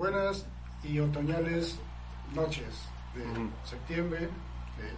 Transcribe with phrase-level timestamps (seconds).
[0.00, 0.46] buenas
[0.82, 1.78] y otoñales
[2.34, 3.22] noches de
[3.68, 4.88] septiembre, de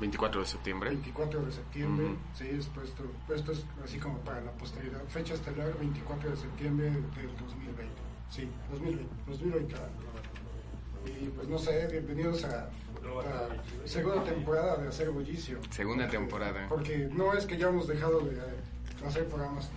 [0.00, 0.88] 24 de septiembre.
[0.88, 5.04] 24 de septiembre, sí, es puesto, puesto es así como para la posteridad.
[5.08, 7.84] Fecha estelar 24 de septiembre del 2020.
[8.30, 9.76] Sí, 2020, 2020.
[11.04, 12.70] Y pues no sé, bienvenidos a
[13.02, 13.48] la
[13.84, 15.58] segunda temporada de Hacer Bullicio.
[15.68, 16.66] Segunda temporada.
[16.70, 18.40] Porque no es que ya hemos dejado de
[19.06, 19.70] hacer programas,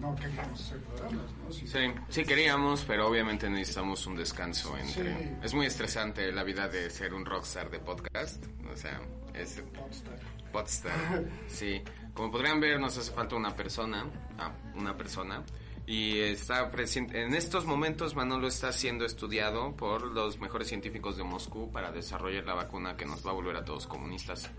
[0.00, 1.52] no queríamos hacer programas, ¿no?
[1.52, 1.66] Sí,
[2.08, 5.36] sí, queríamos, pero obviamente necesitamos un descanso entre...
[5.42, 9.00] Es muy estresante la vida de ser un rockstar de podcast, o sea,
[9.34, 9.62] es...
[9.74, 10.18] Podstar.
[10.52, 11.82] Podstar, sí.
[12.14, 14.06] Como podrían ver, nos hace falta una persona,
[14.38, 15.44] ah, una persona,
[15.86, 21.24] y está presente, en estos momentos Manolo está siendo estudiado por los mejores científicos de
[21.24, 24.50] Moscú para desarrollar la vacuna que nos va a volver a todos comunistas.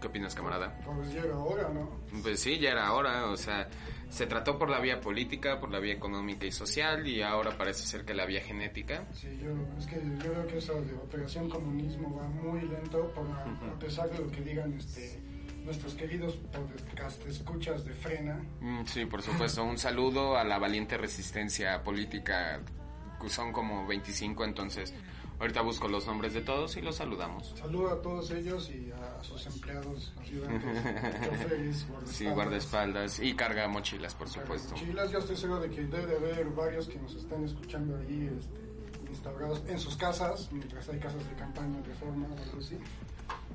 [0.00, 0.78] ¿Qué opinas, camarada?
[0.84, 1.90] Pues ya era hora, ¿no?
[2.22, 3.68] Pues sí, ya era hora, o sea,
[4.08, 7.86] se trató por la vía política, por la vía económica y social, y ahora parece
[7.86, 9.06] ser que la vía genética.
[9.12, 13.26] Sí, yo, es que yo creo que eso de Operación Comunismo va muy lento, por,
[13.26, 15.28] a pesar de lo que digan este
[15.68, 18.42] nuestros queridos podcast escuchas de frena.
[18.60, 22.62] Mm, sí, por supuesto, un saludo a la valiente resistencia política,
[23.26, 24.94] son como 25, entonces
[25.40, 27.54] Ahorita busco los nombres de todos y los saludamos.
[27.56, 34.28] Saludo a todos ellos y a sus empleados, ayudantes, Sí, guardaespaldas y carga mochilas, por
[34.28, 34.74] supuesto.
[34.74, 38.60] Mochilas, yo estoy seguro de que debe haber varios que nos están escuchando ahí este,
[39.08, 42.76] instaurados en sus casas, mientras hay casas de campaña, de forma o algo así.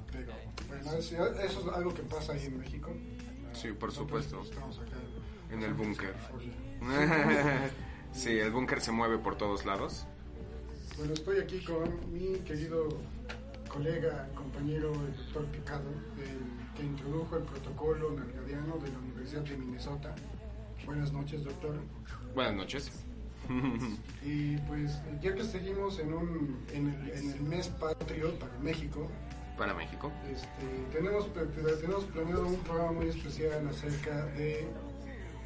[0.09, 0.31] Pero
[0.69, 2.91] bueno, eso es algo que pasa ahí en México.
[3.51, 4.41] Sí, por supuesto.
[4.41, 4.97] Estamos acá
[5.51, 6.15] en el búnker.
[8.13, 10.07] sí, el búnker se mueve por todos lados.
[10.97, 12.87] Bueno, estoy aquí con mi querido
[13.67, 15.89] colega, compañero, el doctor Picado,
[16.75, 20.13] que introdujo el protocolo nargadiano de la Universidad de Minnesota.
[20.85, 21.75] Buenas noches, doctor.
[22.35, 22.91] Buenas noches.
[24.23, 29.09] y pues, ya que seguimos en, un, en, el, en el mes patrio para México,
[29.57, 30.11] para México.
[30.31, 31.27] Este, tenemos,
[31.81, 34.67] tenemos planeado un programa muy especial acerca de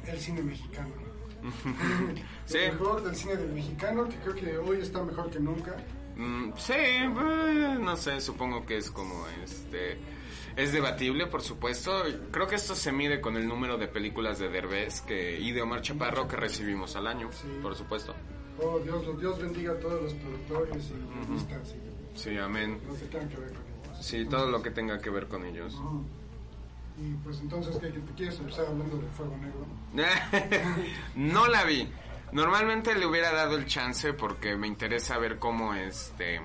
[0.06, 1.07] el cine mexicano.
[2.44, 2.58] sí.
[2.66, 5.76] Lo mejor del cine del mexicano, que creo que hoy está mejor que nunca.
[6.16, 6.74] Mm, sí,
[7.14, 9.98] pues, no sé, supongo que es como este...
[10.56, 12.02] Es debatible, por supuesto.
[12.32, 15.62] Creo que esto se mide con el número de películas de Derbez que, y de
[15.62, 17.30] Omar Chaparro que recibimos al año,
[17.62, 18.12] por supuesto.
[18.60, 21.38] Oh, Dios, Dios bendiga a todos los productores y uh
[22.14, 22.80] Sí, amén.
[22.88, 24.04] Lo que tenga que ver con ellos.
[24.04, 25.80] Sí, todo lo que tenga que ver con ellos.
[27.00, 29.66] Y pues entonces, ¿qué, ¿te quieres empezar hablando de Fuego Negro?
[31.14, 31.88] no la vi.
[32.32, 36.40] Normalmente le hubiera dado el chance porque me interesa ver cómo este...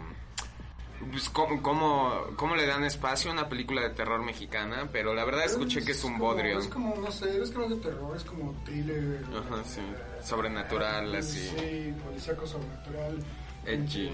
[1.12, 5.44] Pues cómo, cómo, le dan espacio a una película de terror mexicana, pero la verdad
[5.44, 6.60] escuché que es un bodrio.
[6.60, 9.22] Es como, no sé, es que no es de terror, es como thriller.
[9.36, 9.82] Ajá, sí.
[10.24, 11.40] Sobrenatural, así.
[11.40, 13.18] Sí, policíaco sobrenatural.
[13.66, 14.12] Edgy.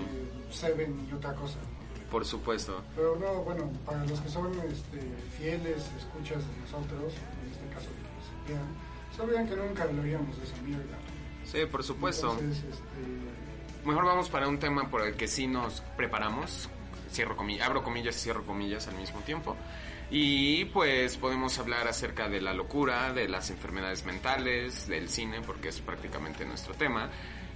[0.50, 1.60] Seven y otra cosa.
[2.10, 2.82] Por supuesto.
[2.96, 5.00] Pero no, bueno, para los que son este,
[5.38, 7.90] fieles, escuchas de nosotros, en este caso
[8.46, 8.66] que vean,
[9.16, 10.98] sabían que nunca hablaríamos de esa mierda.
[11.46, 12.32] Sí, por supuesto.
[12.32, 13.86] Entonces, este...
[13.86, 16.70] Mejor vamos para un tema por el que sí nos preparamos.
[17.12, 19.56] Cierro comillas, abro comillas y cierro comillas al mismo tiempo.
[20.12, 25.70] Y pues podemos hablar acerca de la locura, de las enfermedades mentales, del cine, porque
[25.70, 27.10] es prácticamente nuestro tema.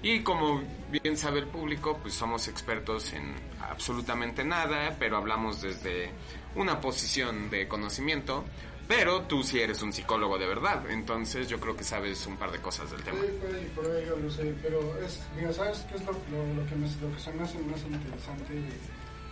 [0.04, 6.12] Y como bien sabe el público, pues somos expertos en absolutamente nada, pero hablamos desde
[6.56, 8.44] una posición de conocimiento.
[8.86, 12.52] Pero tú sí eres un psicólogo de verdad, entonces yo creo que sabes un par
[12.52, 13.18] de cosas del tema.
[13.22, 16.86] Sí, ahí, yo lo sé, pero es, mira, ¿sabes qué es lo, lo, que, me,
[17.00, 18.54] lo que se me hace más interesante?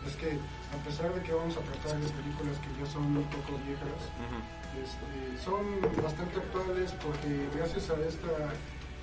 [0.08, 3.26] Es que a pesar de que vamos a tratar de películas que ya son un
[3.26, 4.02] poco viejas,
[4.82, 8.54] este, son bastante actuales porque gracias a esta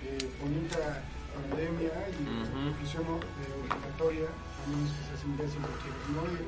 [0.02, 1.04] eh, bonita
[1.38, 6.44] pandemia y uh inclusión obligatoria, a menos que seas imbécil o quieres morir.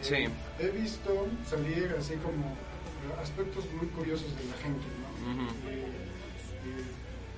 [0.00, 0.64] Eh, sí.
[0.64, 2.56] He visto salir así como
[3.20, 5.42] aspectos muy curiosos de la gente, ¿no?
[5.68, 5.86] Eh,
[6.66, 6.84] eh,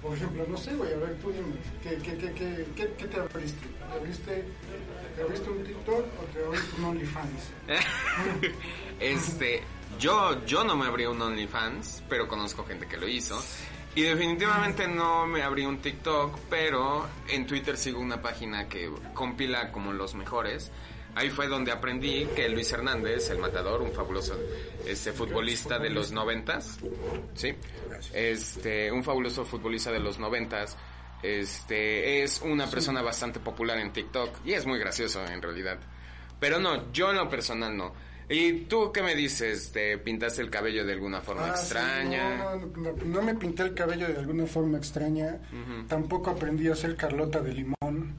[0.02, 3.20] por ejemplo, no sé, güey, a ver, tú dime, ¿qué, qué, qué, qué, qué te
[3.20, 3.66] abriste?
[3.66, 4.44] ¿Te abriste,
[5.14, 7.50] ¿Te abriste un TikTok o te abriste un OnlyFans?
[9.00, 9.62] este,
[10.00, 13.40] yo, yo no me abrí un OnlyFans, pero conozco gente que lo hizo.
[13.94, 19.70] Y definitivamente no me abrí un TikTok, pero en Twitter sigo una página que compila
[19.70, 20.70] como los mejores.
[21.14, 24.34] Ahí fue donde aprendí que Luis Hernández, el matador, un fabuloso
[24.86, 26.78] este futbolista de los noventas,
[27.34, 27.54] sí,
[28.14, 30.78] este, un fabuloso futbolista de los noventas,
[31.22, 35.78] este, es una persona bastante popular en TikTok y es muy gracioso en realidad.
[36.40, 37.92] Pero no, yo en lo personal no.
[38.28, 39.72] ¿Y tú qué me dices?
[39.72, 42.36] ¿Te pintaste el cabello de alguna forma Ah, sí, extraña?
[42.38, 45.38] no, no, no, no me pinté el cabello de alguna forma extraña.
[45.88, 48.14] Tampoco aprendí a hacer carlota de limón.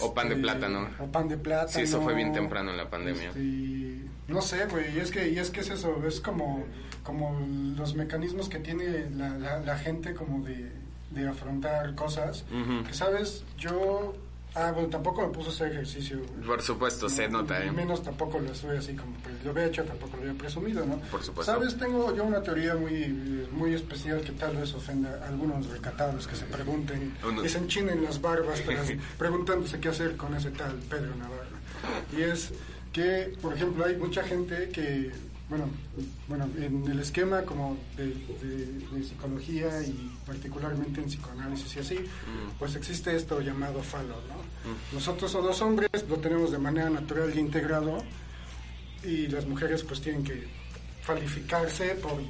[0.00, 0.88] O pan de Este, plátano.
[1.00, 1.68] O pan de plátano.
[1.70, 3.28] Sí, eso fue bien temprano en la pandemia.
[3.30, 3.98] Este,
[4.28, 6.64] no sé, güey, y es que, y es que es eso, es como,
[7.02, 7.40] como
[7.76, 10.70] los mecanismos que tiene la, la, la gente como de,
[11.10, 12.44] de afrontar cosas.
[12.86, 13.44] Que, ¿sabes?
[13.58, 14.14] Yo...
[14.54, 16.20] Ah, bueno, tampoco me puse a hacer ejercicio.
[16.46, 17.72] Por supuesto, se No, nota, y ¿eh?
[17.72, 20.96] menos tampoco lo soy así como pues, lo había hecho, tampoco lo había presumido, ¿no?
[21.10, 21.50] Por supuesto.
[21.52, 26.26] Sabes, tengo yo una teoría muy muy especial que tal vez ofenda a algunos recatados
[26.26, 27.14] que se pregunten
[27.44, 31.56] y se enchinen las barbas tras- preguntándose qué hacer con ese tal Pedro Navarro.
[32.16, 32.52] Y es
[32.92, 35.10] que, por ejemplo, hay mucha gente que,
[35.48, 35.64] bueno,
[36.28, 41.96] bueno en el esquema como de, de- de psicología y particularmente en psicoanálisis y así,
[42.58, 44.41] pues existe esto llamado falo, ¿no?
[44.92, 48.02] Nosotros o los hombres lo tenemos de manera natural y integrado
[49.04, 50.46] y las mujeres pues tienen que
[51.02, 52.20] falificarse por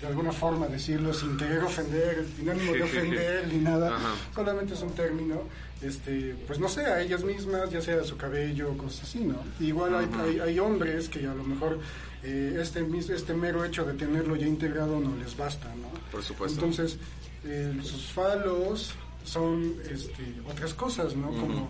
[0.00, 4.14] de alguna forma decirlo sin querer ofender, sin ánimo de ofender ni nada, Ajá.
[4.34, 5.44] solamente es un término,
[5.80, 9.42] este, pues no sé, a ellas mismas, ya sea su cabello, cosas así, ¿no?
[9.58, 11.78] Igual hay, hay, hay hombres que a lo mejor
[12.22, 15.88] eh, este, este mero hecho de tenerlo ya integrado no les basta, ¿no?
[16.12, 16.60] Por supuesto.
[16.60, 16.98] Entonces,
[17.44, 18.94] eh, sus falos
[19.26, 21.28] son este, otras cosas, ¿no?
[21.28, 21.68] Como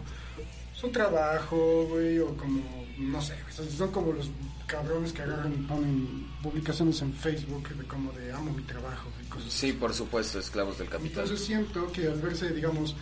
[0.74, 2.60] su trabajo, güey, o como,
[2.98, 3.34] no sé,
[3.76, 4.28] son- como los
[4.66, 9.26] cabrones que agarran y ponen publicaciones en Facebook de como de amo mi trabajo y
[9.28, 9.68] cosas así.
[9.68, 11.24] Sí, por supuesto, esclavos del capital.
[11.24, 12.94] Entonces siento que al verse, digamos,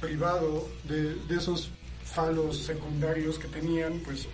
[0.00, 1.70] privado de, de esos
[2.04, 4.26] falos secundarios que tenían, pues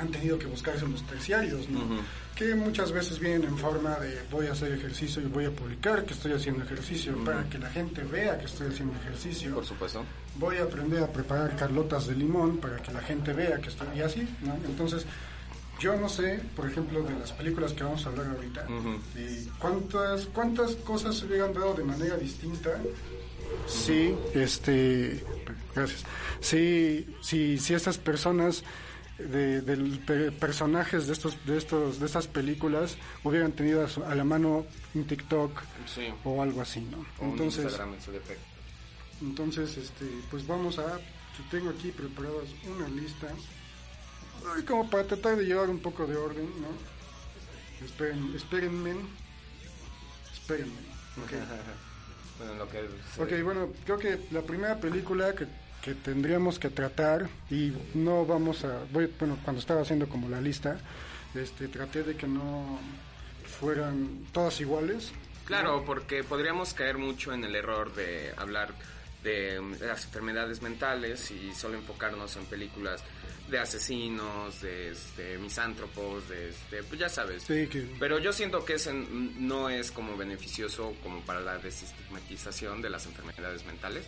[0.00, 1.80] han tenido que buscarse los terciarios, ¿no?
[1.84, 1.96] Ujú.
[2.34, 6.04] Que muchas veces vienen en forma de voy a hacer ejercicio y voy a publicar
[6.06, 9.54] que estoy haciendo ejercicio para que la gente vea que estoy haciendo ejercicio.
[9.54, 10.04] Por supuesto.
[10.36, 13.88] Voy a aprender a preparar carlotas de limón para que la gente vea que estoy
[13.96, 14.54] y así, ¿no?
[14.64, 15.04] Entonces,
[15.80, 18.98] yo no sé, por ejemplo, de las películas que vamos a hablar ahorita, Ujú.
[19.16, 22.70] eh, cuántas cuántas cosas se hubieran dado de manera distinta
[23.66, 25.22] Sí, este,
[25.74, 26.04] gracias.
[26.40, 28.62] Sí, sí, si estas personas
[29.28, 34.24] de, personajes de estos, de estos, de estas películas hubieran tenido a, su- a la
[34.24, 36.08] mano un TikTok Sí.
[36.24, 37.04] o algo así, ¿no?
[37.18, 38.44] O Entonces, Instagram en su defecto.
[39.22, 40.98] entonces, este, pues vamos a,
[41.50, 43.28] tengo aquí preparadas una lista,
[44.56, 47.84] ay, como para tratar de llevar un poco de orden, ¿no?
[47.84, 48.94] Esperen, espérenme,
[50.32, 50.72] espérenme.
[51.24, 51.32] ok.
[52.40, 52.78] Bueno, lo que
[53.14, 55.46] se- Ok, bueno, creo que la primera película que,
[55.82, 60.40] que tendríamos que tratar, y no vamos a, voy, bueno, cuando estaba haciendo como la
[60.40, 60.78] lista,
[61.34, 62.78] este, traté de que no
[63.60, 65.12] fueran todas iguales.
[65.44, 68.72] Claro, porque podríamos caer mucho en el error de hablar
[69.22, 73.02] de mm, las enfermedades mentales y solo enfocarnos en películas
[73.50, 77.42] de asesinos, de este, misántropos, de este, pues ya sabes.
[77.42, 82.80] Sí, que, Pero yo siento que ese no es como beneficioso como para la desestigmatización
[82.80, 84.06] de las enfermedades mentales,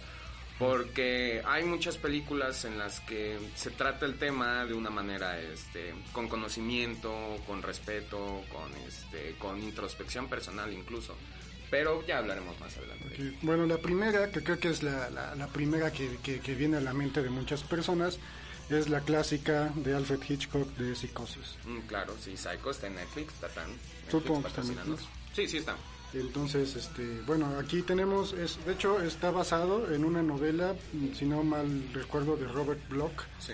[0.58, 5.94] porque hay muchas películas en las que se trata el tema de una manera este
[6.12, 11.16] con conocimiento, con respeto, con este con introspección personal incluso.
[11.70, 13.38] Pero ya hablaremos más adelante.
[13.40, 16.76] bueno, la primera, que creo que es la, la, la primera que, que, que viene
[16.76, 18.18] a la mente de muchas personas,
[18.68, 21.56] es la clásica de Alfred Hitchcock de Psicosis.
[21.64, 23.70] Mm, claro, sí, Psycho está en Netflix, Tatán.
[24.10, 24.98] Supongo Netflix que está en.
[25.34, 25.76] Sí, sí está.
[26.14, 30.74] Entonces, este, bueno, aquí tenemos, es, de hecho está basado en una novela,
[31.14, 33.52] si no mal recuerdo, de Robert Bloch, Sí.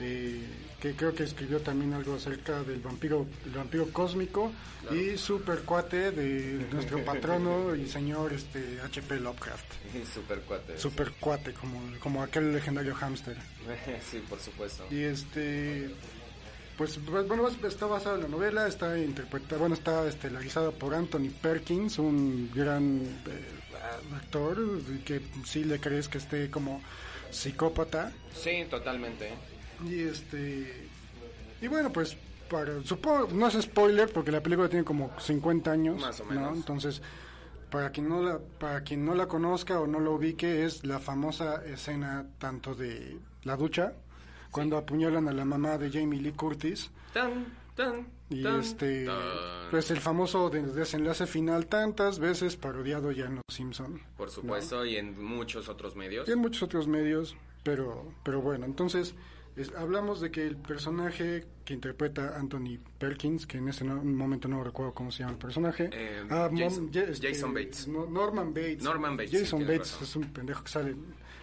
[0.00, 0.44] eh,
[0.80, 4.50] que creo que escribió también algo acerca del vampiro, el vampiro cósmico
[4.90, 9.20] y super cuate de nuestro patrono y señor este H.P.
[9.20, 9.66] Lovecraft.
[10.14, 10.78] Super cuate.
[10.78, 13.36] Super cuate, como, como aquel legendario hámster.
[14.10, 14.86] sí, por supuesto.
[14.90, 15.90] Y este
[16.80, 21.98] pues bueno está basado en la novela está interpretada bueno está estelarizado por Anthony Perkins
[21.98, 24.56] un gran eh, actor
[25.04, 26.80] que sí le crees que esté como
[27.30, 29.30] psicópata Sí, totalmente.
[29.86, 30.88] y este
[31.60, 32.16] y bueno pues
[32.50, 36.30] para supongo no es spoiler porque la película tiene como 50 años Más o ¿no?
[36.30, 36.56] menos.
[36.56, 37.02] entonces
[37.70, 40.98] para quien no la para quien no la conozca o no la ubique es la
[40.98, 43.92] famosa escena tanto de la ducha
[44.50, 49.06] cuando apuñalan a la mamá de Jamie Lee Curtis Tan, tan, y tan, este
[49.70, 54.84] pues el famoso de- desenlace final tantas veces parodiado ya en Los Simpson Por supuesto,
[54.84, 56.28] y en muchos otros medios.
[56.28, 59.14] y en muchos otros medios, pero, pero bueno, entonces
[59.56, 64.48] es- hablamos de que el personaje que interpreta Anthony Perkins, que en ese no- momento
[64.48, 67.86] no recuerdo cómo se llama el personaje, Eh, ah, Jason- Mom- este, Jason Bates.
[67.88, 68.82] no- Norman Bates.
[68.82, 70.96] Norman Bates, sí, Jason tienes Bates es un pendejo que sale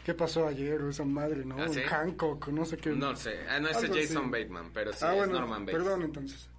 [0.07, 0.81] ¿Qué pasó ayer?
[0.83, 1.57] O esa madre, ¿no?
[1.61, 1.81] ¿Ah, sí?
[1.81, 2.91] Hancock, no sé qué.
[2.91, 4.31] No sé, ah, no es Algo Jason así.
[4.31, 5.75] Bateman, pero sí ah, es bueno, Norman Bates.
[5.83, 6.49] perdón entonces.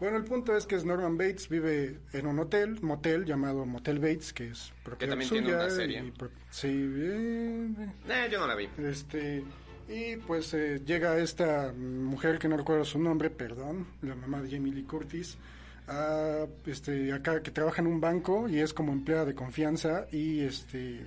[0.00, 4.00] Bueno, el punto es que es Norman Bates vive en un hotel, motel llamado Motel
[4.00, 5.42] Bates, que es propiedad también suya.
[5.42, 6.12] tiene una serie.
[6.18, 8.68] pro- sí, bien, Eh, yo no la vi.
[8.76, 9.44] este
[9.88, 14.50] y pues eh, llega esta mujer que no recuerdo su nombre, perdón, la mamá de
[14.50, 15.38] Jamie Lee Curtis,
[15.86, 20.40] a, este acá que trabaja en un banco y es como empleada de confianza y
[20.40, 21.06] este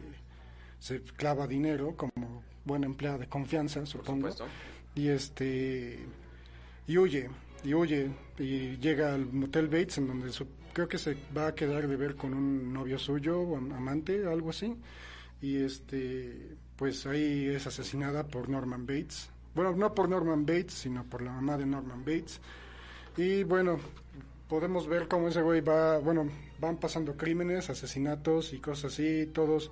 [0.80, 4.28] se clava dinero como buena empleada de confianza, supongo.
[4.96, 6.00] Y este
[6.88, 7.30] y huye,
[7.64, 11.56] y huye y llega al motel Bates en donde su- creo que se va a
[11.56, 14.76] quedar de ver con un novio suyo o am- amante, algo así.
[15.42, 19.30] Y este pues ahí es asesinada por Norman Bates.
[19.56, 22.40] Bueno, no por Norman Bates, sino por la mamá de Norman Bates.
[23.18, 23.80] Y bueno,
[24.48, 29.72] podemos ver cómo ese güey va, bueno, van pasando crímenes, asesinatos y cosas así, todos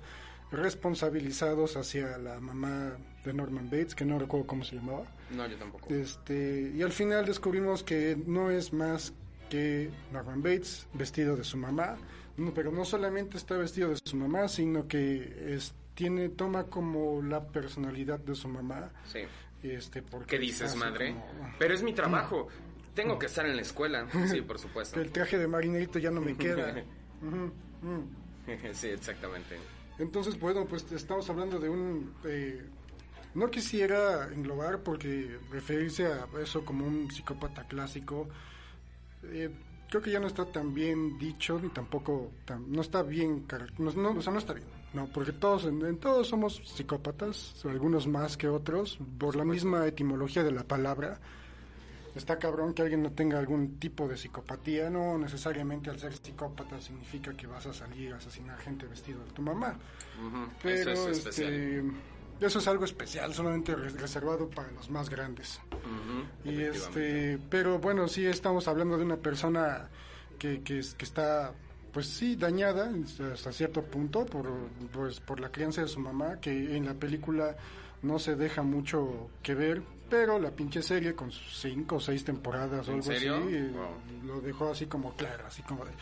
[0.50, 5.04] responsabilizados hacia la mamá de Norman Bates, que no recuerdo cómo se llamaba.
[5.30, 5.92] No, yo tampoco.
[5.92, 9.12] Este, y al final descubrimos que no es más
[9.50, 11.96] que Norman Bates vestido de su mamá,
[12.36, 17.20] no, pero no solamente está vestido de su mamá, sino que es, tiene toma como
[17.22, 18.90] la personalidad de su mamá.
[19.06, 19.20] Sí.
[19.62, 21.12] Este, porque ¿Qué dices, madre?
[21.14, 22.48] como- Pero es mi trabajo.
[22.94, 24.06] Tengo que estar en la escuela.
[24.28, 25.00] Sí, por supuesto.
[25.00, 26.74] el traje de marinerito ya no me queda.
[27.22, 27.50] Ujú,
[27.82, 28.08] ujú.
[28.72, 29.56] sí, exactamente.
[29.98, 32.14] Entonces, bueno, pues estamos hablando de un...
[32.24, 32.64] eh,
[33.34, 38.28] no quisiera englobar porque referirse a eso como un psicópata clásico,
[39.24, 39.50] eh,
[39.88, 43.46] creo que ya no está tan bien dicho, ni tampoco, tan- no está bien,
[43.78, 47.64] no, no, o sea, no está bien, no, porque todos, en, en todos somos psicópatas,
[47.66, 51.20] algunos más que otros, por la misma etimología de la palabra.
[52.18, 56.80] Está cabrón que alguien no tenga algún tipo de psicopatía, no necesariamente al ser psicópata
[56.80, 59.78] significa que vas a salir a asesinar gente vestido de tu mamá.
[60.62, 61.82] Pero Eso es este,
[62.40, 65.60] eso es algo especial, solamente re- reservado para los más grandes.
[66.44, 69.88] Y este, pero bueno, sí estamos hablando de una persona
[70.38, 71.52] que, que, que está,
[71.92, 72.92] pues sí, dañada
[73.32, 74.46] hasta cierto punto por,
[74.92, 77.56] pues, por la crianza de su mamá, que en la película
[78.02, 82.24] no se deja mucho que ver, pero la pinche serie con sus cinco o seis
[82.24, 83.36] temporadas o ¿En algo serio?
[83.36, 84.26] así, eh, Wow.
[84.26, 85.92] lo dejó así como claro, así como de,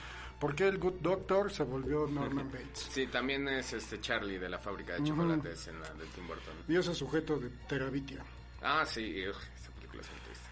[0.41, 2.89] ¿por qué el Good Doctor se volvió Norman Bates?
[2.91, 6.55] Sí, también es este Charlie de la fábrica de chocolates en la de Tim Burton.
[6.69, 8.25] Y ese sujeto de Terabitia.
[8.63, 10.47] Ah, sí, esa película es muy triste.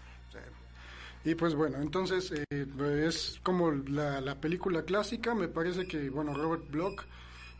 [1.23, 2.67] Y pues bueno, entonces eh,
[3.07, 7.01] es como la, la película clásica, me parece que, bueno, Robert Bloch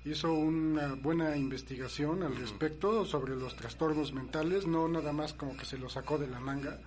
[0.06, 5.66] hizo una buena investigación al respecto sobre los trastornos mentales, no nada más como que
[5.66, 6.80] se lo sacó de la manga.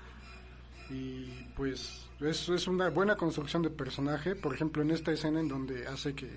[0.89, 5.49] Y pues es, es una buena construcción de personaje, por ejemplo en esta escena en
[5.49, 6.31] donde hace que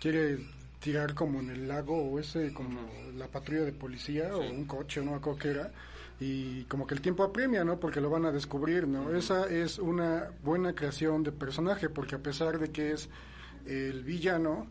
[0.00, 0.38] quiere
[0.82, 2.80] tirar como en el lago o ese como
[3.16, 5.72] la patrulla de policía o un coche o no acuerdo qué era
[6.18, 9.78] y como que el tiempo apremia no porque lo van a descubrir no esa es
[9.78, 13.08] una buena creación de personaje porque a pesar de que es
[13.64, 14.66] el villano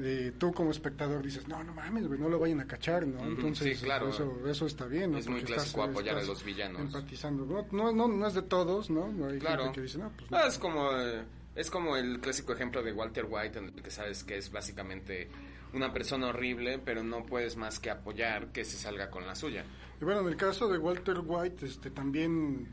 [0.00, 3.24] eh, tú como espectador dices no no mames güey no lo vayan a cachar no
[3.24, 4.08] entonces sí, claro.
[4.10, 5.18] eso eso está bien ¿no?
[5.18, 6.80] Es muy clásico apoyar a los villanos.
[6.80, 9.64] empatizando no no no, no es de todos no hay Claro.
[9.64, 11.24] gente que dice no pues Ah, es como eh,
[11.56, 15.28] es como el clásico ejemplo de Walter White en el que sabes que es básicamente
[15.74, 19.64] una persona horrible, pero no puedes más que apoyar que se salga con la suya.
[20.00, 22.68] Y bueno, en el caso de Walter White, este también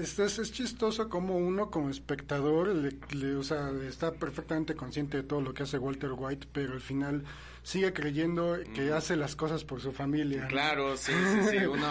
[0.00, 5.18] es, es, es chistoso como uno como espectador, le, le- o sea, está perfectamente consciente
[5.18, 7.24] de todo lo que hace Walter White, pero al final
[7.62, 10.42] sigue creyendo que hace las cosas por su familia.
[10.42, 10.48] ¿no?
[10.48, 11.56] Claro, sí, sí, sí.
[11.66, 11.88] Uno,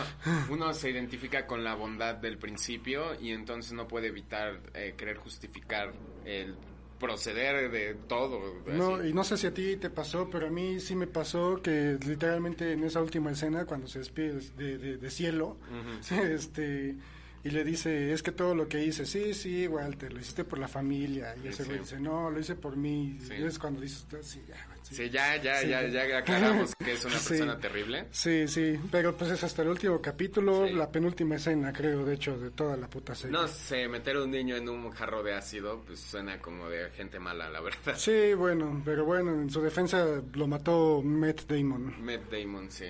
[0.50, 5.18] uno se identifica con la bondad del principio y entonces no puede evitar eh, querer
[5.18, 5.92] justificar
[6.26, 6.56] el
[7.00, 8.40] proceder de todo.
[8.68, 9.10] No, así.
[9.10, 11.98] y no sé si a ti te pasó, pero a mí sí me pasó que
[12.06, 15.58] literalmente en esa última escena, cuando se despide de, de- de cielo,
[16.12, 16.96] este
[17.44, 20.60] y le dice, es que todo lo que hice, sí, sí, Walter, lo hiciste por
[20.60, 21.36] la familia.
[21.44, 21.70] Y ese Sí.
[21.70, 23.18] güey dice, no, lo hice por mí.
[23.22, 23.34] Sí.
[23.38, 24.96] Y es cuando dices, sí, ya, güey, sí.
[24.96, 28.08] Sí, ya, ya, ya, ya aclaramos que es una persona terrible.
[28.12, 32.38] Sí, sí, pero pues es hasta el último capítulo, la penúltima escena, creo, de hecho,
[32.40, 33.32] de toda la puta serie.
[33.34, 36.90] No sé, meter a un niño en un jarro de ácido, pues suena como de
[36.92, 37.96] gente mala, la verdad.
[37.98, 42.04] Sí, bueno, pero bueno, en su defensa lo mató Matt Damon.
[42.04, 42.86] Matt Damon, sí.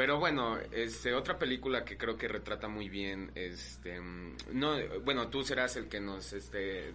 [0.00, 4.00] Pero bueno, este, otra película que creo que retrata muy bien, este,
[4.50, 6.94] no, bueno, tú serás el que nos, este, eh,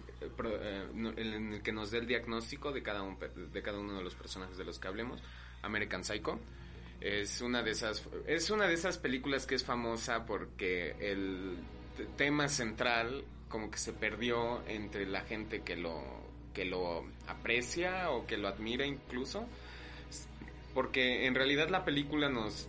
[1.16, 3.16] el, que nos dé el diagnóstico de cada, un,
[3.52, 5.22] de cada uno de los personajes de los que hablemos.
[5.62, 6.40] American Psycho
[7.00, 11.58] es una de esas, es una de esas películas que es famosa porque el
[12.16, 16.02] tema central como que se perdió entre la gente que lo,
[16.52, 19.46] que lo aprecia o que lo admira incluso
[20.74, 22.68] porque en realidad la película nos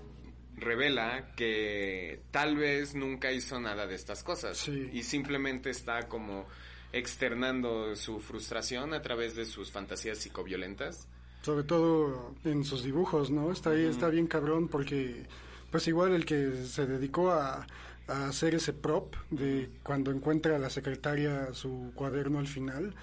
[0.57, 6.45] revela que tal vez nunca hizo nada de estas cosas y simplemente está como
[6.91, 11.07] externando su frustración a través de sus fantasías psicoviolentas.
[11.43, 13.51] Sobre todo en sus dibujos, ¿no?
[13.51, 15.25] Está ahí, está bien cabrón porque
[15.71, 17.65] pues igual el que se dedicó a,
[18.07, 22.95] hacer ese prop de cuando encuentra a la secretaria su cuaderno al final,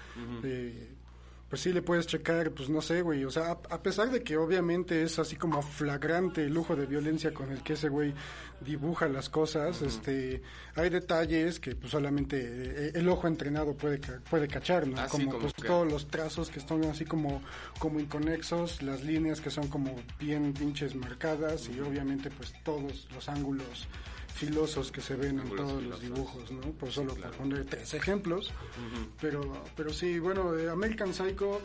[1.49, 4.35] pues sí le puedes checar, pues no sé, güey, o sea, a, pesar de que
[4.35, 8.13] obviamente es así como flagrante el lujo de violencia con el que ese güey
[8.61, 10.41] dibuja las cosas, este,
[10.75, 13.99] hay detalles que pues solamente eh, el ojo entrenado puede
[14.29, 15.07] puede cachar, ¿no?
[15.07, 17.43] como, pues todos los trazos que están así como
[17.77, 23.29] como inconexos, las líneas que son como bien pinches marcadas y obviamente pues todos los
[23.29, 23.87] ángulos
[24.35, 26.71] filosos que se ven en todos los dibujos, ¿no?
[26.73, 28.51] Por solo por poner tres ejemplos.
[29.21, 31.61] Pero, pero sí, bueno, American Psycho,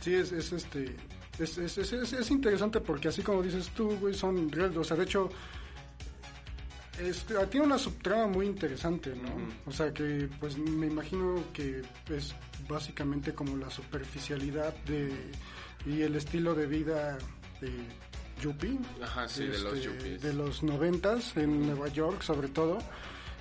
[0.00, 0.94] sí es, es este,
[1.40, 5.02] es, es, es, interesante porque así como dices tú, güey, son reales, o sea, de
[5.02, 5.28] hecho,
[7.40, 9.30] ah, tiene una subtrama muy interesante, ¿no?
[9.66, 12.36] O sea, que pues me imagino que es
[12.68, 15.12] básicamente como la superficialidad de
[15.84, 17.18] y el estilo de vida
[17.60, 17.70] de
[18.40, 18.78] Yuppie.
[19.02, 22.78] Ajá, sí, de los este, De los noventas en Nueva York, sobre todo,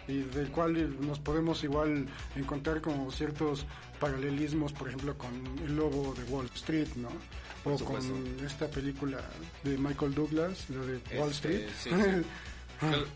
[0.08, 3.66] y del cual nos podemos igual encontrar como ciertos
[4.00, 5.32] paralelismos, por ejemplo, con
[5.64, 7.10] El Lobo de Wall Street, ¿no?
[7.64, 8.00] O con
[8.46, 9.20] esta película
[9.64, 12.24] de Michael Douglas, la de Wall este, Street.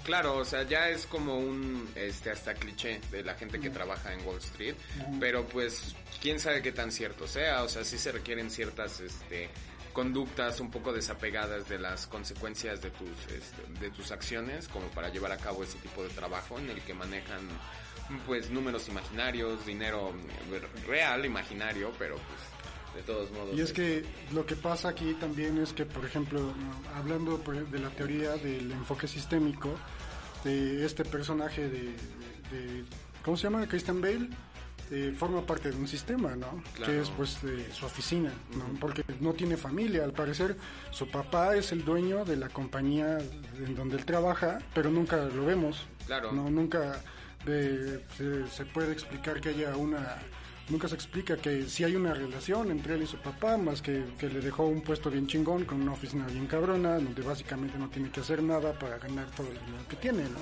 [0.03, 4.13] Claro, o sea, ya es como un este hasta cliché de la gente que trabaja
[4.13, 4.75] en Wall Street,
[5.19, 9.49] pero pues quién sabe qué tan cierto sea, o sea, sí se requieren ciertas este
[9.99, 15.09] conductas un poco desapegadas de las consecuencias de tus este, de tus acciones como para
[15.09, 17.41] llevar a cabo ese tipo de trabajo en el que manejan
[18.25, 20.13] pues números imaginarios dinero
[20.87, 25.57] real imaginario pero pues de todos modos y es que lo que pasa aquí también
[25.57, 26.53] es que por ejemplo
[26.95, 29.75] hablando de la teoría del enfoque sistémico
[30.45, 31.81] de este personaje de,
[32.51, 32.85] de
[33.25, 33.67] ¿cómo se llama?
[33.67, 34.29] Christian Bale
[34.89, 36.63] este, forma parte de un sistema, ¿no?
[36.83, 38.65] Que es pues de su oficina, ¿no?
[38.79, 40.55] Porque no tiene familia, al parecer
[40.89, 45.45] su papá es el dueño de la compañía en donde él trabaja, pero nunca lo
[45.45, 45.85] vemos.
[46.07, 46.31] Claro.
[46.31, 47.01] No, nunca
[47.45, 50.17] se, puede explicar que haya una
[50.69, 54.03] nunca se explica que si hay una relación entre él y su papá, más que,
[54.19, 57.89] que le dejó un puesto bien chingón con una oficina bien cabrona, donde básicamente no
[57.89, 60.39] tiene que hacer nada para ganar todo el dinero que tiene, ¿no?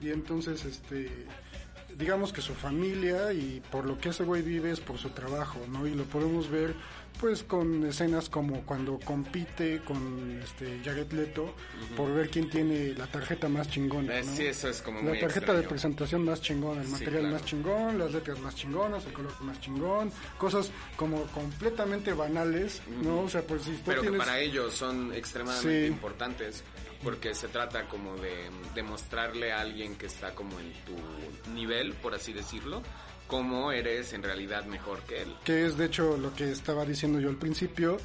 [0.00, 1.26] Y entonces, este,
[1.98, 5.58] digamos que su familia y por lo que ese güey vive es por su trabajo,
[5.68, 5.86] ¿no?
[5.86, 6.74] Y lo podemos ver
[7.20, 11.54] pues con escenas como cuando compite con este Jared Leto
[11.96, 15.52] por ver quién tiene la tarjeta más chingona, eh, Sí, eso es como La tarjeta
[15.52, 19.60] de presentación más chingona, el material más chingón, las letras más chingonas, el color más
[19.60, 23.20] chingón, cosas como completamente banales, ¿no?
[23.22, 26.64] O sea, pues si Pero que para ellos son extremadamente importantes
[27.02, 32.14] porque se trata como de demostrarle a alguien que está como en tu nivel, por
[32.14, 32.82] así decirlo,
[33.26, 35.34] cómo eres en realidad mejor que él.
[35.44, 37.98] Que es de hecho lo que estaba diciendo yo al principio,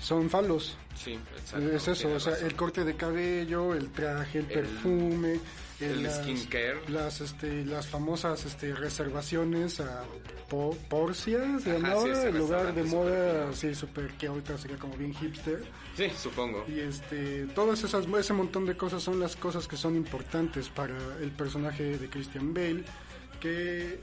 [0.00, 0.76] son falos.
[0.96, 1.70] Sí, exacto.
[1.70, 5.40] Es eso, o sea, el corte de cabello, el traje, el, perfume,
[5.82, 10.04] el, skincare, las este las famosas este reservaciones a
[10.90, 15.64] Porcia, se llamaba, el lugar de moda así súper que ahorita sería como bien hipster.
[15.96, 16.66] Sí, supongo.
[16.68, 20.96] Y este todas esas ese montón de cosas son las cosas que son importantes para
[21.22, 22.84] el personaje de Christian Bale
[23.40, 23.98] que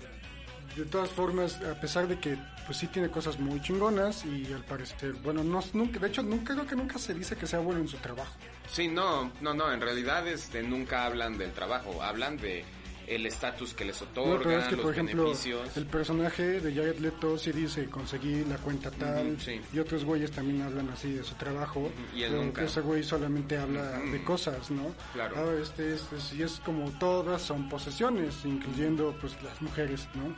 [0.76, 2.38] de todas formas, a pesar de que
[2.70, 6.54] pues sí tiene cosas muy chingonas y al parecer, bueno, no, nunca, de hecho nunca
[6.54, 8.32] creo que nunca se dice que sea bueno en su trabajo.
[8.72, 12.64] Sí, no, no, no, en realidad este, nunca hablan del trabajo, hablan de
[13.10, 15.34] el estatus que les otorga, que, por ejemplo,
[15.76, 19.36] El personaje de Jared Leto sí dice conseguí la cuenta tal,
[19.74, 22.64] y otros güeyes también hablan así de su trabajo, y él nunca.
[22.64, 24.94] ese güey solamente habla de cosas, ¿no?
[25.14, 25.36] Claro.
[25.38, 30.36] Ah, este es, y es como todas son posesiones, incluyendo pues las mujeres, ¿no?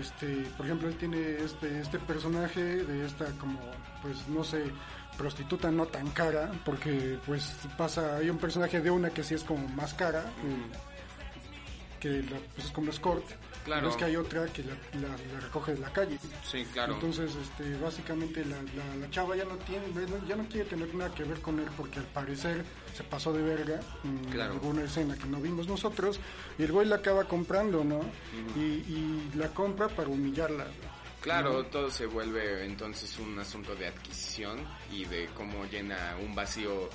[0.00, 3.60] Este, por ejemplo, él tiene este este personaje de esta como
[4.02, 4.64] pues no sé
[5.18, 9.44] prostituta no tan cara porque pues pasa hay un personaje de una que sí es
[9.44, 10.24] como más cara
[12.00, 13.24] que la, pues es como escort.
[13.64, 13.90] Claro.
[13.90, 16.18] Es que hay otra que la, recoge de la calle.
[16.42, 16.94] Sí, claro.
[16.94, 18.56] Entonces, este, básicamente la,
[18.98, 19.84] la, chava ya no tiene,
[20.26, 22.64] ya no quiere tener nada que ver con él porque al parecer
[22.96, 26.18] se pasó de verga en alguna escena que no vimos nosotros
[26.58, 28.00] y el güey la acaba comprando, ¿no?
[28.56, 30.66] y, y, la compra para humillarla.
[31.20, 36.88] Claro, todo se vuelve entonces un asunto de adquisición y de cómo llena un vacío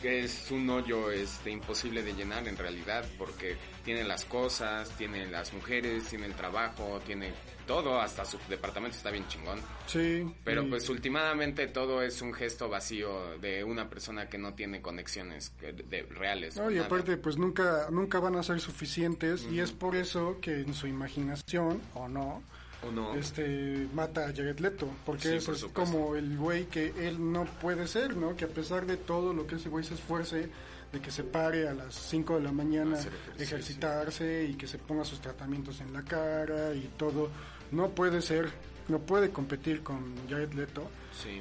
[0.00, 5.26] que es un hoyo este imposible de llenar en realidad porque tiene las cosas, tiene
[5.26, 7.32] las mujeres, tiene el trabajo, tiene
[7.66, 9.60] todo, hasta su departamento está bien chingón.
[9.86, 10.24] Sí.
[10.42, 15.52] Pero pues últimamente todo es un gesto vacío de una persona que no tiene conexiones
[15.60, 16.56] de, reales.
[16.56, 20.60] No, y aparte pues nunca nunca van a ser suficientes y es por eso que
[20.60, 22.42] en su imaginación o no
[22.86, 23.14] ¿O no?
[23.14, 28.16] este mata a Jared Leto porque es como el güey que él no puede ser
[28.16, 30.48] no que a pesar de todo lo que ese güey se esfuerce
[30.92, 32.96] de que se pare a las 5 de la mañana
[33.36, 37.30] ejercitarse y que se ponga sus tratamientos en la cara y todo
[37.72, 38.48] no puede ser
[38.86, 40.88] no puede competir con Jared Leto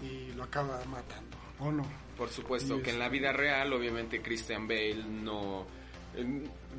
[0.02, 1.86] y lo acaba matando o no
[2.18, 5.68] por supuesto que en la vida real obviamente Christian Bale no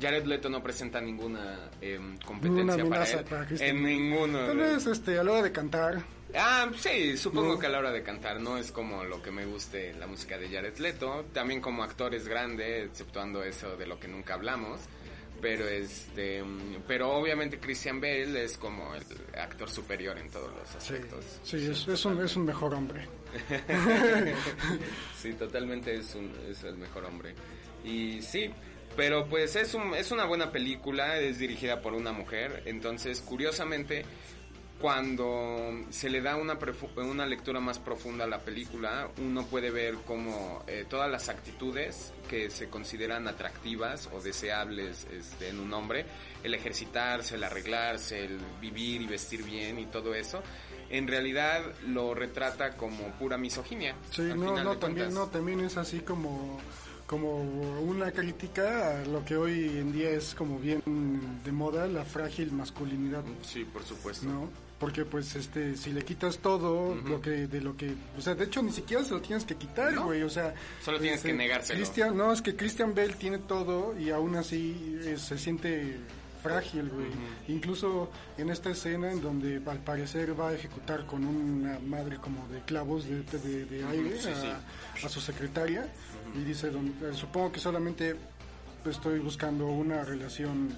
[0.01, 3.61] Jared Leto no presenta ninguna em, competencia para él.
[3.61, 4.45] en ninguno.
[4.45, 6.03] Tal vez este, a la hora de cantar.
[6.35, 9.45] Ah, sí, supongo que a la hora de cantar no es como lo que me
[9.45, 11.25] guste la música de Jared Leto.
[11.33, 14.81] También como actor es grande, exceptuando eso de lo que nunca hablamos.
[15.41, 16.43] Pero este,
[16.85, 19.03] pero obviamente Christian Bale es como el
[19.39, 21.39] actor superior en todos los aspectos.
[21.43, 23.07] Sí, es, es, un, es un mejor hombre.
[25.17, 27.33] sí, totalmente es, un, es el mejor hombre.
[27.83, 28.51] Y sí,
[28.99, 34.03] pero pues es, un, es una buena película, es dirigida por una mujer, entonces curiosamente
[34.77, 36.59] cuando se le da una,
[36.97, 42.11] una lectura más profunda a la película, uno puede ver como eh, todas las actitudes
[42.27, 46.05] que se consideran atractivas o deseables este, en un hombre,
[46.43, 50.43] el ejercitarse, el arreglarse, el vivir y vestir bien y todo eso,
[50.89, 53.95] en realidad lo retrata como pura misoginia.
[54.11, 56.59] Sí, no, no, también, no, también es así como
[57.09, 57.41] como
[57.81, 60.83] una crítica a lo que hoy en día es como bien
[61.43, 63.23] de moda, la frágil masculinidad.
[63.41, 64.27] Sí, por supuesto.
[64.27, 64.47] ¿No?
[64.77, 68.45] Porque pues este si le quitas todo lo que de lo que, o sea, de
[68.45, 70.53] hecho ni siquiera se lo tienes que quitar, güey, o sea,
[70.85, 71.79] solo tienes que este, negárselo.
[71.79, 75.97] Christian, no, es que Christian Bell tiene todo y aún así eh, se siente
[76.41, 77.07] frágil, güey.
[77.47, 82.47] Incluso en esta escena en donde al parecer va a ejecutar con una madre como
[82.47, 84.19] de clavos de, de, aire
[85.03, 85.87] a, su secretaria
[86.35, 88.15] y dice, eh, supongo que solamente
[88.85, 90.69] estoy buscando una relación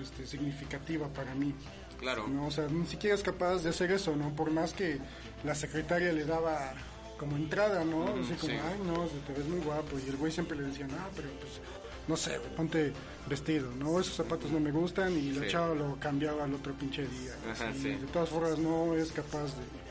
[0.00, 1.54] este, significativa para mí.
[1.98, 2.26] Claro.
[2.26, 2.46] ¿no?
[2.46, 4.34] O sea, ni siquiera es capaz de hacer eso, ¿no?
[4.34, 4.98] Por más que
[5.44, 6.74] la secretaria le daba
[7.16, 8.08] como entrada, ¿no?
[8.08, 9.96] Así como, ay, no, te ves muy guapo.
[10.04, 11.60] Y el güey siempre le decía, no, pero pues
[12.08, 12.92] no sé, ponte
[13.28, 14.00] vestido, ¿no?
[14.00, 17.32] Esos zapatos no me gustan y la chava lo cambiaba al otro pinche día.
[17.74, 19.81] De todas formas no es capaz de,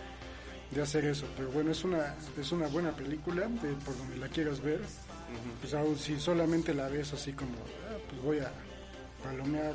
[0.72, 4.28] de, hacer eso, pero bueno, es una es una buena película, de, por donde la
[4.28, 4.82] quieras ver.
[5.62, 7.54] Pues aún si solamente la ves así como,
[7.90, 8.52] ah, pues voy a
[9.24, 9.74] palomear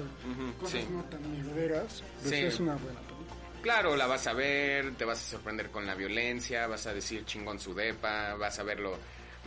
[0.60, 3.16] cosas no tan mierderas, pues es una buena película.
[3.62, 7.24] Claro, la vas a ver, te vas a sorprender con la violencia, vas a decir
[7.24, 8.98] chingón su depa, vas a verlo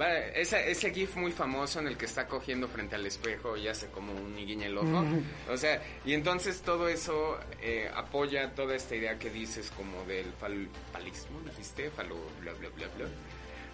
[0.07, 3.87] ese, ese gif muy famoso en el que está cogiendo frente al espejo y hace
[3.87, 5.03] como un guiña el ojo.
[5.49, 10.31] O sea, y entonces todo eso eh, apoya toda esta idea que dices como del
[10.91, 13.05] falismo, dijiste, falo, bla, bla, bla, bla.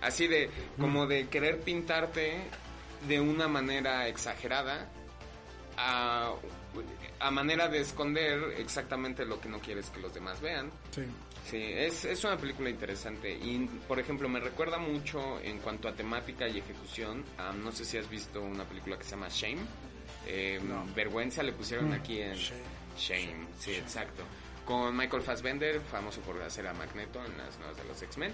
[0.01, 2.37] Así de, como de querer pintarte
[3.07, 4.89] de una manera exagerada
[5.77, 6.33] a,
[7.19, 10.71] a manera de esconder exactamente lo que no quieres que los demás vean.
[10.91, 11.03] Sí.
[11.49, 15.93] Sí, es, es una película interesante y, por ejemplo, me recuerda mucho en cuanto a
[15.93, 17.23] temática y ejecución.
[17.63, 19.61] no sé si has visto una película que se llama Shame.
[20.27, 20.59] Eh,
[20.95, 22.35] Vergüenza le pusieron mm, aquí en
[22.97, 23.47] Shame.
[23.59, 24.23] Sí, exacto.
[24.65, 28.33] Con Michael Fassbender, famoso por hacer a Magneto en las nuevas de los X-Men,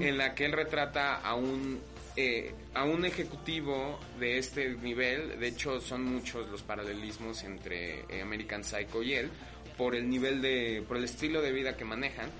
[0.00, 1.78] en la que él retrata a un
[2.18, 8.22] eh, a un ejecutivo de este nivel, de hecho son muchos los paralelismos entre eh,
[8.22, 9.30] American Psycho y él,
[9.76, 12.30] por el nivel de, por el estilo de vida que manejan,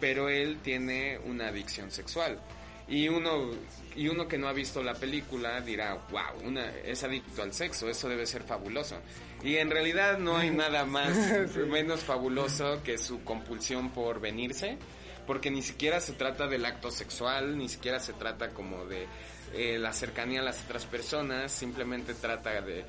[0.00, 2.40] pero él tiene una adicción sexual.
[2.88, 3.50] Y uno,
[3.96, 7.88] y uno que no ha visto la película dirá, wow, una, es adicto al sexo,
[7.88, 8.96] eso debe ser fabuloso.
[9.42, 11.16] Y en realidad no hay nada más,
[11.68, 14.78] menos fabuloso que su compulsión por venirse,
[15.26, 19.08] porque ni siquiera se trata del acto sexual, ni siquiera se trata como de
[19.52, 22.84] eh, la cercanía a las otras personas, simplemente trata de...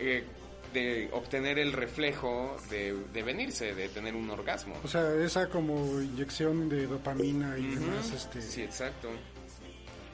[0.00, 0.24] Eh,
[0.72, 4.76] de obtener el reflejo de, venirse, de tener un orgasmo.
[4.84, 8.12] O sea, esa como inyección de dopamina y demás.
[8.12, 8.40] Este...
[8.42, 9.08] Sí, exacto.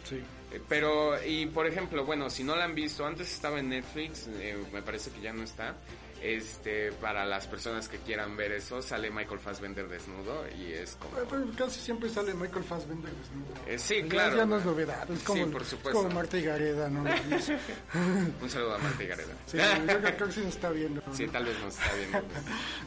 [0.04, 0.16] Sí.
[0.52, 4.28] Eh, pero, y por ejemplo, bueno, si no la han visto, antes estaba en Netflix,
[4.28, 5.76] eh, me parece que ya no está.
[6.22, 11.16] Este, para las personas que quieran ver eso, sale Michael Fassbender desnudo y es como...
[11.28, 13.52] Pero casi siempre sale Michael Fassbender desnudo.
[13.66, 14.37] Eh, sí, Ya- claro.
[14.37, 16.00] Ya no es novedad, es como, Sí, por es supuesto.
[16.02, 17.04] como Marta y Gareda, ¿no?
[17.40, 17.52] sí,
[18.40, 19.32] Un saludo a Marta y Gareda.
[19.52, 21.02] yo creo, que sí se está viendo.
[21.04, 21.12] ¿no?
[21.12, 22.22] Sí, tal vez nos está viendo.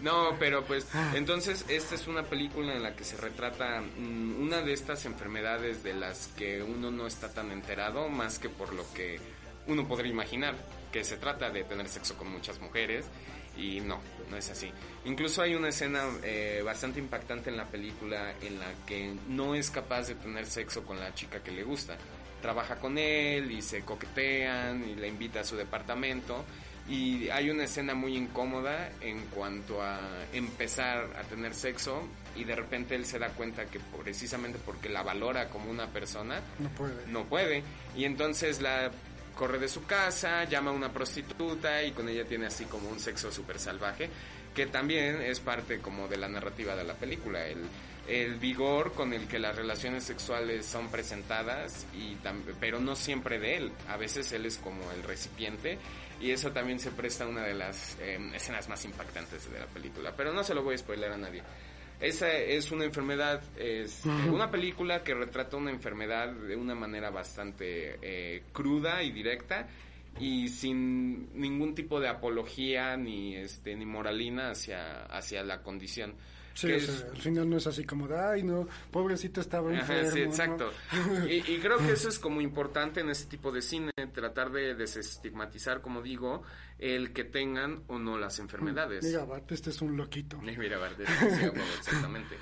[0.02, 4.62] No, pero pues entonces esta es una película en la que se retrata mm, una
[4.62, 8.86] de estas enfermedades de las que uno no está tan enterado más que por lo
[8.93, 9.19] que
[9.67, 10.56] uno podría imaginar,
[10.95, 13.03] que se trata de tener sexo con muchas mujeres
[13.58, 13.99] y no,
[14.31, 14.71] no es así.
[15.03, 19.69] Incluso hay una escena eh, bastante impactante en la película en la que no es
[19.71, 21.97] capaz de tener sexo con la chica que le gusta.
[22.41, 26.45] Trabaja con él y se coquetean y le invita a su departamento
[26.88, 29.99] y hay una escena muy incómoda en cuanto a
[30.31, 32.03] empezar a tener sexo
[32.38, 36.39] y de repente él se da cuenta que precisamente porque la valora como una persona
[36.58, 37.05] No puede.
[37.08, 37.63] no puede
[37.97, 38.91] y entonces la
[39.36, 43.00] corre de su casa, llama a una prostituta y con ella tiene así como un
[43.00, 44.10] sexo súper salvaje
[44.56, 47.60] que también es parte como de la narrativa de la película, el,
[48.08, 52.17] el vigor con el que las relaciones sexuales son presentadas, y
[52.60, 55.78] pero no siempre de él, a veces él es como el recipiente
[56.21, 59.67] y eso también se presta a una de las eh, escenas más impactantes de la
[59.67, 61.43] película, pero no se lo voy a spoiler a nadie.
[61.99, 67.97] Esa es una enfermedad, es una película que retrata una enfermedad de una manera bastante
[68.01, 69.67] eh, cruda y directa
[70.19, 76.15] y sin ningún tipo de apología ni este ni moralina hacia hacia la condición.
[76.56, 79.41] Sí, Que o es- sea, al final no es así como de, ay, no, pobrecito
[79.41, 80.12] estaba Ajá, enfermo.
[80.12, 80.26] sí, ¿no?".
[80.26, 80.72] exacto.
[81.30, 84.74] Y, y creo que eso es como importante en este tipo de cine, tratar de
[84.74, 86.44] desestigmatizar, como digo,
[86.80, 89.04] el que tengan o no las enfermedades.
[89.06, 90.38] Mira, Bart, este es un loquito.
[90.41, 92.36] Mira, Bardet, sí, a huevo, exactamente.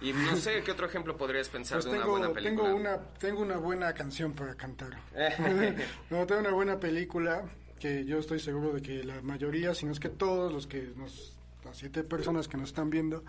[0.00, 2.62] Y no sé qué otro ejemplo podrías pensar Pues de una tengo, buena película.
[2.68, 4.96] tengo una, tengo una buena canción para cantar.
[6.10, 7.44] no, tengo una buena película
[7.80, 10.92] que yo estoy seguro de que la mayoría, si no es que todos los que
[10.96, 11.35] nos,
[11.66, 13.24] las siete personas que nos están viendo,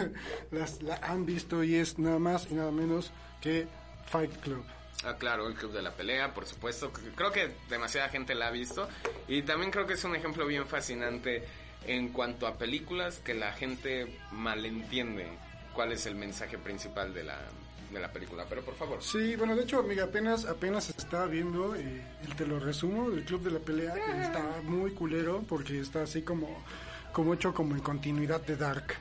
[0.50, 3.68] las, la han visto y es nada más y nada menos que
[4.06, 4.64] Fight Club.
[5.04, 6.92] Ah, claro, el Club de la Pelea, por supuesto.
[7.16, 8.88] Creo que demasiada gente la ha visto.
[9.26, 11.44] Y también creo que es un ejemplo bien fascinante
[11.86, 15.26] en cuanto a películas que la gente malentiende
[15.74, 17.38] cuál es el mensaje principal de la,
[17.92, 18.46] de la película.
[18.48, 19.02] Pero por favor.
[19.02, 23.24] Sí, bueno, de hecho, amiga, apenas, apenas estaba viendo, eh, el te lo resumo, del
[23.24, 26.62] Club de la Pelea, que está muy culero porque está así como,
[27.12, 28.94] como hecho como en continuidad de Dark.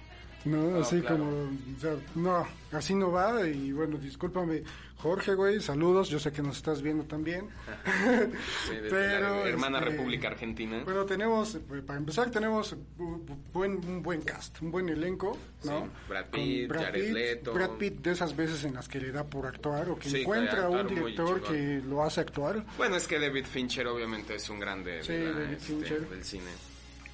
[0.43, 0.78] ¿no?
[0.78, 1.17] Ah, así claro.
[1.17, 1.32] como,
[1.78, 4.63] o sea, no, así no va y bueno, discúlpame,
[4.97, 7.47] Jorge, güey, saludos, yo sé que nos estás viendo también.
[8.67, 10.82] Sí, Pero, la hermana este, República Argentina.
[10.84, 15.38] Bueno, tenemos, eh, para empezar, tenemos bu- bu- buen, un buen cast, un buen elenco,
[15.63, 15.82] ¿no?
[15.84, 17.54] Sí, Brad Pitt, Jared Leto.
[17.54, 20.15] Brad Pitt de esas veces en las que le da por actuar o que Sí,
[20.15, 22.65] que encuentra un director que lo hace actuar.
[22.78, 26.10] Bueno, es que David Fincher obviamente es un grande Sí, de la- David este, Fincher.
[26.10, 26.50] del cine.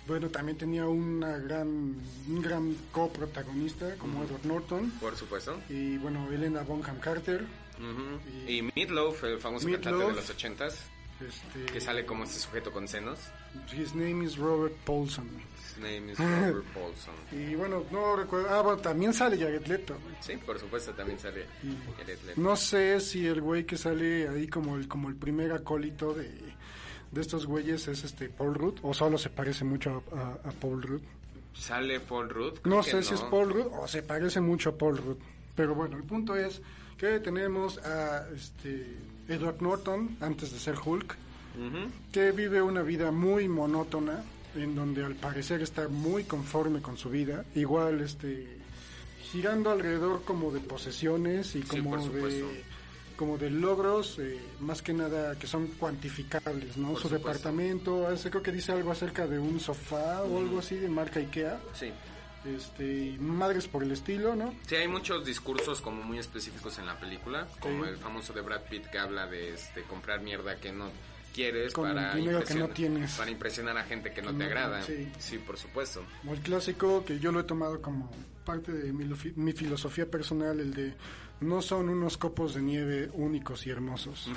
[0.08, 5.60] Bueno, también tenía una gran, un gran coprotagonista como Edward Norton Por supuesto.
[5.70, 7.46] y bueno, Elena Bonham Carter.
[8.48, 10.86] Y- Y Meatloaf, el famoso cantante de los ochentas,
[11.20, 13.20] Este, que sale como este sujeto con senos.
[13.76, 15.28] His name is Robert Paulson.
[15.58, 17.13] His name is Robert Paulson.
[17.32, 18.48] Y bueno, no recuerdo.
[18.50, 19.96] Ah, bueno, también sale Jared Leto.
[20.22, 22.39] Sí, por supuesto, también sale Y- Jared Leto.
[22.41, 26.30] No sé si el güey que sale ahí como el, como el primer acólito de,
[27.12, 30.52] de estos güeyes es este Paul Rudd o solo se parece mucho a, a- a
[30.52, 31.02] Paul Rudd.
[31.54, 32.60] Sale Paul Rudd.
[32.62, 35.17] creo No sé si es Paul Rudd o se parece mucho a Paul Rudd.
[35.56, 36.62] Pero bueno, el punto es
[36.98, 38.96] que tenemos a este
[39.28, 41.15] Edward Norton antes de ser Hulk,
[42.12, 44.24] que vive una vida muy monótona
[44.56, 48.48] en donde al parecer está muy conforme con su vida, igual este
[49.32, 52.46] girando alrededor como de posesiones y como de
[53.17, 56.89] como de logros eh, más que nada que son cuantificables, ¿no?
[56.93, 57.17] Por su supuesto.
[57.17, 61.19] departamento, ese creo que dice algo acerca de un sofá o algo así de marca
[61.19, 61.91] IKEA, Sí.
[62.45, 64.53] este madres por el estilo, ¿no?
[64.67, 67.89] Sí, hay muchos discursos como muy específicos en la película, como Sí.
[67.89, 70.89] el famoso de Brad Pitt que habla de este comprar mierda que no
[71.34, 73.13] quieres Con para el dinero que no impresionar- tienes.
[73.15, 74.82] para impresionar a gente que no te agrada.
[74.84, 75.12] sí.
[75.19, 76.03] sí, por supuesto.
[76.27, 78.10] El clásico que yo lo he tomado como
[78.45, 80.93] parte de mi, mi filosofía personal, el de
[81.41, 84.30] no son unos copos de nieve únicos y hermosos.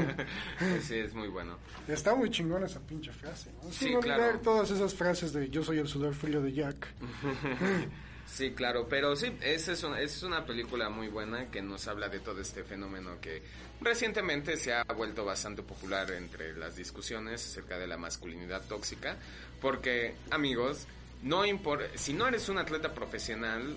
[0.82, 1.58] sí, es muy bueno.
[1.88, 3.70] Está muy chingona esa pinche frase, ¿no?
[3.70, 4.40] Sí, Sin olvidar claro.
[4.40, 6.88] todas esas frases de yo soy el sudor frío de Jack.
[8.30, 11.88] Sí, claro, pero sí, esa es, una, esa es una película muy buena que nos
[11.88, 13.42] habla de todo este fenómeno que
[13.80, 19.16] recientemente se ha vuelto bastante popular entre las discusiones acerca de la masculinidad tóxica,
[19.60, 20.86] porque amigos,
[21.22, 23.76] no importa, si no eres un atleta profesional,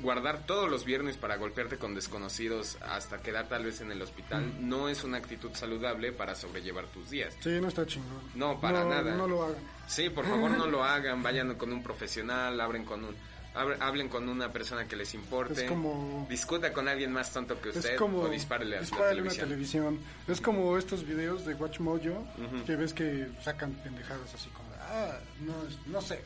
[0.00, 4.50] guardar todos los viernes para golpearte con desconocidos hasta quedar tal vez en el hospital
[4.66, 7.34] no es una actitud saludable para sobrellevar tus días.
[7.40, 8.20] Sí, no está chingón.
[8.34, 9.14] No, para nada.
[9.14, 9.62] No lo hagan.
[9.86, 13.14] Sí, por favor no lo hagan, vayan con un profesional, abren con un
[13.54, 17.60] hab- hablen con una persona que les importe, Es como- discuta con alguien más tonto
[17.60, 18.86] que usted Es como o dispárele a la
[19.22, 20.00] una televisión.
[20.26, 22.26] Es como estos videos de Watch Mojo
[22.66, 25.52] que ves que sacan pendejadas así como, ah, no,
[25.86, 26.20] no sé,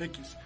[0.00, 0.36] X.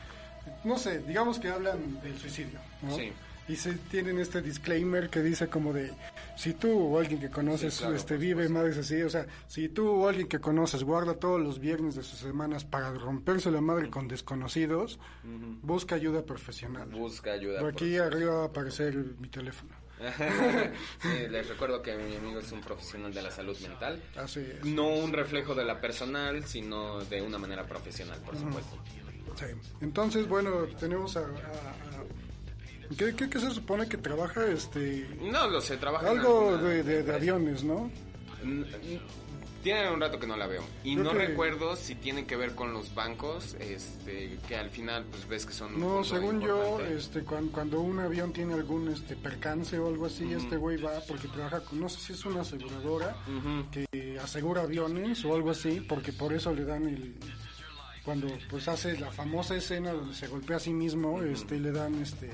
[0.64, 2.96] No sé, digamos que hablan del suicidio, ¿no?
[2.96, 3.12] Sí.
[3.48, 5.90] Y se tienen este disclaimer que dice como de,
[6.36, 9.68] si tú o alguien que conoces Sí, claro, este, vive madres así, o sea, si
[9.68, 13.60] tú o alguien que conoces guarda todos los viernes de sus semanas para romperse la
[13.60, 15.00] madre con desconocidos,
[15.62, 16.88] busca ayuda profesional.
[16.90, 17.58] Busca ayuda.
[17.58, 19.74] Por aquí arriba va a aparecer mi teléfono.
[21.02, 24.00] Sí, les recuerdo que mi amigo es un profesional de la salud mental.
[24.16, 24.64] Así es.
[24.64, 28.78] No un reflejo de la personal, sino de una manera profesional, por supuesto.
[29.36, 29.46] Sí.
[29.80, 31.24] Entonces, bueno, tenemos a...
[32.98, 36.82] ¿qué, qué, qué se supone que trabaja este No lo sé, trabaja algo de, de-
[36.82, 37.16] de empresa.
[37.16, 37.90] aviones, no?
[39.62, 40.64] Tiene un rato que no la veo.
[40.84, 44.70] Y Creo no que- recuerdo si tiene que ver con los bancos, este, que al
[44.70, 48.88] final pues ves que son No, según yo, este, cuando, cuando un avión tiene algún
[48.88, 52.24] este percance o algo así, este güey va porque trabaja con, no sé si es
[52.24, 53.14] una aseguradora
[53.70, 57.14] que asegura aviones o algo así, porque por eso le dan el
[58.04, 61.72] cuando pues hace la famosa escena donde se golpea a sí mismo, este, y le
[61.72, 62.30] dan este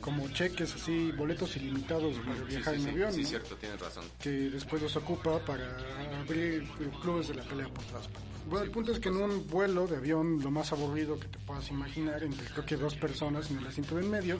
[0.00, 3.28] como cheques así, boletos ilimitados para viajar sí, en avión, sí, ¿no?
[3.28, 4.04] cierto, tienes razón.
[4.18, 5.76] que después los ocupa para
[6.20, 6.66] abrir
[7.02, 8.28] clubes de la pelea por todas partes.
[8.48, 11.38] Bueno, el punto es que en un vuelo de avión, lo más aburrido que te
[11.40, 14.38] puedas imaginar, entre creo que dos personas en el asiento del medio,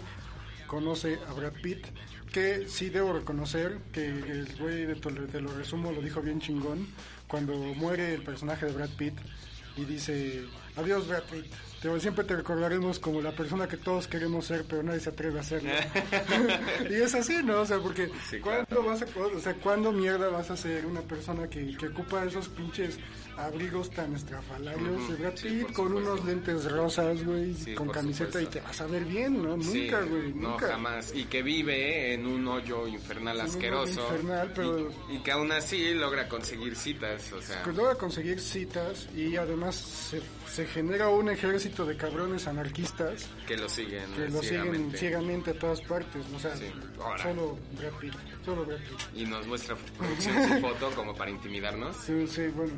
[0.66, 1.86] conoce a Brad Pitt,
[2.32, 6.86] que sí debo reconocer que el güey de te lo resumo lo dijo bien chingón,
[7.26, 9.14] cuando muere el personaje de Brad Pitt
[9.78, 10.44] y dice,
[10.76, 11.46] adiós Pitt,
[11.80, 15.38] te, siempre te recordaremos como la persona que todos queremos ser, pero nadie se atreve
[15.38, 15.70] a serlo.
[16.90, 17.60] y es así, ¿no?
[17.60, 18.84] O sea, porque Sí, ¿cuándo claro.
[18.84, 22.48] vas a, o sea, ¿cuándo mierda vas a ser una persona que, que ocupa esos
[22.48, 22.98] pinches
[23.36, 27.72] abrigos tan estrafalarios Ujú, de Brad sí, Pitt por con unos lentes rosas, güey, Sí,
[27.74, 28.50] con camiseta y supuesto.
[28.50, 29.62] te vas a ver bien, ¿no?
[29.62, 30.66] Sí, Nunca, güey, no nunca.
[30.68, 31.14] jamás.
[31.14, 34.00] Y que vive en un hoyo infernal asqueroso.
[34.02, 37.64] infernal, pero- y, y que aún así logra conseguir citas, o sea...
[37.66, 43.68] Logra conseguir citas y además se, se genera un ejército de cabrones anarquistas que lo
[43.68, 44.98] siguen que lo siguen ciegamente.
[44.98, 46.72] ciegamente a todas partes, o sea, Sí,
[47.22, 49.00] solo Brad Pitt, solo Brad Pitt.
[49.20, 51.96] Y nos muestra producción su foto como para intimidarnos.
[51.96, 52.72] Sí, sí, bueno.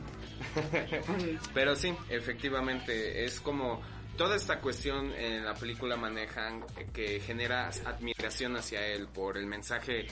[1.55, 3.81] Pero sí, efectivamente, es como
[4.17, 9.47] toda esta cuestión en la película manejan eh, que genera admiración hacia él por el
[9.47, 10.07] mensaje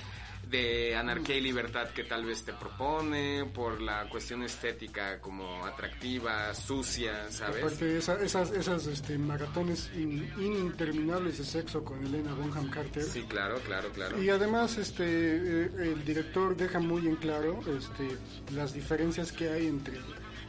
[0.51, 6.55] de anarquía y libertad que tal vez te propone, por la cuestión estética como atractiva,
[6.55, 7.63] sucia, ¿sabes?
[7.63, 13.03] Aparte esa- esas, esas este, maratones in- ininterminables de sexo con Elena Bonham Carter.
[13.03, 14.23] Sí, claro, claro, claro.
[14.23, 18.17] Y además este eh, el director deja muy en claro este
[18.55, 19.99] las diferencias que hay entre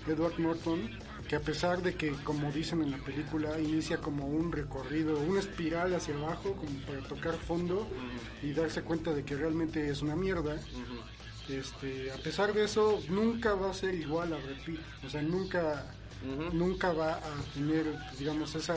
[0.08, 0.90] Edward Norton
[1.30, 5.40] que a pesar de que como dicen en la película inicia como un recorrido, una
[5.40, 7.88] espiral hacia abajo como para tocar fondo
[8.42, 10.58] y darse cuenta de que realmente es una mierda.
[11.48, 15.86] Este, a pesar de eso nunca va a ser igual a Pitt, o sea, nunca
[16.52, 17.86] nunca va a tener
[18.18, 18.76] digamos esa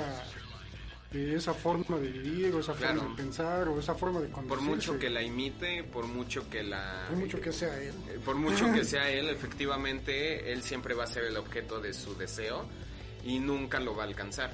[1.15, 3.01] eh, esa forma de vivir o esa Claro.
[3.01, 4.69] forma de pensar o esa forma de Por conducirse.
[4.71, 7.07] mucho que la imite, por mucho que la...
[7.09, 7.95] Por mucho que sea él.
[8.09, 11.93] Eh, Por mucho que sea él, efectivamente, él siempre va a ser el objeto de
[11.95, 12.67] su deseo
[13.25, 14.51] y nunca lo va a alcanzar.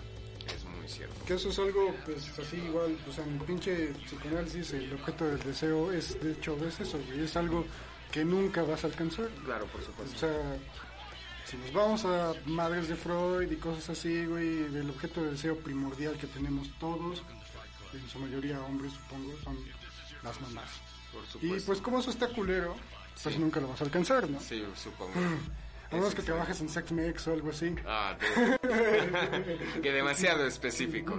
[0.55, 1.15] Es muy cierto.
[1.27, 5.39] Que eso es algo, pues así igual, o sea, en pinche psicoanálisis el objeto del
[5.41, 7.65] deseo es, de hecho, es eso, güey, es algo
[8.11, 9.29] que nunca vas a alcanzar.
[9.45, 10.19] Claro, por O supuesto.
[10.19, 10.57] sea,
[11.49, 15.57] si nos vamos a madres de Freud y cosas así, güey, el objeto de deseo
[15.59, 17.23] primordial que tenemos todos,
[17.93, 19.57] en su mayoría hombres, supongo, son
[20.23, 20.69] las mamás.
[21.13, 22.75] Por Y pues como eso está culero,
[23.23, 23.41] pues Sí.
[23.41, 24.39] nunca lo vas a alcanzar, ¿no?
[24.41, 25.13] Sí, supongo.
[25.91, 27.75] A menos que trabajes en Sex Mex o algo así.
[27.87, 28.17] Ah,
[29.83, 31.19] que demasiado específico.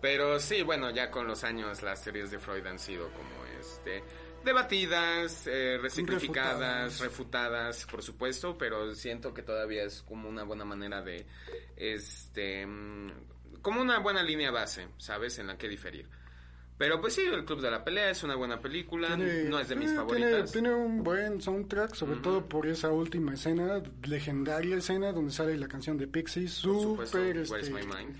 [0.00, 4.02] Pero sí, bueno, ya con los años las teorías de Freud han sido como este
[4.44, 7.00] debatidas, eh, resignificadas, Refutadas.
[7.00, 11.26] refutadas, por supuesto, pero siento que todavía es como una buena manera de
[11.76, 13.10] este mm,
[13.62, 15.38] como una buena línea base, ¿sabes?
[15.38, 16.06] En la que diferir.
[16.78, 19.68] Pero pues sí, el Club de la Pelea es una buena película, Tiene- no es
[19.68, 20.52] de mis eh, favoritas.
[20.52, 25.56] Tiene, tiene un buen soundtrack, sobre todo por esa última escena, legendaria escena donde sale
[25.56, 28.16] la canción de Pixies, por supuesto, Where's este, My Mind.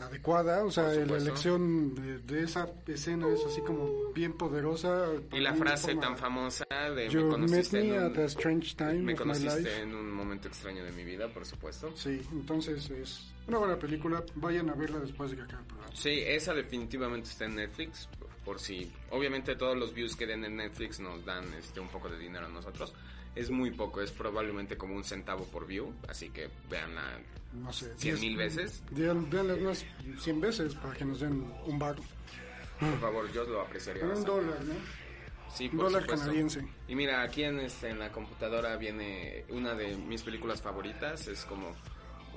[0.00, 5.06] Adecuada, o sea, la elección de, de esa escena es así como bien poderosa.
[5.32, 8.26] Y la frase forma- tan famosa de You me conociste me en at a un,
[8.26, 11.90] strange time me conociste en un momento extraño de mi vida, por supuesto.
[11.96, 14.22] Sí, entonces es una buena película.
[14.34, 15.96] Vayan a verla después de que acabe el programa.
[15.96, 18.08] Sí, esa definitivamente está en Netflix,
[18.44, 22.08] por si obviamente todos los views que den en Netflix nos dan este un poco
[22.08, 22.92] de dinero a nosotros.
[23.36, 27.20] Es muy poco, es probablemente como un centavo por view, así que véanla
[27.52, 27.92] No sé.
[27.96, 28.82] cien diez- mil veces.
[28.90, 29.84] Vean- unas
[30.18, 31.96] 100 veces para que nos den un bar.
[32.80, 34.02] Por favor, yo lo apreciaría.
[34.04, 34.30] Un bastante.
[34.32, 34.74] dólar, ¿no?
[35.54, 36.24] Sí, Un por dólar supuesto.
[36.26, 36.66] canadiense.
[36.88, 41.44] Y mira, aquí en, este, en la computadora viene una de mis películas favoritas, es
[41.44, 41.74] como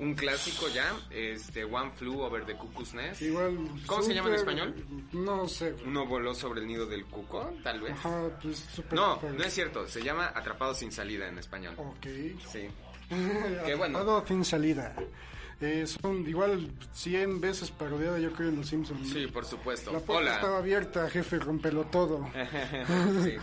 [0.00, 3.22] un clásico ya, este One Flew Over the Cuckoo's Nest.
[3.22, 3.56] Igual.
[3.86, 4.74] ¿Cómo se llama en español?
[5.12, 5.74] No sé.
[5.86, 7.92] Uno voló sobre el nido del cuco, tal vez.
[7.92, 8.94] Ajá, pues súper.
[8.94, 11.74] No, no es cierto, se llama Atrapado sin salida en español.
[11.76, 12.06] Ok.
[12.50, 12.68] Sí.
[13.08, 13.98] Qué bueno.
[13.98, 14.96] Atrapado sin salida.
[15.60, 19.12] Eh, son igual 100 veces parodiada, yo creo, en Los Simpsons.
[19.12, 19.92] Sí, por supuesto.
[19.92, 22.26] La puerta estaba abierta, jefe, rompelo todo.
[23.22, 23.36] sí,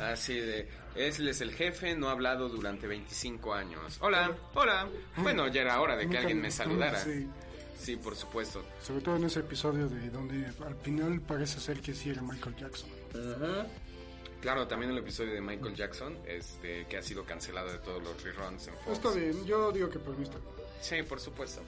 [0.00, 0.68] así de.
[0.94, 3.98] Él es el jefe, no ha hablado durante 25 años.
[4.00, 4.88] Hola, hola.
[5.16, 6.98] Bueno, ya era hora de que alguien me saludara.
[6.98, 7.28] Sí.
[7.78, 8.62] Sí, por supuesto.
[8.80, 12.54] Sobre todo en ese episodio de donde al final parece ser que sí era Michael
[12.56, 12.88] Jackson.
[14.40, 18.22] Claro, también el episodio de Michael Jackson, este, que ha sido cancelado de todos los
[18.22, 18.92] reruns en Fox.
[18.92, 20.38] Está bien, yo digo que por mí está.
[20.80, 21.62] Sí, por supuesto.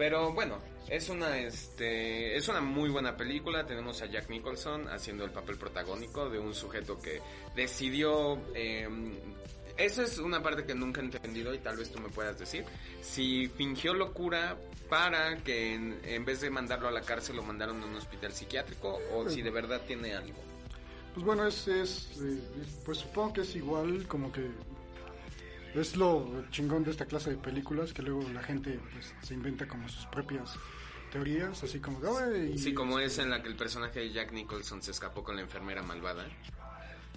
[0.00, 0.56] Pero bueno,
[0.88, 3.66] es una, este, es una muy buena película.
[3.66, 7.20] Tenemos a Jack Nicholson haciendo el papel protagónico de un sujeto que
[7.54, 8.38] decidió.
[8.54, 8.88] eh,
[9.76, 12.64] eso es una parte que nunca he entendido y tal vez tú me puedas decir.
[13.02, 14.56] Si fingió locura
[14.88, 18.32] para que en, en vez de mandarlo a la cárcel lo mandaron a un hospital
[18.32, 20.40] psiquiátrico o si de verdad tiene algo.
[21.12, 22.40] Pues bueno, es, es eh,
[22.86, 24.48] pues supongo que es igual como que
[25.74, 29.66] es lo chingón de esta clase de películas que luego la gente pues, se inventa
[29.68, 30.56] como sus propias
[31.12, 32.00] teorías, así como
[32.56, 35.42] Sí, como es en la que el personaje de Jack Nicholson se escapó con la
[35.42, 36.26] enfermera malvada.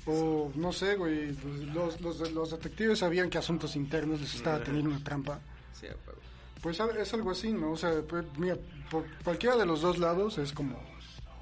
[0.06, 1.36] o no sé, güey,
[1.74, 5.40] los, los, los detectives sabían que asuntos internos les estaba teniendo una trampa.
[5.74, 5.88] Sí.
[6.62, 7.72] Pues es algo así, ¿no?
[7.72, 8.58] O sea, pues, mira,
[8.90, 10.80] por cualquiera de los dos lados es como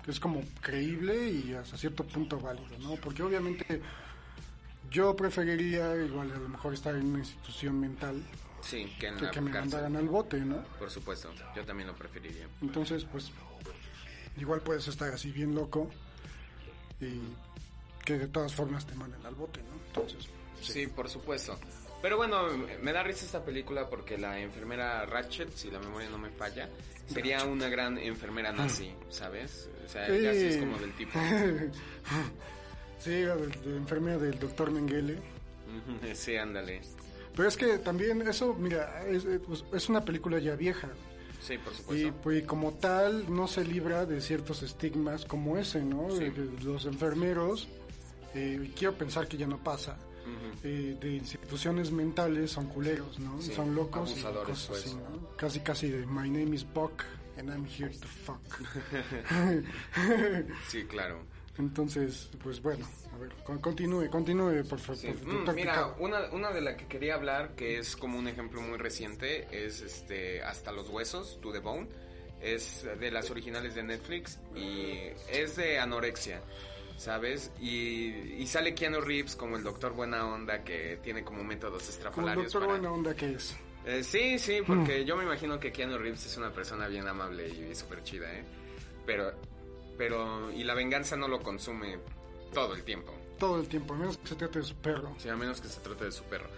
[0.08, 2.96] es como creíble y hasta cierto punto válido, ¿no?
[2.96, 3.82] Porque obviamente
[4.92, 8.22] yo preferiría igual a lo mejor estar en una institución mental
[8.62, 10.62] Sí, que en que la que me mandaran al bote, ¿no?
[10.78, 12.48] Por supuesto, yo también lo preferiría.
[12.62, 13.32] Entonces, pues
[14.38, 15.90] igual puedes estar así bien loco
[17.00, 17.22] y
[18.06, 19.74] que de todas formas te manden al bote, ¿no?
[19.88, 20.30] Entonces,
[20.62, 21.58] Sí, por supuesto.
[22.04, 22.48] Pero bueno,
[22.84, 26.70] me da risa esta película porque la enfermera Ratchet, si la memoria no me falla,
[27.08, 29.68] sería una gran enfermera nazi, ¿sabes?
[29.86, 30.14] O sea, Sí.
[30.26, 31.18] es como del tipo.
[33.04, 33.36] sí, de,
[33.66, 35.18] de enfermera del doctor Mengele.
[36.14, 36.82] Sí, ándale.
[37.36, 40.90] Pero es que también eso, mira, es, es- es una película ya vieja.
[41.42, 42.14] Sí, por Y supuesto.
[42.22, 46.12] pues como tal no se libra de ciertos estigmas como ese, ¿no?
[46.12, 46.26] Sí.
[46.26, 47.68] De que los enfermeros,
[48.36, 50.60] eh, y quiero pensar que ya no pasa, Ujú.
[50.68, 53.42] eh, de instituciones mentales son culeros, ¿no?
[53.42, 54.86] Sí, son locos y cosas pues.
[54.86, 55.36] así, ¿no?
[55.38, 57.02] Casi casi de My name is Buck
[57.40, 58.42] and I'm here to fuck.
[60.68, 61.24] Sí, claro.
[61.58, 64.96] Entonces, pues bueno, a ver, con- continúe, continúe, por favor.
[65.02, 65.10] Sí.
[65.10, 68.78] Mm, mira, una, una de la que quería hablar, que es como un ejemplo muy
[68.78, 71.88] reciente, es este Hasta los huesos, To the Bone.
[72.42, 74.98] Es de las originales de Netflix y
[75.32, 76.42] es de anorexia,
[76.98, 77.52] ¿sabes?
[77.62, 78.08] Y,
[78.42, 81.90] y sale Keanu Reeves como el doctor buena onda que tiene como métodos Como el
[81.94, 82.80] estrafalarios doctor para...
[82.80, 83.56] buena onda que es.
[83.86, 87.48] Eh, sí, sí, porque yo me imagino que Keanu Reeves es una persona bien amable
[87.48, 88.44] y, súper chida, ¿eh?
[89.06, 89.32] Pero,
[90.02, 92.00] pero, y la venganza no lo consume
[92.52, 93.14] todo el tiempo.
[93.38, 95.14] Todo el tiempo, a menos que se trate de su perro.
[95.20, 96.50] Sí, a menos que se trate de su perro.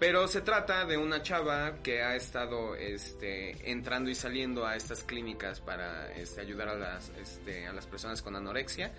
[0.00, 5.04] Pero se trata de una chava que ha estado este, entrando y saliendo a estas
[5.04, 8.92] clínicas para este, ayudar a las, este, a las personas con anorexia,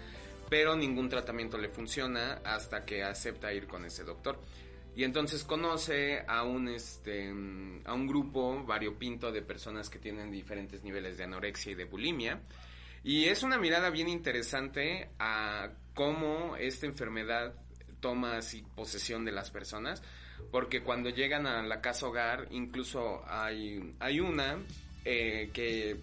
[0.50, 4.39] pero ningún tratamiento le funciona hasta que acepta ir con ese doctor.
[4.96, 10.82] Y entonces conoce a un, este, a un grupo variopinto de personas que tienen diferentes
[10.82, 12.39] niveles de anorexia y de bulimia.
[13.04, 17.54] Y es una mirada bien interesante a cómo esta enfermedad
[17.99, 20.02] toma así posesión de las personas,
[20.52, 24.58] porque cuando llegan a la casa hogar, incluso hay, hay una
[25.06, 25.97] eh, que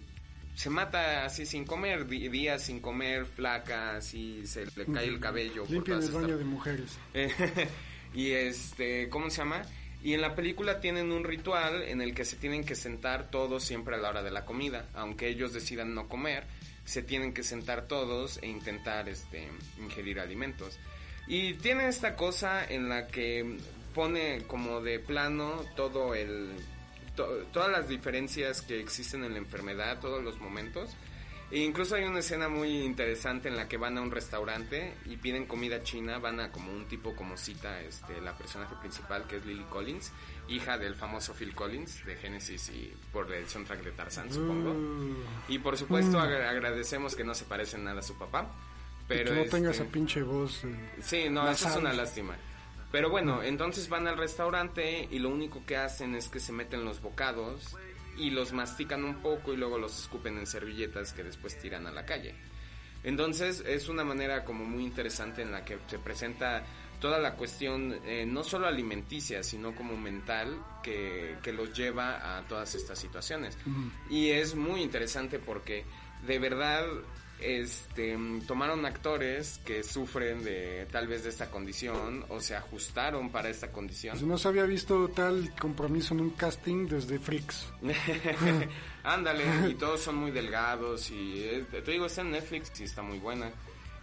[0.55, 5.63] se mata así sin comer, días sin comer, flaca, así se le cae el cabello.
[5.85, 6.97] todas el baño de mujeres.
[8.13, 9.61] y este, ¿cómo se llama?
[10.03, 13.63] Y en la película tienen un ritual en el que se tienen que sentar todos
[13.63, 16.45] siempre a la hora de la comida, aunque ellos decidan no comer,
[16.89, 20.79] se tienen que sentar todos e intentar este ingerir alimentos.
[21.27, 23.59] Y tiene esta cosa en la que
[23.93, 26.49] pone como de plano todo el
[27.51, 30.89] todas las diferencias que existen en la enfermedad, todos los momentos.
[31.51, 35.17] E incluso hay una escena muy interesante en la que van a un restaurante y
[35.17, 39.37] piden comida china, van a como un tipo como cita este la personaje principal que
[39.37, 40.11] es Lily Collins,
[40.47, 44.71] hija del famoso Phil Collins de Genesis y por el soundtrack de Tarzan, supongo.
[44.71, 45.15] Uh.
[45.47, 48.47] Y por supuesto agra- agradecemos que no se parecen nada a su papá.
[49.07, 50.63] Pero que no tenga este, esa pinche voz.
[50.65, 52.35] eh, Sí, no, eso es una lástima.
[52.91, 56.85] Pero bueno, entonces van al restaurante y lo único que hacen es que se meten
[56.85, 57.75] los bocados
[58.19, 61.91] y los mastican un poco y luego los escupen en servilletas que después tiran a
[61.91, 62.35] la calle.
[63.03, 66.63] Entonces es una manera como muy interesante en la que se presenta
[66.99, 72.41] toda la cuestión eh, no solo alimenticia sino como mental que, que los lleva a
[72.47, 73.57] todas estas situaciones.
[74.09, 75.85] Y es muy interesante porque
[76.27, 76.85] de verdad
[77.41, 78.17] este
[78.47, 83.71] tomaron actores que sufren de tal vez de esta condición o se ajustaron para esta
[83.71, 84.13] condición.
[84.13, 87.67] Pues no se había visto tal compromiso en un casting desde Freaks.
[89.03, 93.01] Ándale, y todos son muy delgados y eh, te digo, está en Netflix y está
[93.01, 93.51] muy buena.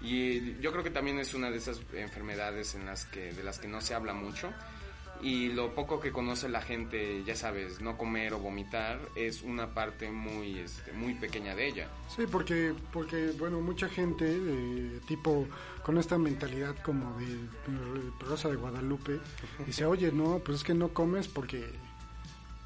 [0.00, 3.58] Y yo creo que también es una de esas enfermedades en las que de las
[3.58, 4.52] que no se habla mucho
[5.22, 9.72] y lo poco que conoce la gente, ya sabes, no comer o vomitar es una
[9.74, 11.88] parte muy este, muy pequeña de ella.
[12.14, 15.46] Sí, porque, porque bueno, mucha gente, eh, tipo,
[15.82, 19.18] con esta mentalidad como de, de Rosa de Guadalupe,
[19.66, 21.64] dice, oye, no, pues es que no comes porque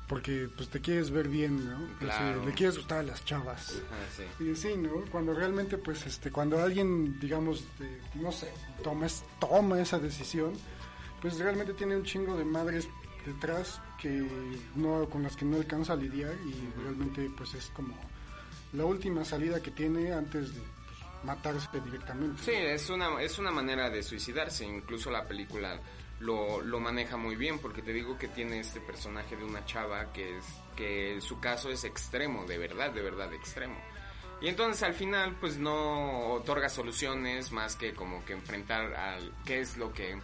[0.08, 1.76] porque pues te quieres ver bien, ¿no?
[1.76, 2.44] Así, Claro.
[2.44, 3.80] le quieres gustar a las chavas.
[3.92, 4.44] Ah, sí.
[4.44, 5.04] Y sí, ¿no?
[5.12, 8.48] Cuando realmente, pues, este, cuando alguien, digamos, de- no sé,
[8.82, 9.06] toma,
[9.38, 10.52] toma esa decisión,
[11.20, 12.88] pues realmente tiene un chingo de madres
[13.24, 14.26] detrás que
[14.74, 17.94] no, con las que no alcanza a lidiar y realmente, pues, es como
[18.72, 22.42] la última salida que tiene antes de pues, matarse directamente.
[22.42, 24.64] Sí, es una, es una manera de suicidarse.
[24.64, 25.80] Incluso la película
[26.20, 30.12] lo, lo maneja muy bien porque te digo que tiene este personaje de una chava
[30.12, 30.44] que es
[30.76, 33.76] que su caso es extremo, de verdad, de verdad extremo.
[34.40, 39.60] Y entonces al final pues no otorga soluciones más que como que enfrentar al qué
[39.60, 40.18] es lo que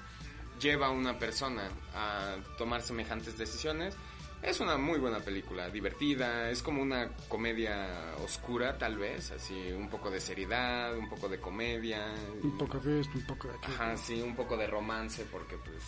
[0.61, 3.97] lleva a una persona a tomar semejantes decisiones.
[4.43, 9.89] Es una muy buena película, divertida, es como una comedia oscura tal vez, así un
[9.89, 12.15] poco de seriedad, un poco de comedia.
[12.43, 13.75] Un poco de esto, un poco de aquello.
[13.75, 15.83] Ajá, sí, un poco de romance porque pues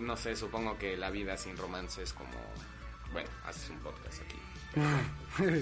[0.00, 2.36] no sé, supongo que la vida sin romance es como
[3.12, 4.38] bueno, haces un podcast aquí.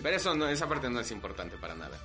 [0.02, 1.98] Pero eso no esa parte no es importante para nada.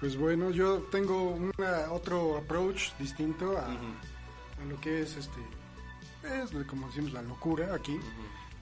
[0.00, 3.68] Pues bueno, yo tengo una, otro approach distinto a,
[4.60, 5.40] a lo que es este,
[6.24, 7.98] es como decimos la locura aquí,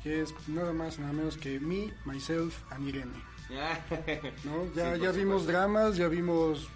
[0.03, 3.23] que es nada más nada menos que me, myself and Irene.
[4.45, 4.73] ¿no?
[4.75, 5.53] Ya, Sí, ya vimos supuesto.
[5.53, 6.69] dramas, ya vimos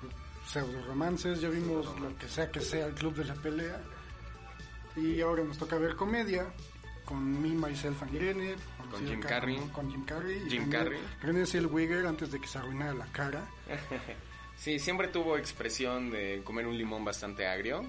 [0.46, 3.80] pseudo romances, ya vimos lo que sea que sea el club de la pelea.
[4.96, 6.46] Y ahora nos toca ver comedia
[7.04, 8.54] con me, myself and Irene,
[8.90, 9.56] Con Jim Carrey.
[9.72, 10.40] Con Jim Carrey.
[10.48, 11.00] Jim Carrey.
[11.22, 13.44] René Zellweger antes de que se arruinara la cara.
[14.60, 17.82] Sí, siempre tuvo expresión de comer un limón bastante agrio,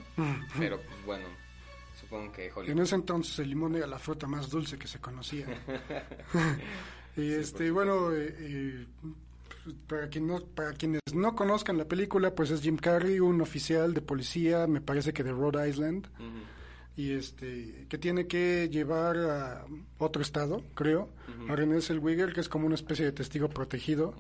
[0.57, 1.25] pero pues bueno,
[1.99, 2.79] supongo que En Hollywood.
[2.83, 5.47] ese entonces el limón era la fruta más dulce que se conocía.
[7.17, 8.85] y este, bueno, eh, eh,
[9.85, 13.93] para, quien no, para quienes no conozcan la película, pues es Jim Carrey, un oficial
[13.93, 16.07] de policía, me parece que de Rhode Island,
[16.95, 19.65] y este, que tiene que llevar a
[19.97, 21.09] otro estado, creo,
[21.49, 24.15] a René Zellweger, que es como una especie de testigo protegido.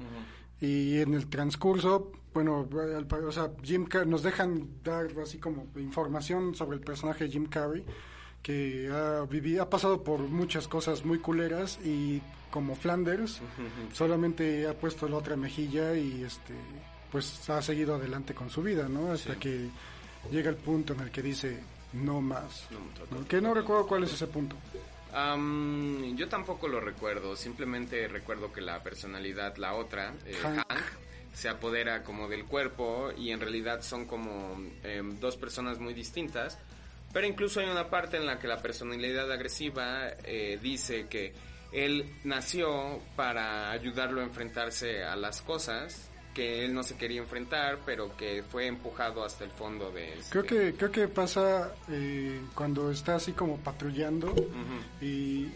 [0.61, 6.55] Y en el transcurso, bueno, o sea, Jim Car- nos dejan dar así como información
[6.55, 7.83] sobre el personaje de Jim Carrey,
[8.43, 13.41] que ha, vivido, ha pasado por muchas cosas muy culeras y como Flanders,
[13.93, 16.53] solamente ha puesto la otra mejilla y este
[17.11, 19.11] pues ha seguido adelante con su vida, ¿no?
[19.11, 19.39] Hasta Sí.
[19.39, 19.69] que
[20.31, 21.59] llega el punto en el que dice
[21.93, 22.67] no más.
[22.71, 23.19] No, total.
[23.19, 23.27] ¿no?
[23.27, 24.55] Que no recuerdo cuál es ese punto.
[25.13, 30.57] Am, yo tampoco lo recuerdo, simplemente recuerdo que la personalidad, la otra, eh, Hank.
[30.69, 30.83] Hank,
[31.33, 36.59] se apodera como del cuerpo y en realidad son como em, dos personas muy distintas.
[37.13, 41.33] Pero incluso hay una parte en la que la personalidad agresiva eh, dice que
[41.73, 47.79] él nació para ayudarlo a enfrentarse a las cosas que él no se quería enfrentar,
[47.85, 52.39] pero que fue empujado hasta el fondo de este- Creo que creo que pasa eh,
[52.55, 54.33] cuando está así como patrullando
[55.01, 55.05] y,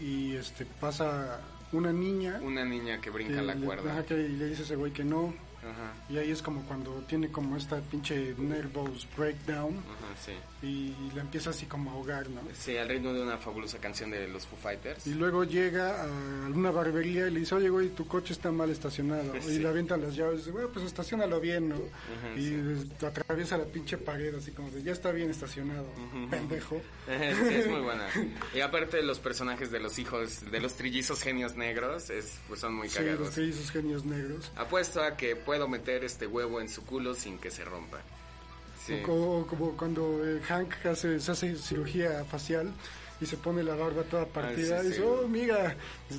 [0.00, 1.40] y, este pasa
[1.72, 3.90] una niña una niña que brinca que la le- cuerda.
[3.92, 5.32] ajá, que le dice a ese güey que no
[6.08, 9.74] Y ahí es como cuando tiene como esta pinche nervous breakdown.
[10.24, 10.32] sí.
[10.62, 12.40] Y la empieza así como a ahogar, ¿no?
[12.54, 15.06] Sí, al ritmo de una fabulosa canción de los Foo Fighters.
[15.06, 16.06] Y luego llega a
[16.48, 19.34] una barbería y le dice, oye, güey, tu coche está mal estacionado.
[19.46, 21.76] Y le avientan las llaves y dice, bueno, pues estacionalo bien, ¿no?
[22.36, 25.86] y atraviesa la pinche pared así como de, ya está bien estacionado,
[26.30, 26.80] pendejo.
[27.06, 28.06] sí, es muy buena.
[28.54, 32.74] Y aparte los personajes de los hijos, de los trillizos genios negros, es, pues son
[32.74, 33.18] muy cagados.
[33.18, 34.50] Sí, los trillizos genios negros.
[34.56, 38.00] Apuesto a que puedo meter este huevo en su culo sin que se rompa.
[39.08, 42.72] O como, cuando eh, Hank hace, se hace cirugía facial
[43.20, 45.74] y se pone la barba toda ah, partida y dice, oh, mira,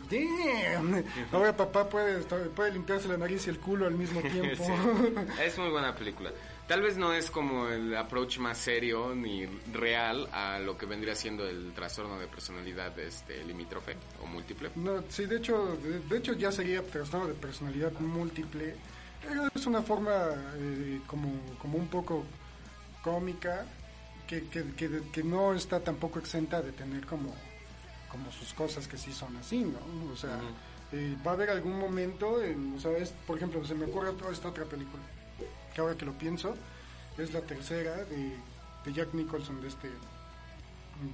[0.09, 1.03] damn.
[1.31, 4.63] Ahora papá puede, puede limpiarse la nariz y el culo al mismo tiempo.
[5.43, 6.31] es muy buena película.
[6.67, 11.15] Tal vez no es como el approach más serio ni real a lo que vendría
[11.15, 14.71] siendo el trastorno de personalidad este limítrofe o múltiple.
[14.75, 15.77] No, sí, de hecho,
[16.09, 18.75] de, hecho ya sería trastorno de personalidad múltiple.
[19.55, 20.11] Es una forma
[20.57, 22.25] eh, como, como un poco
[23.07, 23.65] cómica
[24.27, 24.65] que, que,
[25.13, 27.33] que, no está tampoco exenta de tener como,
[28.11, 29.79] como sus cosas que sí son así, ¿no?
[30.11, 30.37] O sea,
[30.91, 34.11] eh, va a haber algún momento, en, o sea, es, por ejemplo, se me ocurre
[34.29, 35.01] esta otra película,
[35.73, 36.55] que ahora que lo pienso,
[37.17, 38.35] es la tercera de,
[38.83, 39.89] de Jack Nicholson de este,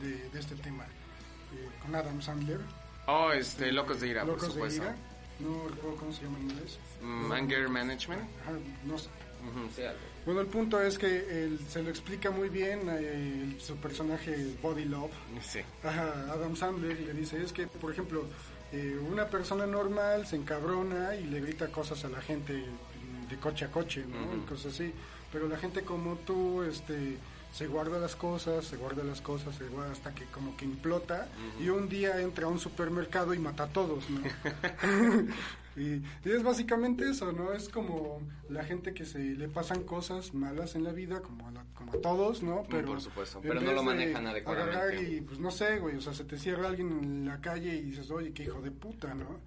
[0.01, 2.61] de, de este tema, eh, con Adam Sandler.
[3.05, 4.81] Oh, este, Locos de Ira, Locos por supuesto.
[4.81, 4.97] De Ira.
[5.39, 6.79] No recuerdo cómo se llama en inglés.
[7.03, 8.23] Mm, anger Management.
[8.85, 9.09] no sé.
[10.25, 14.85] Bueno, el punto es que él, se lo explica muy bien eh, su personaje Body
[14.85, 15.11] Love.
[15.41, 15.59] Sí.
[15.83, 18.25] Adam Sandler le dice, es que, por ejemplo,
[18.71, 22.53] eh, una persona normal se encabrona y le grita cosas a la gente
[23.29, 24.35] de coche a coche, ¿no?
[24.37, 24.93] Y cosas así.
[25.31, 27.17] Pero la gente como tú, este
[27.53, 31.27] se guarda las cosas, se guarda las cosas, se guarda hasta que como que implota
[31.59, 34.21] y un día entra a un supermercado y mata a todos, ¿no?
[35.75, 37.53] y, es básicamente eso, ¿no?
[37.53, 41.51] Es como la gente que se le pasan cosas malas en la vida, como a,
[41.73, 42.63] como a todos, ¿no?
[42.69, 45.11] Pero, Por supuesto, pero no lo manejan adecuadamente.
[45.11, 47.81] y pues no sé, güey, o sea, se te cierra alguien en la calle y
[47.81, 49.39] dices, oye, qué hijo de puta, ¿no?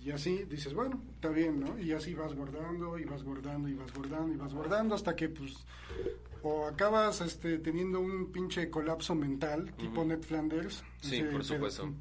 [0.00, 1.76] Y así dices, bueno, está bien, ¿no?
[1.80, 5.28] Y así vas guardando y vas guardando y vas guardando y vas guardando hasta que
[5.28, 5.66] pues
[6.48, 10.84] o acabas este teniendo un pinche colapso mental tipo Ned Flanders.
[11.00, 11.92] Sí, por supuesto.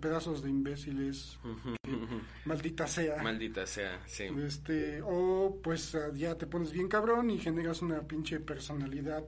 [0.00, 1.38] pedazos de imbéciles.
[2.44, 3.22] maldita sea.
[3.22, 4.24] Maldita sea, sí.
[4.44, 9.24] Este, o pues ya te pones bien cabrón y generas una pinche personalidad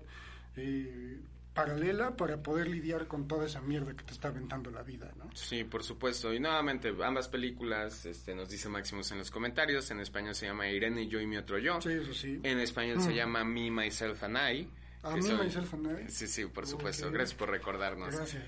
[0.57, 1.20] eh,
[1.55, 5.31] paralela para poder lidiar con toda esa mierda que te está aventando la vida, ¿no?
[5.35, 6.35] Sí, por supuesto.
[6.35, 10.69] Y nuevamente, ambas películas, este, nos dice Máximos en los comentarios, en español se llama
[10.69, 11.81] Irene, yo y mi otro yo.
[11.81, 12.41] Sí, eso sí.
[12.43, 13.15] En español se mm.
[13.15, 14.69] llama Me, Myself and I.
[15.05, 16.11] Ah, Me, Myself and I.
[16.11, 17.11] Sí, sí, por supuesto.
[17.11, 18.15] Gracias por recordarnos.
[18.15, 18.43] Gracias.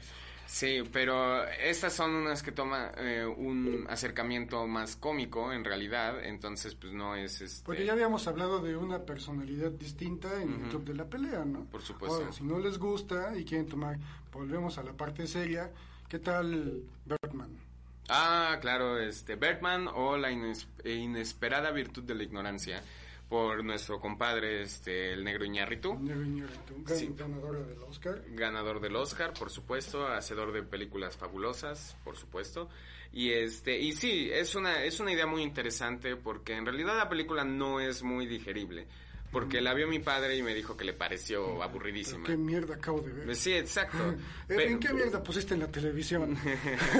[0.47, 6.74] Sí, pero estas son unas que toman eh, un acercamiento más cómico en realidad, entonces
[6.74, 7.64] pues no es este...
[7.64, 11.64] Porque ya habíamos hablado de una personalidad distinta en el Club de la Pelea, ¿no?
[11.64, 12.18] Por supuesto.
[12.18, 13.99] Ahora, si no les gusta y quieren tomar,
[14.32, 15.70] volvemos a la parte seria,
[16.09, 17.51] ¿qué tal Bergman?
[18.09, 22.82] Ah, claro, este Bergman o la inesperada virtud de la ignorancia
[23.29, 25.95] por nuestro compadre este el negro Iñárritu.
[25.99, 26.47] Negro
[27.16, 28.22] ganador del Oscar.
[28.29, 32.68] Ganador del Oscar, por supuesto, hacedor de películas fabulosas, por supuesto.
[33.12, 37.09] Y este y sí, es una es una idea muy interesante porque en realidad la
[37.09, 38.87] película no es muy digerible
[39.31, 42.27] porque la vio mi padre y me dijo que le pareció aburridísima.
[42.27, 43.37] ¿Qué mierda acabo de ver?
[43.37, 44.14] Sí, exacto.
[44.49, 46.37] ¿En qué mierda pusiste en la televisión?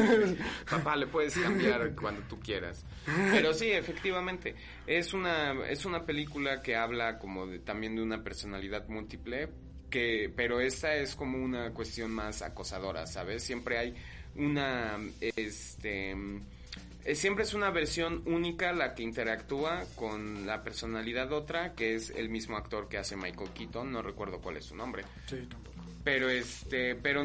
[0.71, 2.85] Papá, le puedes cambiar cuando tú quieras.
[3.05, 4.55] Pero sí, efectivamente,
[4.87, 9.49] es una es una película que habla como de, también de una personalidad múltiple,
[9.91, 13.43] que pero esta es como una cuestión más acosadora, ¿sabes?
[13.43, 13.95] Siempre hay
[14.35, 14.99] una
[15.37, 16.15] este
[17.15, 22.29] siempre es una versión única la que interactúa con la personalidad otra, que es el
[22.29, 25.05] mismo actor que hace Michael Keaton, no recuerdo cuál es su nombre.
[25.27, 25.77] Sí, tampoco.
[26.03, 27.25] Pero este, pero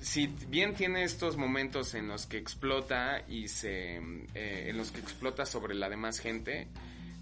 [0.00, 5.00] si bien tiene estos momentos en los que explota y se, eh, en los que
[5.00, 6.68] explota sobre la demás gente,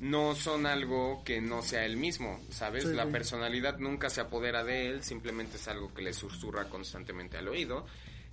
[0.00, 2.84] no son algo que no sea él mismo, ¿sabes?
[2.84, 7.48] la personalidad nunca se apodera de él, simplemente es algo que le susurra constantemente al
[7.48, 7.84] oído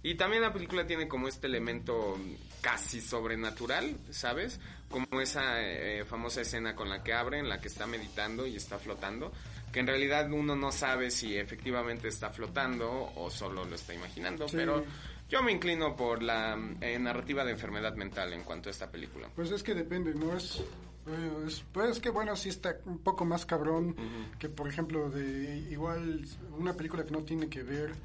[0.06, 2.16] y también la película tiene como este elemento
[2.62, 4.60] casi sobrenatural, ¿sabes?
[4.88, 8.56] Como esa eh, famosa escena con la que abre, en la que está meditando y
[8.56, 9.32] está flotando,
[9.74, 14.46] que en realidad uno no sabe si efectivamente está flotando o solo lo está imaginando,
[14.52, 14.86] pero
[15.28, 19.28] yo me inclino por la eh, narrativa de enfermedad mental en cuanto a esta película.
[19.36, 20.38] Pues es que depende, ¿no?
[20.38, 20.62] Es,
[21.08, 23.96] eh, pues que bueno, sí está un poco más cabrón
[24.38, 26.28] que por ejemplo de igual
[26.60, 27.96] una película que no tiene que ver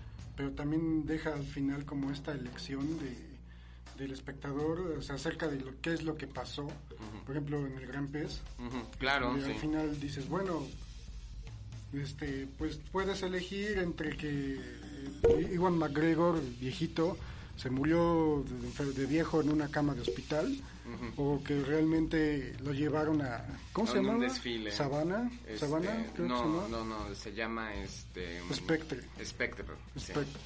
[0.41, 3.14] pero también deja al final como esta elección de,
[3.99, 6.66] del espectador, o sea, acerca de lo, qué es lo que pasó,
[7.26, 8.41] por ejemplo, en el Gran Pez.
[8.99, 9.51] Claro, y sí.
[9.51, 10.66] al final dices, bueno,
[11.93, 17.18] este, pues puedes elegir entre que eh, Iwan McGregor, viejito,
[17.57, 18.43] se murió
[18.97, 20.57] de viejo en una cama de hospital,
[21.16, 24.24] o que realmente lo llevaron a, ¿cómo se En un llama?
[24.24, 24.70] desfile.
[24.70, 26.68] Sabana, Este, Sabana, creo que se no, llama.
[26.70, 28.41] no, no, se llama este...
[28.53, 29.01] Spectre.
[29.24, 29.64] Spectre,
[29.97, 30.12] sí.
[30.12, 30.41] Spectre.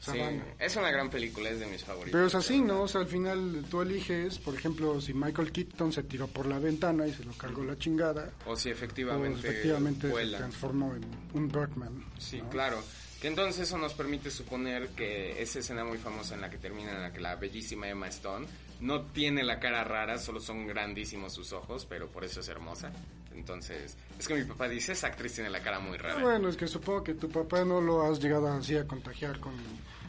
[0.00, 0.44] Sí, Sabana.
[0.58, 2.12] es una gran película, es de mis favoritos.
[2.12, 2.82] Pero es así, ¿no?
[2.82, 6.58] O sea, al final tú eliges, por ejemplo, si Michael Keaton se tiró por la
[6.58, 10.38] ventana y se lo cargó la chingada, O si o efectivamente, efectivamente se vuela.
[10.38, 12.04] transformó en un Birdman.
[12.18, 12.50] Sí, ¿no?
[12.50, 12.82] claro.
[13.18, 16.92] Que entonces eso nos permite suponer que esa escena muy famosa en la que termina
[16.92, 18.46] en la que la bellísima Emma Stone
[18.80, 22.92] no tiene la cara rara, solo son grandísimos sus ojos, pero por eso es hermosa.
[23.34, 26.16] Entonces, es que mi papá dice, esa actriz tiene la cara muy rara.
[26.18, 29.40] Ah, Bueno, es que supongo que tu papá no lo has llegado así a contagiar
[29.40, 29.54] con,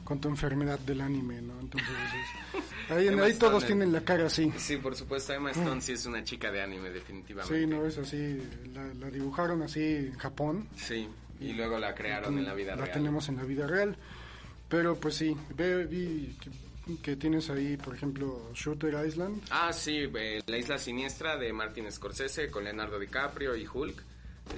[0.04, 1.60] con tu enfermedad del anime, ¿no?
[1.60, 1.90] Entonces,
[2.54, 4.52] es- ahí, ahí todos tienen la cara así.
[4.58, 7.60] Sí, por supuesto, Emma Stone sí es una chica de anime, definitivamente.
[7.60, 8.42] Sí, no es así.
[8.76, 10.68] La, la dibujaron así en Japón.
[10.76, 11.10] Sí,
[11.40, 12.94] y luego la crearon en la vida la real.
[12.98, 13.98] tenemos en la vida real.
[14.70, 16.36] Pero pues sí, ve, vi
[17.02, 19.42] que, tienes ahí, por ejemplo, Shooter Island.
[19.50, 24.04] Ah, sí, eh, La Isla Siniestra de Martin Scorsese con Leonardo DiCaprio y Hulk.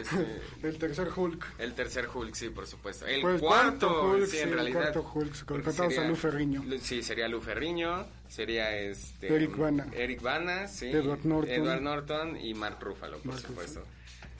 [0.00, 1.46] Este, El tercer Hulk.
[1.58, 3.06] el tercer Hulk, sí, por supuesto.
[3.06, 4.80] El Pues, cuarto, Hulk, sí, sí, en el realidad.
[4.92, 6.08] cuarto Hulk, con- porque contamos a.
[6.08, 9.32] Lu- Sí, sería Lou Ferriño, sería este...
[9.34, 9.86] Eric Bana.
[9.92, 10.86] Eric Bana, sí.
[10.86, 11.54] Edward Norton.
[11.54, 13.84] Edward Norton y Mark Ruffalo, por Mark supuesto.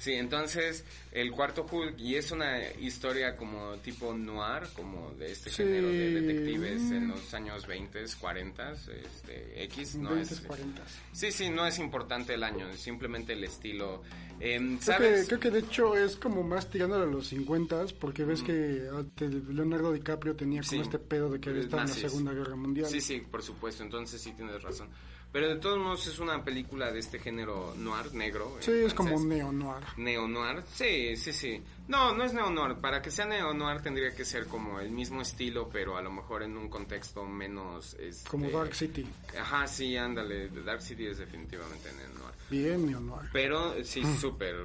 [0.02, 5.48] Sí, entonces, el cuarto Hulk, y es una historia como tipo noir, como de este
[5.48, 5.56] Sí.
[5.58, 10.40] género de detectives en los años 20, 40, este, X, no 20, es...
[10.40, 10.82] 40.
[11.12, 14.02] Sí, sí, no es importante el año, es simplemente el estilo.
[14.40, 15.26] Em, Creo que, ¿Sabes?
[15.28, 19.04] creo que de hecho es como más tirándole a los 50 porque ves que ah,
[19.14, 20.80] te- Leonardo DiCaprio tenía como Sí.
[20.80, 21.94] este pedo de que había estado en la.
[21.94, 22.88] Segunda Guerra Mundial.
[22.90, 24.88] Sí, sí, por supuesto, entonces sí tienes razón.
[25.32, 28.58] Pero de todos modos es una película de este género noir, negro.
[28.60, 29.28] Sí, es como francés.
[29.28, 29.82] neo-noir.
[29.96, 31.62] Neo-noir, sí, sí, sí.
[31.88, 32.76] No, no es neo-noir.
[32.76, 36.42] Para que sea neo-noir tendría que ser como el mismo estilo, pero a lo mejor
[36.42, 37.94] en un contexto menos...
[37.94, 38.28] Este...
[38.28, 39.06] Como Dark City.
[39.40, 40.48] Ajá, sí, ándale.
[40.48, 42.34] Dark City es definitivamente neo-noir.
[42.50, 43.30] Bien neo-noir.
[43.32, 44.20] Pero, sí, Mm.
[44.20, 44.56] súper.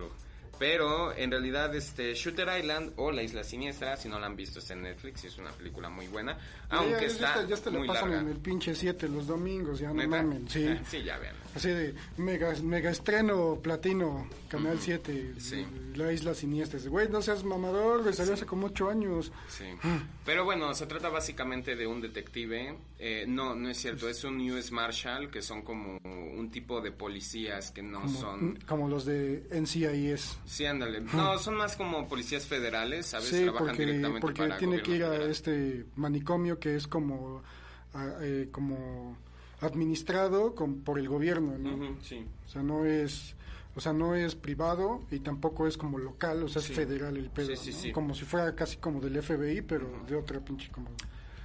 [0.59, 4.59] Pero en realidad este Shooter Island o La Isla Siniestra, si no la han visto
[4.59, 6.37] está en Netflix, y es una película muy buena,
[6.69, 8.19] aunque ya, está ya te la pasan larga.
[8.21, 10.07] en el pinche 7 los domingos, ya no ¿Neta?
[10.09, 10.49] mamen.
[10.49, 10.65] Sí.
[10.67, 11.35] Ah, sí, ya vean.
[11.55, 15.65] Así de mega, mega estreno platino, Canal 7, Sí.
[15.95, 16.79] La Isla Siniestra.
[16.87, 19.31] Güey, no seas mamador, güey, salió hace como 8 años.
[19.47, 19.65] Sí.
[20.25, 22.75] Pero bueno, se trata básicamente de un detective.
[22.99, 26.91] eh, no, no es cierto, es un US Marshal, que son como un tipo de
[26.91, 28.59] policías que no Como, son...
[28.67, 30.37] como los de NCIS.
[30.47, 31.01] Sí, ándale.
[31.01, 33.27] No, son más como policías federales, ¿sabes?
[33.27, 35.29] Sí, Trabajan porque, directamente porque para tiene que ir a federal.
[35.29, 37.43] este manicomio que es como,
[37.93, 39.17] ah, eh, como
[39.61, 41.75] administrado con, por el gobierno, ¿no?
[41.75, 42.25] Ujú, sí.
[42.45, 43.35] O sea, no es,
[43.75, 46.71] o sea, no es privado y tampoco es como local, o sea, Sí.
[46.71, 47.77] es federal el pedo, Sí, sí, ¿no?
[47.79, 47.91] sí.
[47.91, 50.89] Como si fuera casi como del FBI, pero de otra pinche como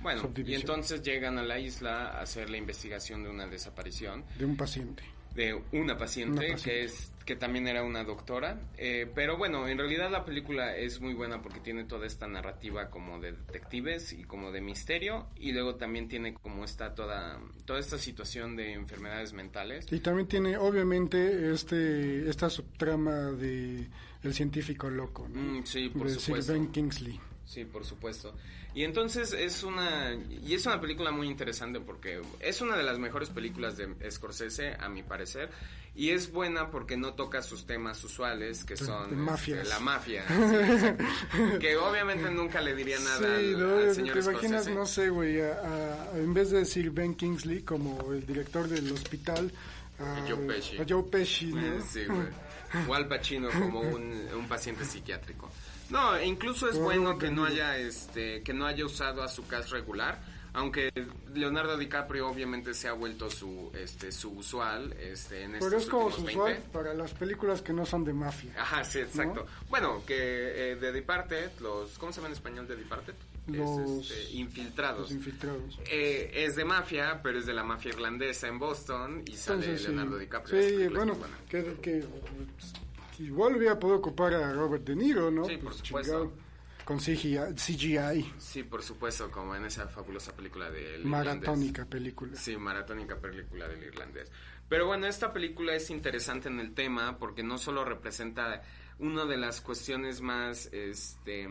[0.03, 4.25] Bueno, y subdivisión entonces llegan a la isla a hacer la investigación de una desaparición.
[4.39, 5.03] de un paciente.
[5.35, 6.63] de una paciente, Una paciente.
[6.63, 11.01] que es que también era una doctora Eh, pero bueno en realidad la película es
[11.01, 15.53] muy buena porque tiene toda esta narrativa como de detectives y como de misterio y
[15.53, 20.57] luego también tiene como esta toda toda esta situación de enfermedades mentales Y también tiene,
[20.57, 23.89] obviamente, este esta subtrama de
[24.23, 25.61] el científico loco, ¿no?
[25.61, 26.53] Mm, sí, por de Sir supuesto.
[26.53, 27.20] Ben Kingsley.
[27.53, 28.35] Sí, por supuesto.
[28.75, 32.99] Y entonces es una y es una película muy interesante porque es una de las
[32.99, 35.51] mejores películas de Scorsese a mi parecer
[35.95, 39.59] y es buena porque no toca sus temas usuales que son de mafias.
[39.59, 43.25] este, la mafia, sí, que obviamente nunca le diría nada Sí,
[43.55, 45.53] al, no, al te imaginas, no sé, güey, a-
[46.13, 49.53] a- en vez de decir Ben Kingsley como el director del hospital,
[49.99, 50.79] a, Joe Pesci.
[50.79, 51.85] a Joe Pesci, ¿no?
[51.85, 52.29] Sí, güey.
[52.89, 55.51] O Al Pacino como un, un paciente psiquiátrico.
[55.93, 59.70] No, incluso es bueno que no haya este que no haya usado a su cast
[59.70, 60.18] regular,
[60.55, 60.90] aunque
[61.34, 66.11] Leonardo DiCaprio obviamente se ha vuelto su este su usual este en Pero es como
[66.11, 66.32] su 20.
[66.43, 68.55] usual para las películas que no son de mafia.
[68.59, 69.47] Ajá, sí, exacto.
[69.68, 73.14] Bueno, que eh, de Departed, los ¿cómo se llama en español de Departed?
[73.49, 75.01] Los- es este, infiltrados.
[75.03, 75.78] Los infiltrados.
[75.90, 80.16] Eh, es de mafia, pero es de la mafia irlandesa en Boston y sale Leonardo
[80.16, 80.62] sí, DiCaprio.
[80.62, 81.18] Sí bueno,
[81.51, 82.05] que, que
[83.27, 85.45] igual hubiera podido ocupar a Robert De Niro, ¿no?
[85.45, 86.12] Sí, por Pues, supuesto.
[86.12, 86.33] chingado,
[86.85, 92.35] con CGI, CGI Sí, por supuesto, como en esa fabulosa película de maratónica película.
[92.37, 94.31] Sí, maratónica película del irlandés.
[94.68, 98.62] Pero bueno, esta película es interesante en el tema porque no solo representa
[98.99, 101.49] una de las cuestiones más, este,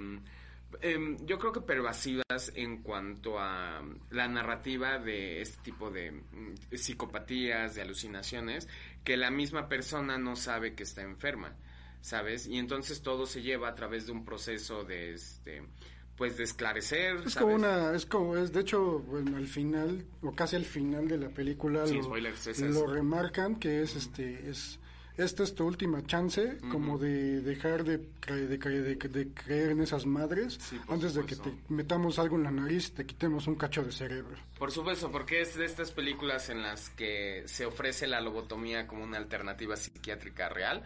[0.79, 6.53] Em, yo creo que pervasivas en cuanto a la narrativa de este tipo de mm,
[6.71, 8.69] psicopatías, de alucinaciones,
[9.03, 11.55] que la misma persona no sabe que está enferma,
[12.01, 12.47] ¿sabes?
[12.47, 15.63] Y entonces todo se lleva a través de un proceso de este
[16.17, 17.15] pues de esclarecer.
[17.25, 17.35] Es ¿sabes?
[17.37, 21.17] como una, es como, es de hecho, bueno, al final, o casi al final de
[21.17, 22.85] la película lo, spoilers, es eso.
[22.85, 24.79] lo remarcan que es este, es,
[25.23, 29.71] esta es tu última chance, como de dejar de, cre- de, cre- de, de creer
[29.71, 33.47] en esas madres, Sí, antes de que te metamos algo en la nariz, te quitemos
[33.47, 34.35] un cacho de cerebro.
[34.57, 39.03] Por supuesto, porque es de estas películas en las que se ofrece la lobotomía como
[39.03, 40.83] una alternativa psiquiátrica real,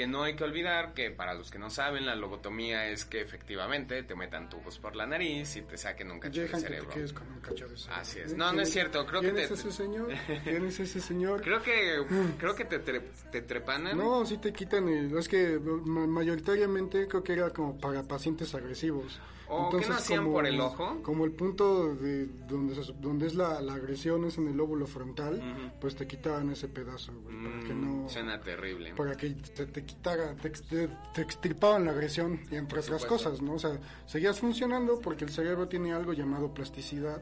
[0.00, 3.20] que no hay que olvidar que para los que no saben, la lobotomía es que
[3.20, 6.66] efectivamente te metan tubos por la nariz y te saquen un cacho de Dejan que
[6.68, 6.94] te cerebro.
[6.94, 8.00] quedes con un cacho de cerebro.
[8.00, 8.32] Así es.
[8.32, 8.34] ¿Eh?
[8.34, 10.08] No, no ¿Quién es cierto, creo que ¿quién te- es ese señor?
[10.44, 11.42] ¿Quién es ese señor?
[11.44, 12.02] Creo que
[12.38, 13.98] creo que te, tre- te trepanan.
[13.98, 15.14] No, sí te quitan el...
[15.18, 19.20] Es que ma- mayoritariamente creo que era como para pacientes agresivos.
[19.52, 21.02] ¿O qué no hacían por el ojo?
[21.02, 24.86] Como el punto de donde, se- donde es la, la agresión es en el lóbulo
[24.86, 25.42] frontal,
[25.80, 28.08] pues te quitaban ese pedazo, güey, para que Mm, no...
[28.08, 28.94] Suena terrible.
[28.94, 33.54] Para que te, te quitara, te, te- extirpaban la agresión y entre otras cosas, ¿no?
[33.54, 37.20] O sea, seguías funcionando porque el cerebro tiene algo llamado plasticidad,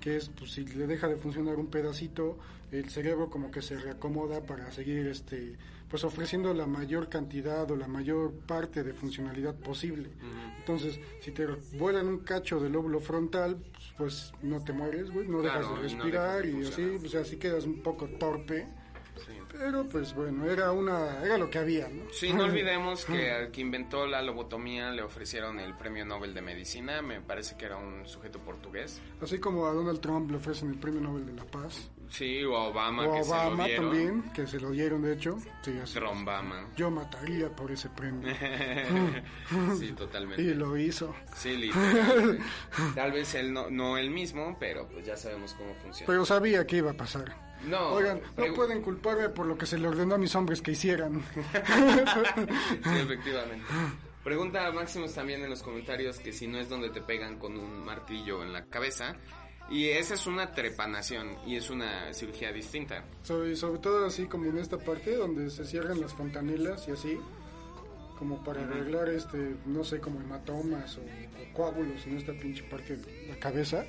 [0.00, 2.38] que es, pues si le deja de funcionar un pedacito,
[2.72, 5.56] el cerebro como que se reacomoda para seguir, este,
[5.90, 10.08] pues ofreciendo la mayor cantidad o la mayor parte de funcionalidad posible.
[10.56, 15.26] Entonces, si te vuelan un cacho del lóbulo frontal, pues, pues no te mueres, güey,
[15.26, 17.82] no Claro, dejas de y no respirar dejas de y así, sea, así quedas un
[17.82, 18.68] poco torpe.
[19.26, 19.32] Sí.
[19.52, 22.04] Pero pues bueno, era una era lo que había, ¿no?
[22.12, 26.40] Sí, no olvidemos que al que inventó la lobotomía le ofrecieron el premio Nobel de
[26.40, 29.02] Medicina, me parece que era un sujeto portugués.
[29.20, 31.90] Así como a Donald Trump le ofrecen el Premio Nobel de la Paz.
[32.10, 33.84] Sí, o a Obama o que se lo Obama dieron.
[33.90, 35.38] también, que se lo dieron de hecho.
[35.62, 35.94] Sí, así.
[35.94, 36.66] Trombama.
[36.76, 38.34] Yo mataría por ese premio.
[39.78, 40.42] sí, totalmente.
[40.42, 41.14] y lo hizo.
[41.36, 42.44] Sí, literalmente.
[42.94, 46.06] Tal vez él no, no el mismo, pero pues ya sabemos cómo funciona.
[46.06, 47.50] Pero sabía que iba a pasar.
[47.64, 50.72] No, Oigan, no pueden culparme por lo que se le ordenó a mis hombres que
[50.72, 51.22] hicieran.
[51.32, 53.64] Sí, efectivamente.
[54.24, 57.56] Pregunta a Maximus también en los comentarios que si no es donde te pegan con
[57.56, 59.16] un martillo en la cabeza.
[59.70, 63.04] Y esa es una trepanación y es una cirugía distinta.
[63.22, 67.18] sobre, sobre todo así como en esta parte donde se cierran las fontanelas y así.
[68.18, 72.96] Como para arreglar este, no sé, como hematomas o, o coágulos en esta pinche parte
[72.96, 73.86] de la cabeza.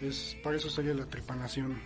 [0.00, 1.78] Es, para eso sería la trepanación.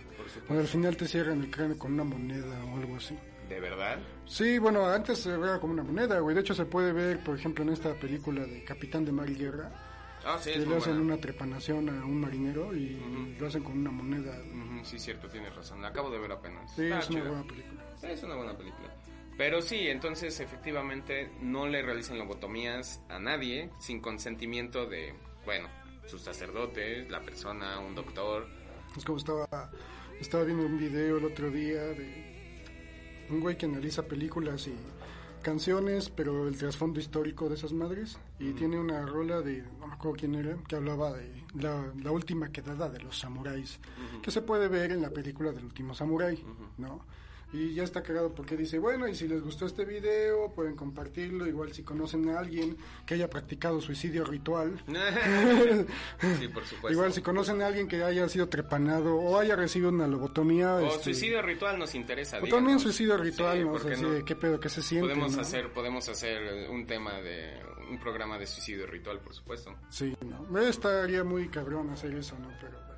[0.47, 3.15] Cuando al final te cierran el cráneo con una moneda o algo así.
[3.49, 3.99] ¿De verdad?
[4.25, 6.33] Sí, bueno, antes se veía como una moneda, güey.
[6.33, 9.35] De hecho, se puede ver, por ejemplo, en esta película de Capitán de Mar y
[9.35, 9.71] Guerra,
[10.25, 11.13] Ah, sí, que es le hacen buena.
[11.13, 14.35] una trepanación a un marinero y lo hacen con una moneda.
[14.83, 15.81] Sí, cierto, tienes razón.
[15.81, 16.73] La acabo de ver apenas.
[16.75, 17.85] Sí, es una buena película.
[18.01, 18.95] Es una buena película.
[19.37, 25.13] Pero sí, entonces efectivamente no le realizan lobotomías a nadie sin consentimiento de,
[25.45, 25.67] bueno,
[26.07, 28.47] sus sacerdotes, la persona, un doctor.
[28.95, 29.47] Es como estaba,
[30.19, 34.75] estaba viendo un video el otro día de un güey que analiza películas y
[35.45, 38.17] canciones, pero el trasfondo histórico de esas madres.
[38.39, 42.11] Y tiene una rola de, no me acuerdo quién era, que hablaba de la, la
[42.11, 43.79] última quedada de los samuráis,
[44.23, 46.43] que se puede ver en la película del último samurái,
[46.79, 47.05] ¿no?
[47.53, 51.47] Y ya está cagado porque dice, bueno, y si les gustó este video, pueden compartirlo,
[51.47, 54.83] igual si conocen a alguien que haya practicado suicidio ritual.
[56.39, 56.91] sí, por supuesto.
[56.91, 60.75] Igual si conocen a alguien que haya sido trepanado o haya recibido una lobotomía.
[60.75, 62.39] O este, suicidio ritual nos interesa.
[62.41, 63.69] o también suicidio ritual, Sí, ¿no?
[63.69, 64.25] O ¿por sea, no?
[64.25, 65.07] qué pedo que se siente.
[65.07, 65.41] Podemos ¿no?
[65.41, 67.53] hacer, podemos hacer un tema de
[67.89, 69.75] un programa de suicidio ritual, por supuesto.
[69.89, 70.59] Sí, no.
[70.59, 72.49] Estaría muy cabrón hacer eso, ¿no?
[72.59, 72.94] Pero.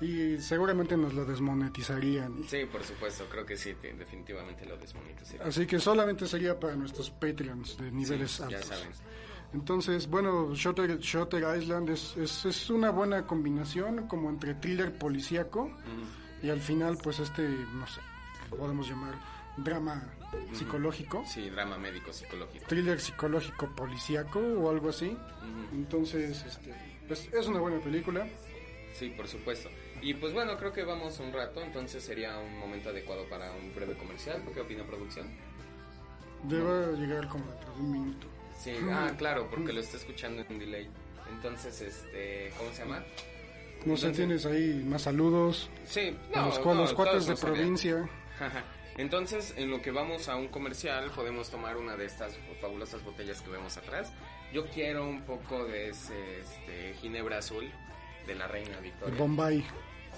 [0.00, 2.44] Y seguramente nos lo desmonetizarían.
[2.48, 5.44] Sí, por supuesto, creo que sí, te- definitivamente lo desmonetizaré.
[5.44, 8.64] Así que solamente sería para nuestros Patreons de niveles Sí, ya altos.
[8.66, 8.88] saben.
[9.52, 15.70] Entonces, bueno, Shutter, Shutter Island es, es, es una buena combinación como entre thriller policíaco
[16.42, 18.00] y al final, pues este, no sé,
[18.56, 19.14] podemos llamar
[19.56, 20.02] drama
[20.54, 21.24] psicológico.
[21.26, 22.64] Sí, drama médico psicológico.
[22.68, 25.16] thriller psicológico policíaco o algo así.
[25.72, 26.72] Entonces, este,
[27.08, 28.26] pues es una buena película.
[28.94, 29.68] Sí, por supuesto.
[30.02, 33.74] Y pues bueno, creo que vamos un rato, entonces sería un momento adecuado para un
[33.74, 34.42] breve comercial.
[34.52, 35.28] ¿Qué opina producción?
[36.44, 38.26] Debe llegar como dentro de un minuto.
[38.58, 40.88] Sí, ah, claro, porque lo está escuchando en delay.
[41.30, 43.04] Entonces, este, ¿cómo se llama?
[43.84, 45.70] No sé, tienes ahí más saludos.
[45.84, 48.08] Sí, a no, los, no, los cuates de provincia.
[48.96, 53.40] Entonces, en lo que vamos a un comercial, podemos tomar una de estas fabulosas botellas
[53.40, 54.12] que vemos atrás.
[54.52, 57.70] Yo quiero un poco de ese este, ginebra azul
[58.26, 59.14] de la reina Victoria.
[59.16, 59.64] Bombay.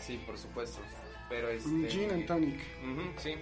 [0.02, 0.80] Sí, por supuesto.
[1.28, 1.68] Pero este...
[1.68, 2.60] Un Gin and tonic.
[2.82, 3.34] Ujú, sí.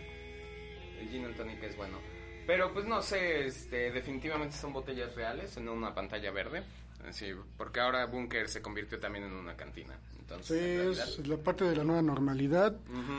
[1.00, 1.98] El gin and tonic es bueno.
[2.46, 6.62] Pero pues no sé, este, definitivamente son botellas reales en una pantalla verde.
[7.10, 9.98] Sí, porque ahora Bunker se convirtió también en una cantina.
[10.18, 12.76] Entonces, Sí, en realidad- es la parte de la nueva normalidad.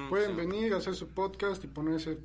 [0.09, 0.35] Pueden sí.
[0.35, 2.17] venir a hacer su podcast y ponerse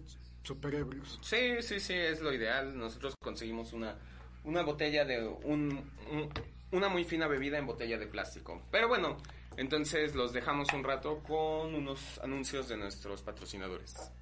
[0.42, 1.18] super ebrios.
[1.22, 2.76] Sí, sí, sí, es lo ideal.
[2.76, 3.96] Nosotros conseguimos una,
[4.44, 6.28] una botella de un, un-
[6.72, 8.62] una muy fina bebida en botella de plástico.
[8.70, 9.16] Pero bueno,
[9.56, 14.12] entonces los dejamos un rato con unos anuncios de nuestros patrocinadores.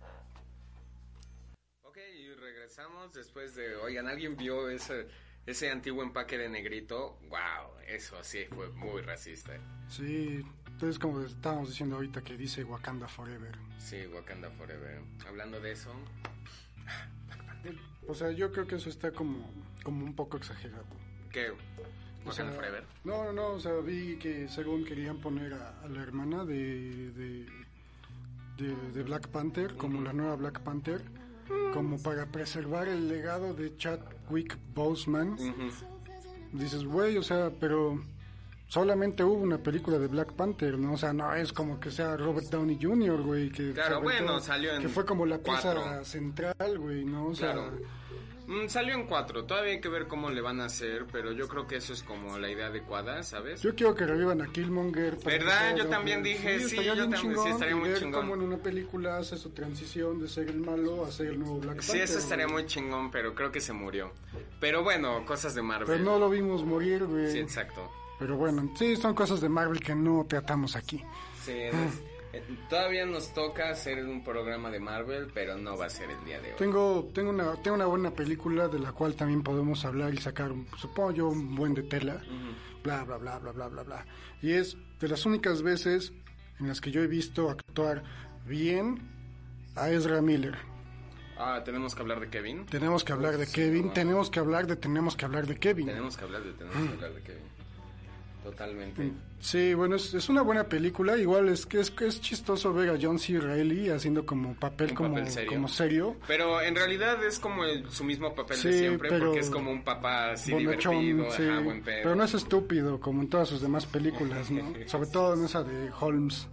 [1.83, 5.07] Ok, y regresamos después de, oigan, ¿alguien vio ese,
[5.47, 7.19] ese antiguo empaque de negrito?
[7.29, 9.53] Wow, eso sí fue muy racista.
[9.89, 13.57] Sí, entonces como estábamos diciendo ahorita que dice Wakanda Forever.
[13.79, 15.03] Sí, Wakanda Forever.
[15.27, 15.93] Hablando de eso,
[18.07, 19.51] O sea, yo creo que eso está como,
[19.83, 20.85] como un poco exagerado.
[21.33, 21.53] ¿qué?
[22.25, 22.85] O Wakanda sea, Forever.
[23.05, 27.11] No, no, no, o sea, vi que según querían poner a, a la hermana de,
[27.13, 27.47] de,
[28.57, 31.03] de, de Black Panther, como la nueva Black Panther,
[31.75, 35.37] como para preservar el legado de Chadwick Boseman.
[36.53, 38.01] Dices, güey, o sea, pero
[38.69, 40.93] solamente hubo una película de Black Panther, ¿no?
[40.93, 43.73] O sea, no es como que sea Robert Downey Jr., güey, que...
[43.73, 46.05] Claro, bueno, todo- salió en Que fue como la pieza cuatro.
[46.05, 47.27] central, güey, ¿no?
[47.27, 47.79] O sea, Claro.
[48.47, 51.49] Mm, salió en cuatro, todavía hay que ver cómo le van a hacer, pero yo
[51.49, 53.63] creo que eso es como la idea adecuada, ¿sabes?
[53.63, 55.17] Yo quiero que revivan a Killmonger.
[55.19, 55.73] para ¿Verdad?
[55.75, 58.21] que Yo también dije, sí, estaría yo también, sí, chingón, estaría y muy chingón.
[58.21, 61.59] cómo en una película hace su transición de ser el malo a ser el nuevo
[61.59, 62.05] Black Sí, Panther.
[62.05, 64.13] eso estaría muy chingón, pero creo que se murió.
[64.61, 65.87] Pero bueno, cosas de Marvel.
[65.87, 67.31] Pero no lo vimos morir, güey.
[67.33, 67.91] Sí, exacto.
[68.19, 70.99] Pero bueno, sí, son cosas de Marvel que no tratamos aquí.
[71.45, 71.89] Sí, es- eh,
[72.69, 76.41] todavía nos toca hacer un programa de Marvel, pero no va a ser el día
[76.41, 76.57] de hoy.
[76.59, 80.53] Tengo, tengo, una, tengo una buena película de la cual también podemos hablar y sacar,
[80.53, 82.23] un- supongo yo, un buen de tela.
[82.83, 84.07] Bla, bla, bla, bla, bla, bla, bla.
[84.43, 86.13] Y es de las únicas veces
[86.61, 88.03] en las que yo he visto actuar
[88.47, 89.01] bien
[89.77, 90.57] a Ezra Miller.
[91.37, 92.65] Ah, tenemos que hablar de Kevin.
[92.67, 93.93] Tenemos que hablar de Sí, Kevin, no.
[93.93, 95.87] tenemos que hablar de tenemos que hablar de Kevin.
[95.87, 97.43] Tenemos que hablar de, tenemos que hablar de Kevin.
[98.45, 99.11] Totalmente.
[99.41, 101.17] Sí, bueno, es, es una buena película.
[101.17, 103.41] Igual es que es, es chistoso ver a John C.
[103.41, 105.51] Reilly haciendo como papel, Un como, papel serio.
[105.51, 106.17] como serio.
[106.27, 109.49] Pero en realidad es como el- su mismo papel de Sí, siempre, pero porque es
[109.51, 111.43] como un papá así bonachón, divertido, sí.
[111.49, 112.01] ajá, buen pedo.
[112.03, 114.75] Pero no es estúpido como en todas sus demás películas, ¿no?
[114.87, 116.47] Sobre todo en esa de Holmes.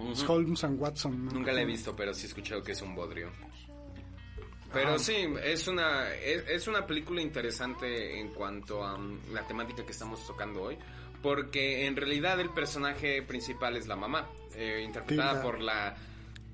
[0.00, 0.32] Ujú.
[0.32, 1.26] Holmes and Watson.
[1.26, 1.30] ¿no?
[1.30, 3.30] Nunca la he visto, pero sí he escuchado que es un bodrio.
[4.72, 9.84] Pero sí, es una, es, es una película interesante en cuanto a mm, la temática
[9.86, 10.76] que estamos tocando hoy,
[11.24, 15.42] porque en realidad el personaje principal es la mamá, eh, interpretada Tilda.
[15.42, 15.96] por la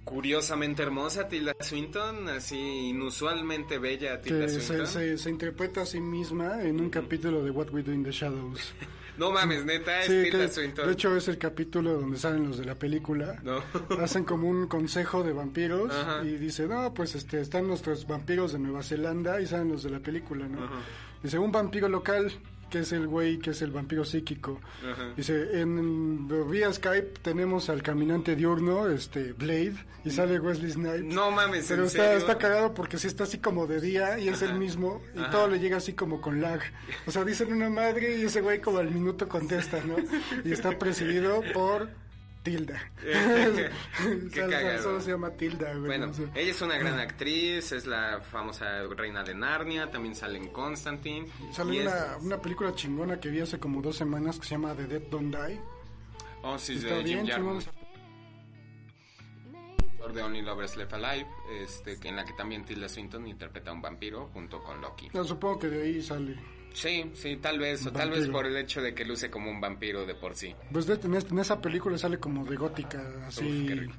[0.05, 2.57] curiosamente hermosa Tilda Swinton, así
[2.89, 4.87] inusualmente bella Tilda Que Swinton.
[4.87, 8.13] se, se interpreta a sí misma en un capítulo de What We Do in the
[8.13, 8.73] Shadows.
[9.19, 10.87] No mames, neta, es Sí, Tilda Swinton.
[10.87, 13.39] de hecho es el capítulo donde salen los de la película.
[13.43, 13.63] No.
[14.03, 16.25] Hacen como un consejo de vampiros Ajá.
[16.25, 19.91] y dice, no, pues este, están nuestros vampiros de Nueva Zelanda y salen los de
[19.91, 20.61] la película, ¿no?
[21.23, 22.33] Dice, un vampiro local,
[22.71, 24.61] que es el güey, que es el vampiro psíquico.
[24.91, 25.13] Ajá.
[25.17, 31.05] Dice, en vía Skype tenemos al caminante diurno, este, Blade, y sale Wesley Snipes.
[31.05, 32.19] No mames, Pero ¿en está, serio?
[32.19, 35.31] está cagado porque sí está así como de día y es el mismo y Ajá.
[35.31, 36.61] todo le llega así como con lag.
[37.07, 39.97] O sea, dicen una madre y ese güey como al minuto contesta, ¿no?
[40.45, 41.91] Y está presidido por
[42.43, 42.81] Tilda.
[43.03, 44.83] Qué O sea, cagado.
[44.83, 45.87] Solo se llama Tilda, güey.
[45.87, 46.25] Bueno, no sé.
[46.35, 51.27] ella es una gran actriz, es la famosa reina de Narnia, también sale en Constantine.
[51.53, 54.75] Sale es- una, una película chingona que vi hace como dos semanas que se llama
[54.75, 55.61] The Dead Don't Die.
[56.43, 57.31] Oh, sí, Está de Jim bien
[60.01, 61.27] actor de Only Lovers Left Alive,
[61.63, 65.11] este, que en la que también Tilda Swinton interpreta a un vampiro junto con Loki.
[65.13, 66.37] No, supongo que de ahí sale.
[66.73, 69.61] Sí, sí, tal vez, o tal vez por el hecho de que luce como un
[69.61, 70.55] vampiro de por sí.
[70.73, 73.45] Pues de- en, es- en esa película sale como de gótica, así.
[73.45, 73.95] Uf, qué rico.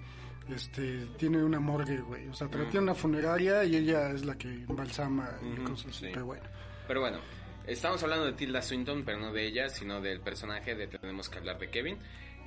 [0.56, 2.28] este, tiene una morgue, güey.
[2.28, 6.08] O sea, pero tiene una funeraria y ella es la que embalsama y cosas sí.
[6.14, 6.44] Pero bueno.
[6.88, 7.20] Pero bueno,
[7.68, 11.38] estamos hablando de Tilda Swinton, pero no de ella, sino del personaje de Tenemos que
[11.40, 11.98] hablar de Kevin.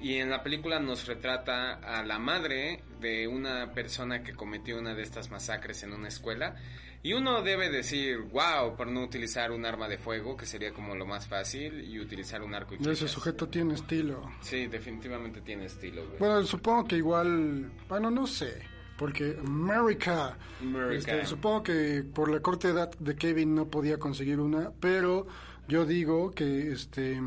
[0.00, 4.92] Y en la película nos retrata a la madre de una persona que cometió una
[4.94, 6.56] de estas masacres en una escuela.
[7.04, 10.94] Y uno debe decir, wow, por no utilizar un arma de fuego, que sería como
[10.94, 13.10] lo más fácil, y utilizar un arco y Ese flechas.
[13.10, 14.22] sujeto tiene estilo.
[14.40, 16.18] Sí, definitivamente tiene estilo, güey.
[16.18, 18.62] Bueno, supongo que igual, bueno, no sé,
[18.96, 20.96] porque America, America.
[21.12, 25.26] este, supongo que por la corta edad de Kevin no podía conseguir una, pero
[25.68, 27.20] yo digo que, este,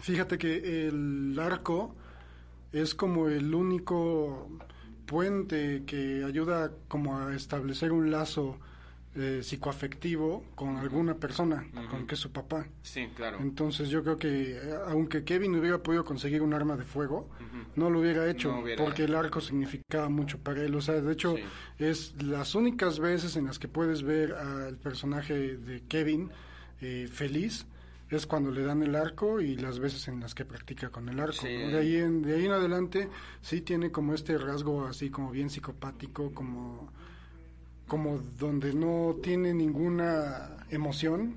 [0.00, 1.94] fíjate que el arco
[2.72, 4.50] es como el único
[5.06, 8.58] puente que ayuda como a establecer un lazo
[9.14, 12.66] eh, psicoafectivo con alguna persona, con que es su papá.
[12.82, 13.38] Sí, claro.
[13.40, 17.28] Entonces yo creo que eh, aunque Kevin hubiera podido conseguir un arma de fuego,
[17.76, 20.74] no lo hubiera hecho No hubiera- porque el arco significaba mucho para él.
[20.74, 21.42] O sea, de hecho Sí.
[21.78, 26.30] es las únicas veces en las que puedes ver al personaje de Kevin
[26.80, 27.66] eh, feliz
[28.10, 31.18] es cuando le dan el arco y las veces en las que practica con el
[31.20, 31.46] arco.
[31.46, 33.08] De, ahí en, de ahí en adelante
[33.40, 36.92] sí tiene como este rasgo así como bien psicopático, como,
[37.86, 41.34] como donde no tiene ninguna emoción,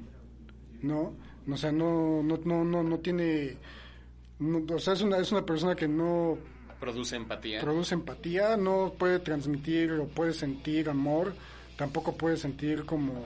[0.81, 1.13] ¿no?
[1.49, 3.57] O sea, no, no, no, no, no tiene...
[4.39, 6.37] o sea, es una, es una persona que no
[6.79, 7.61] Produce empatía.
[7.61, 11.33] Produce empatía, no puede transmitir o puede sentir amor,
[11.77, 13.25] tampoco puede sentir como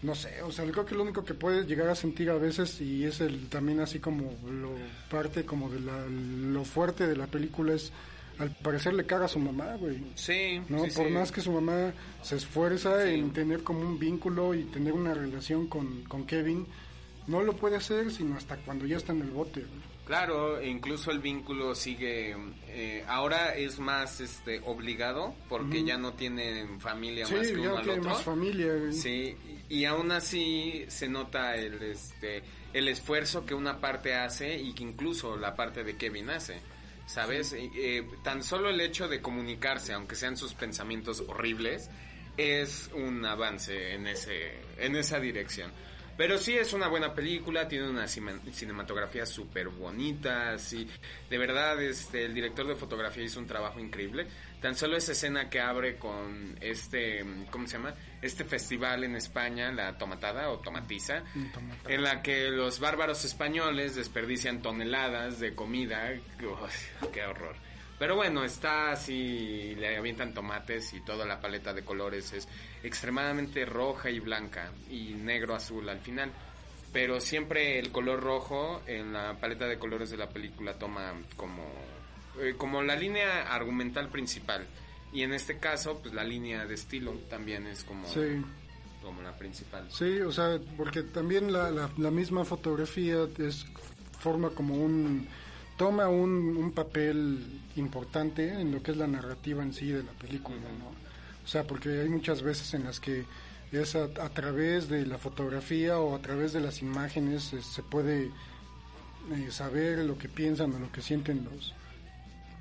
[0.00, 2.80] no sé, o sea, creo que lo único que puede llegar a sentir a veces
[2.80, 4.70] y es el también así como lo
[5.10, 7.92] parte como de la, lo fuerte de la película es
[8.38, 10.00] al parecer le caga a su mamá, güey.
[10.14, 10.60] Sí.
[10.68, 10.84] ¿No?
[10.94, 15.14] Por más que su mamá se esfuerza en tener como un vínculo y tener una
[15.14, 16.66] relación con, con Kevin,
[17.26, 19.64] no lo puede hacer sino hasta cuando ya está en el bote.
[20.08, 22.34] Claro, e incluso el vínculo sigue,
[22.68, 27.90] eh, ahora es más este obligado porque ya no tienen familia más que uno al
[27.90, 28.04] otro.
[28.04, 28.72] Más familia.
[28.90, 29.36] Sí,
[29.68, 34.82] y aún así se nota el este el esfuerzo que una parte hace y que
[34.82, 36.58] incluso la parte de Kevin hace.
[37.08, 37.54] ¿Sabes?
[37.56, 41.88] Eh, tan solo el hecho de comunicarse, aunque sean sus pensamientos horribles,
[42.36, 45.72] es un avance en ese en esa dirección.
[46.18, 50.86] Pero sí es una buena película, tiene una cinematografía súper bonita, sí.
[51.30, 54.26] De verdad, este, el director de fotografía hizo un trabajo increíble.
[54.60, 57.94] Tan solo esa escena que abre con este, ¿cómo se llama?
[58.20, 61.22] Este festival en España, la Tomatada o Tomatiza,
[61.86, 66.12] en la que los bárbaros españoles desperdician toneladas de comida.
[67.12, 67.56] ¡Qué horror!
[67.98, 72.48] Pero bueno, está así, le avientan tomates y toda la paleta de colores es
[72.84, 76.32] extremadamente roja y blanca y negro azul al final.
[76.92, 81.64] Pero siempre el color rojo en la paleta de colores de la película toma como,
[82.40, 84.66] eh, como la línea argumental principal.
[85.12, 88.06] Y en este caso, pues la línea de estilo también es como,
[89.02, 89.88] como la principal.
[89.90, 93.64] Sí, o sea, porque también la, la, la misma fotografía es
[94.18, 95.26] forma como un
[95.78, 100.12] toma un, un, papel importante en lo que es la narrativa en sí de la
[100.12, 100.88] película, ¿no?
[101.44, 103.24] O sea, porque hay muchas veces en las que
[103.72, 108.26] es a, través de la fotografía o a través de las imágenes eh, se puede
[108.26, 111.74] eh, saber lo que piensan o lo que sienten los,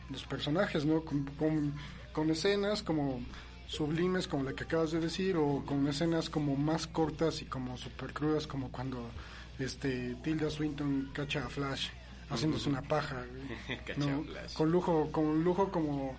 [0.09, 1.03] los personajes, ¿no?
[1.03, 1.25] Con,
[2.13, 3.21] con, escenas como
[3.67, 7.77] sublimes como la que acabas de decir o con escenas como más cortas y como
[7.77, 9.11] super crudas como cuando
[9.59, 11.89] este Tilda Swinton cacha a Flash
[12.29, 13.23] haciéndose una paja,
[14.55, 16.17] con lujo, con lujo como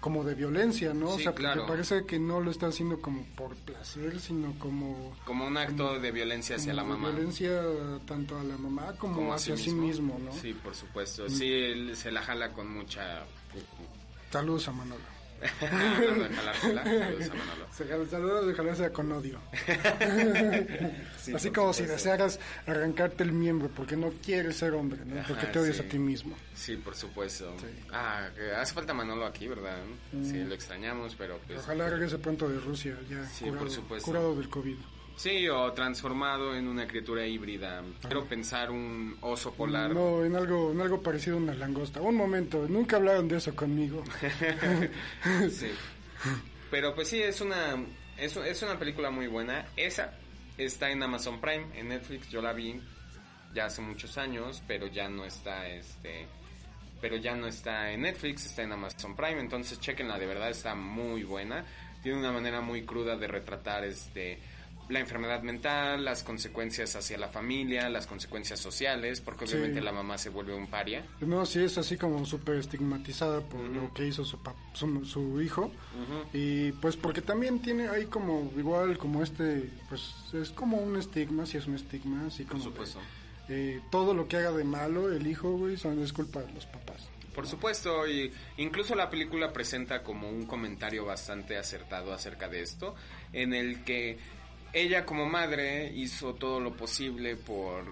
[0.00, 1.10] como de violencia, ¿no?
[1.10, 5.46] o sea, porque parece que no lo está haciendo como por placer, sino como como
[5.46, 7.10] un acto de violencia hacia la mamá.
[7.10, 7.60] Violencia
[8.06, 10.18] tanto a la mamá como, hacia sí mismo.
[10.18, 10.32] ¿no?
[10.32, 11.28] Sí, por supuesto.
[11.28, 13.24] Sí, él se la jala con mucha
[14.30, 15.09] Saludos a Manolo.
[18.10, 19.40] Saludos de jalarse con odio.
[21.34, 25.22] Así como si desearas arrancarte el miembro porque no quieres ser hombre, ¿no?
[25.26, 26.36] porque te odias a ti mismo.
[26.54, 27.54] Sí, por supuesto.
[27.92, 29.78] Ah, que hace falta Manolo aquí, ¿verdad?
[30.10, 30.48] Sí, mm.
[30.48, 31.58] lo extrañamos, pero pues...
[31.60, 33.26] Ojalá regrese pronto de Rusia, ya
[34.02, 34.76] curado del COVID.
[35.20, 37.82] Sí, o transformado en una criatura híbrida.
[38.00, 39.90] Quiero pensar un oso polar.
[39.90, 42.00] No, en algo, en algo parecido a una langosta.
[42.00, 44.02] Un momento, nunca hablaron de eso conmigo.
[45.50, 45.72] sí.
[46.70, 47.76] Pero pues sí, es una,
[48.16, 49.66] es, es una película muy buena.
[49.76, 50.14] Esa
[50.56, 52.30] está en Amazon Prime, en Netflix.
[52.30, 52.80] Yo la vi
[53.52, 56.28] ya hace muchos años, pero ya no está, este,
[56.98, 59.38] pero ya no está en Netflix, está en Amazon Prime.
[59.38, 61.66] Entonces chequenla, de verdad está muy buena.
[62.02, 64.38] Tiene una manera muy cruda de retratar, este
[64.90, 70.18] la enfermedad mental, las consecuencias hacia la familia, las consecuencias sociales, porque obviamente la mamá
[70.18, 71.04] se vuelve un paria.
[71.20, 74.38] No, sí es así como súper estigmatizada por lo que hizo su,
[75.04, 75.70] su, hijo.
[76.32, 81.46] Y pues porque también tiene ahí como, igual como este, pues es como un estigma,
[81.46, 82.62] si es un estigma, así como...
[82.62, 82.98] Por supuesto.
[83.48, 86.66] Eh, todo lo que haga de malo el hijo, güey, son, es culpa de los
[86.66, 87.08] papás.
[87.34, 92.94] Por supuesto, y incluso la película presenta como un comentario bastante acertado acerca de esto,
[93.32, 94.18] en el que
[94.72, 97.84] ella como madre hizo todo lo posible por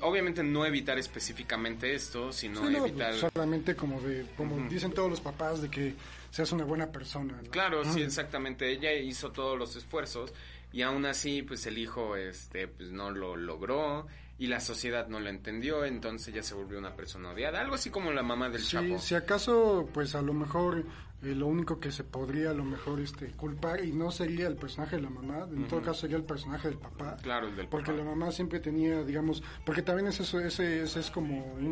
[0.00, 5.62] obviamente no evitar específicamente esto, sino evitar solamente como de como dicen todos los papás
[5.62, 5.94] de que
[6.30, 7.40] seas una buena persona.
[7.50, 8.70] Claro, sí, exactamente.
[8.70, 10.32] Ella hizo todos los esfuerzos
[10.72, 14.06] y aún así pues el hijo este pues no lo logró
[14.40, 17.90] y la sociedad no lo entendió, entonces ya se volvió una persona odiada, algo así
[17.90, 20.78] como la mamá del sí, Si acaso, pues a lo mejor
[21.22, 24.56] eh, lo único que se podría a lo mejor este culpar y no sería el
[24.56, 27.18] personaje de la mamá, en todo caso sería el personaje del papá.
[27.22, 27.98] Claro, el del Porque papá.
[28.02, 31.66] la mamá siempre tenía, digamos, porque también es eso, ese, ese es como un,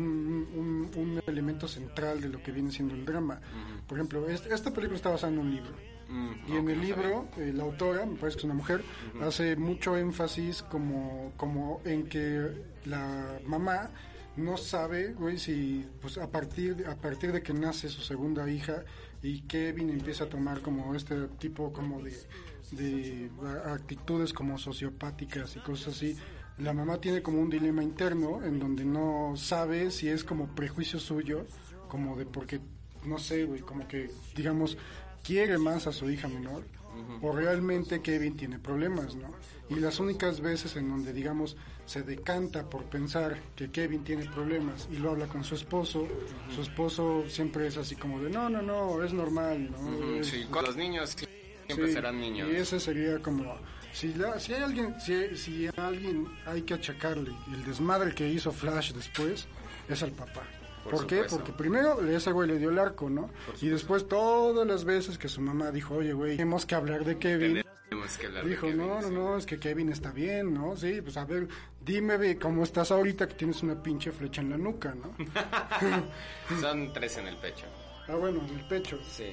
[0.55, 3.41] un- un elemento central de lo que viene siendo el drama.
[3.87, 5.71] Por ejemplo, este- esta película está basada en un libro.
[6.09, 8.83] Mm, Y en el libro, eh, la autora, me parece que es una mujer,
[9.21, 12.47] hace mucho énfasis como, como en que
[12.85, 13.91] la mamá
[14.35, 18.83] no sabe, güey, si pues a partir, a partir de que nace su segunda hija
[19.21, 22.13] y Kevin empieza a tomar como este tipo como de,
[22.71, 23.29] de
[23.65, 26.15] actitudes como sociopáticas y cosas así,
[26.57, 30.99] la mamá tiene como un dilema interno en donde no sabe si es como prejuicio
[30.99, 31.45] suyo,
[31.87, 32.59] como de porque,
[33.05, 34.77] no sé, güey, como que, digamos,
[35.23, 36.63] quiere más a su hija menor
[37.21, 39.33] o realmente Kevin tiene problemas, ¿no?
[39.69, 41.55] Y las únicas veces en donde, digamos,
[41.85, 46.07] se decanta por pensar que Kevin tiene problemas y lo habla con su esposo,
[46.53, 50.15] su esposo siempre es así como de, no, no, no, es normal, ¿no?
[50.19, 51.15] Es- Sí, con los niños
[51.65, 52.49] siempre Sí, serán niños.
[52.51, 53.55] Y ese sería como
[53.93, 58.27] si la- si hay alguien si, si a alguien hay que achacarle el desmadre que
[58.27, 59.47] hizo Flash después
[59.87, 60.43] es al papá.
[60.83, 61.23] Por ¿Por, qué?
[61.29, 63.29] Porque primero ese güey le dio el arco, ¿no?
[63.61, 67.17] Y después todas las veces que su mamá dijo, oye, güey, tenemos que hablar de
[67.19, 67.61] Kevin.
[67.89, 69.13] Tenemos que hablar de Dijo, Kevin, no, no, sí.
[69.13, 70.75] no, es que Kevin está bien, ¿no?
[70.77, 71.47] Sí, pues a ver,
[71.83, 75.15] dime cómo estás ahorita que tienes una pinche flecha en la nuca, ¿no?
[76.61, 77.65] Son tres en el pecho.
[78.07, 78.99] ah, bueno, en el pecho.
[79.03, 79.31] Sí,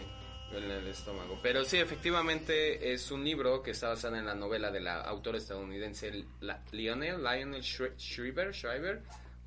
[0.53, 1.39] en el estómago.
[1.43, 5.39] Pero sí, efectivamente es un libro que está basado en la novela de la autora
[5.39, 6.25] estadounidense
[6.73, 9.03] Lionel, Lionel Shri- Shriver, Shriver,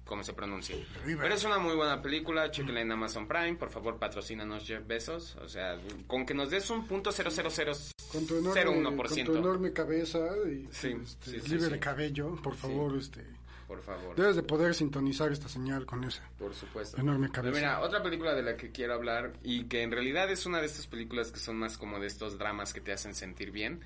[0.09, 0.75] como se pronuncia.
[1.05, 5.35] Pero es una muy buena película, chequenla en Amazon Prime, por favor patrocínanos Jeff Bezos,
[5.35, 7.73] o sea, con que nos des un punto cero cero cero
[8.11, 11.49] Con tu enorme, cero uno por con tu enorme cabeza y Sí, este, sí, sí,
[11.49, 11.71] libre sí.
[11.73, 13.23] de cabello, por favor, este...
[13.67, 14.15] por favor.
[14.15, 16.27] Debes de poder sintonizar esta señal con esa.
[16.39, 16.99] Por supuesto.
[16.99, 17.53] Enorme cabeza.
[17.53, 20.59] Pero mira, otra película de la que quiero hablar y que en realidad es una
[20.59, 23.81] de estas películas que son más como de estos dramas que te hacen sentir bien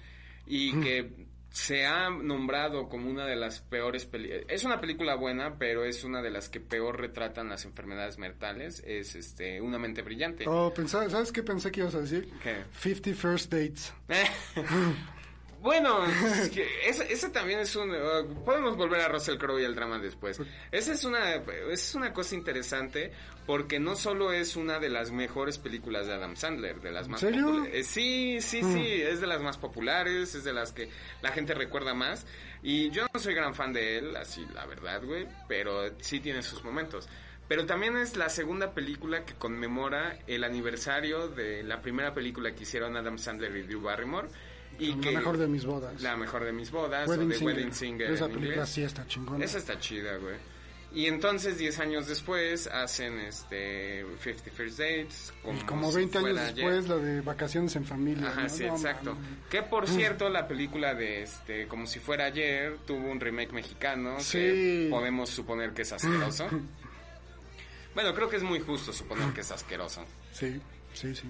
[0.47, 4.43] y que se ha nombrado como una de las peores películas.
[4.49, 8.81] Es una película buena, pero es una de las que peor retratan las enfermedades mentales.
[8.87, 10.45] Es este Una mente brillante.
[10.47, 12.27] Oh, pensaba, ¿sabes qué pensé que ibas a decir?
[12.41, 12.63] ¿Qué?
[12.79, 13.93] 50 First Dates.
[15.63, 16.05] Bueno,
[16.41, 17.89] es que ese, ese también es un...
[17.89, 20.41] uh, podemos volver a Russell Crowe y el drama después.
[20.73, 21.35] Esa es una,
[21.71, 23.13] es una cosa interesante
[23.45, 27.23] porque no solo es una de las mejores películas de Adam Sandler, de las más
[27.23, 27.73] populares.
[27.73, 30.89] Eh, sí, sí, sí, es de las más populares, es de las que
[31.21, 32.25] la gente recuerda más.
[32.61, 36.43] Y yo no soy gran fan de él, así la verdad, güey, pero sí tiene
[36.43, 37.07] sus momentos.
[37.47, 42.63] Pero también es la segunda película que conmemora el aniversario de la primera película que
[42.63, 44.27] hicieron Adam Sandler y Drew Barrymore.
[44.85, 46.01] Y la que mejor de mis bodas.
[46.01, 47.55] la mejor de mis bodas Wedding o de Singer.
[47.55, 49.43] Wedding Singer Esa película sí está chingona.
[49.43, 50.35] Esa está chida, güey.
[50.95, 56.17] Y entonces 10 años después hacen este 50 First Dates como, Y como si 20
[56.19, 56.53] años ayer.
[56.55, 58.27] después, la de vacaciones en familia.
[58.27, 58.49] Ajá, ¿no?
[58.49, 59.17] sí, No, exacto.
[59.49, 64.19] Que por cierto, la película de este como si fuera ayer tuvo un remake mexicano
[64.19, 64.37] Sí.
[64.37, 66.47] que podemos suponer que es asqueroso.
[67.95, 70.05] bueno, creo que es muy justo suponer que es asqueroso.
[70.31, 70.59] Sí,
[70.93, 71.23] sí, sí.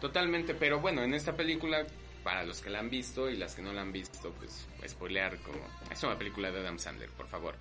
[0.00, 1.84] Totalmente, pero bueno, en esta película,
[2.26, 5.36] para los que la han visto y las que no la han visto, pues spoilear
[5.38, 5.58] como...
[5.92, 7.54] Es una película de Adam Sandler, por favor.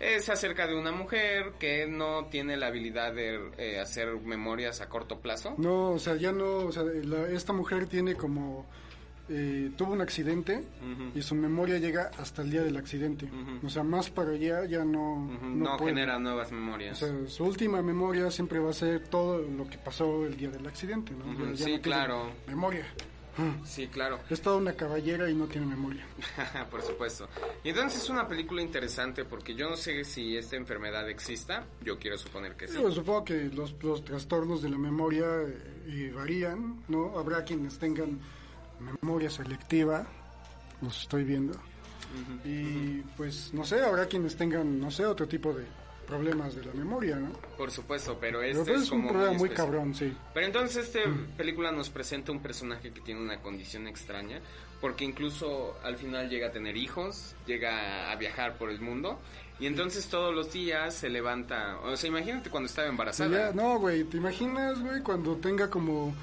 [0.00, 4.88] Es acerca de una mujer que no tiene la habilidad de eh, hacer memorias a
[4.88, 5.54] corto plazo.
[5.58, 8.64] No, o sea, ya no, o sea, la- esta mujer tiene como,
[9.28, 10.64] eh, tuvo un accidente
[11.14, 13.28] y su memoria llega hasta el día del accidente.
[13.62, 16.96] O sea, más para allá ya no, no, genera nuevas O memorias.
[16.98, 20.66] sea, su última memoria siempre va a ser todo lo que pasó el día del
[20.66, 21.54] accidente, ¿no?
[21.54, 22.30] Ya sí, no claro.
[22.46, 22.86] Memoria.
[23.64, 24.18] Sí, claro.
[24.28, 26.06] Es toda una caballera y no tiene memoria.
[26.70, 27.28] Por supuesto.
[27.62, 31.64] Y entonces es una película interesante porque yo no sé si esta enfermedad exista.
[31.82, 32.74] Yo quiero suponer que sí.
[32.74, 35.26] Yo supongo que los, los trastornos de la memoria
[35.86, 37.18] eh, varían, ¿no?
[37.18, 38.20] Habrá quienes tengan
[39.02, 40.06] memoria selectiva,
[40.80, 41.58] los estoy viendo.
[42.44, 45.64] Y pues, no sé, habrá quienes tengan, no sé, otro tipo de
[46.08, 47.32] problemas de la memoria, ¿no?
[47.56, 50.12] Por supuesto, pero Pero este pues es es un como problema muy cabrón, sí.
[50.34, 51.00] Pero entonces esta
[51.36, 54.40] película nos presenta un personaje que tiene una condición extraña,
[54.80, 59.18] porque incluso al final llega a tener hijos, llega a viajar por el mundo,
[59.60, 63.48] y entonces todos los días se levanta, o sea, imagínate cuando estaba embarazada.
[63.50, 66.14] ya- no, güey, ¿te imaginas, güey, cuando tenga como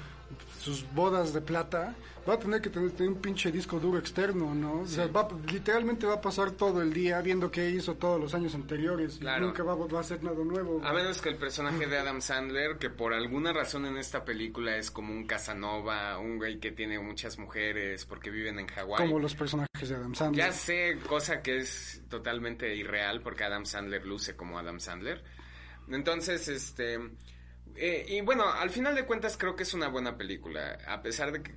[0.60, 1.94] sus bodas de plata?
[2.28, 4.80] Va a tener que tener, tener un pinche disco duro externo, ¿no?
[4.80, 8.34] O sea, va, literalmente va a pasar todo el día viendo qué hizo todos los
[8.34, 9.18] años anteriores.
[9.18, 9.44] Claro.
[9.44, 10.80] Y nunca va, va a hacer nada nuevo.
[10.84, 14.76] A menos que el personaje de Adam Sandler, que por alguna razón en esta película
[14.76, 19.06] es como un Casanova, un güey que tiene muchas mujeres porque viven en Hawái.
[19.06, 20.46] Como los personajes de Adam Sandler.
[20.46, 25.22] Ya sé, cosa que es totalmente irreal porque Adam Sandler luce como Adam Sandler.
[25.88, 26.98] Entonces, este,
[27.76, 30.78] Eh, y bueno, al final de cuentas creo que es una buena película.
[30.88, 31.54] A pesar de que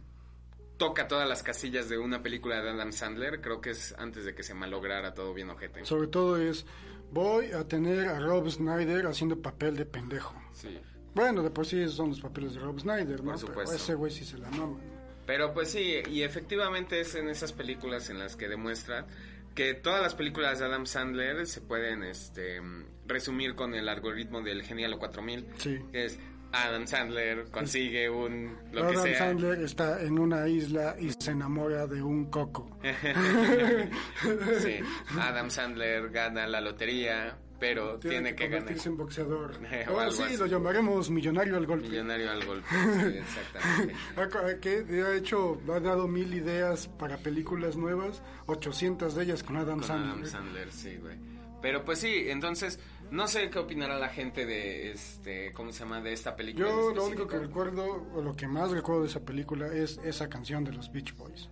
[0.79, 4.33] toca todas las casillas de una película de Adam Sandler, creo que es antes de
[4.33, 5.85] que se malograra todo bien ojete.
[5.85, 6.65] Sobre todo es,
[7.11, 10.33] voy a tener a Rob Snyder haciendo papel de pendejo.
[10.53, 10.79] Sí.
[11.13, 13.31] Bueno, de por sí son los papeles de Rob Snyder, ¿no?
[13.31, 13.71] Por supuesto.
[13.71, 14.79] Pero ese güey sí se la mama.
[14.81, 14.99] ¿no?
[15.25, 19.05] Pero pues sí, y efectivamente es en esas películas en las que demuestra
[19.53, 22.61] que todas las películas de Adam Sandler se pueden este,
[23.05, 25.45] resumir con el algoritmo del Genial 4000.
[25.57, 25.79] Sí.
[25.91, 26.19] Que es
[26.51, 29.17] Adam Sandler consigue un lo Adam que sea.
[29.19, 32.77] Sandler está en una isla y se enamora de un coco.
[34.59, 34.75] sí,
[35.19, 39.51] Adam Sandler gana la lotería, pero tiene, que, ganar convertirse en boxeador.
[39.89, 40.37] O Oh, sí, así.
[40.37, 41.87] lo llamaremos millonario al golpe.
[41.89, 42.67] millonario al golpe.
[42.71, 43.95] Sí, exactamente.
[44.17, 49.57] Ha- Que ha hecho, ha dado mil ideas para películas nuevas, 800 de ellas con
[49.57, 50.11] Adam Con Sandler.
[50.13, 51.17] Adam Sandler, sí, güey.
[51.61, 52.79] Pero pues sí, entonces,
[53.11, 56.01] no sé qué opinará la gente de este, ¿cómo se llama?
[56.01, 56.67] De esta película.
[56.67, 60.29] Yo lo único que recuerdo, o lo que más recuerdo de esa película es esa
[60.29, 61.49] canción de los Beach Boys.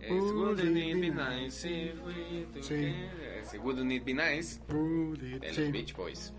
[0.00, 2.94] Es Wouldn't it be nice if we Sí.
[3.50, 5.62] Sí, Wouldn't it be nice it- de sí.
[5.62, 6.32] los Beach Boys.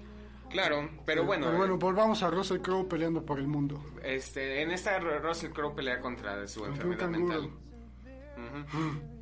[0.50, 3.84] Claro, pero bueno, Pero bueno, volvamos a Russell Crowe peleando por el mundo.
[4.04, 7.50] este, en esta Russell Crowe pelea contra su enfermedad mental.
[8.38, 9.17] Ujú.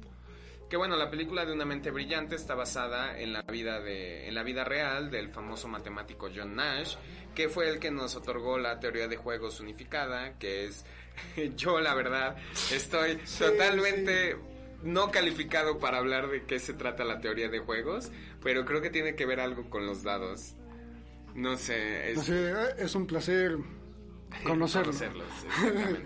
[0.69, 4.33] Que bueno, la película de Una mente brillante está basada en la vida de en
[4.33, 6.95] la vida real del famoso matemático John Nash,
[7.35, 10.85] que fue el que nos otorgó la teoría de juegos unificada, que es
[11.55, 12.35] yo la verdad
[12.71, 14.35] estoy totalmente
[14.83, 18.11] no calificado para hablar de qué se trata la teoría de juegos,
[18.43, 20.55] pero creo que tiene que ver algo con los dados.
[21.33, 23.57] No sé, es No sé, eh, es un placer
[24.43, 24.91] conocerlo.
[24.91, 26.01] Conocerlos, exactamente.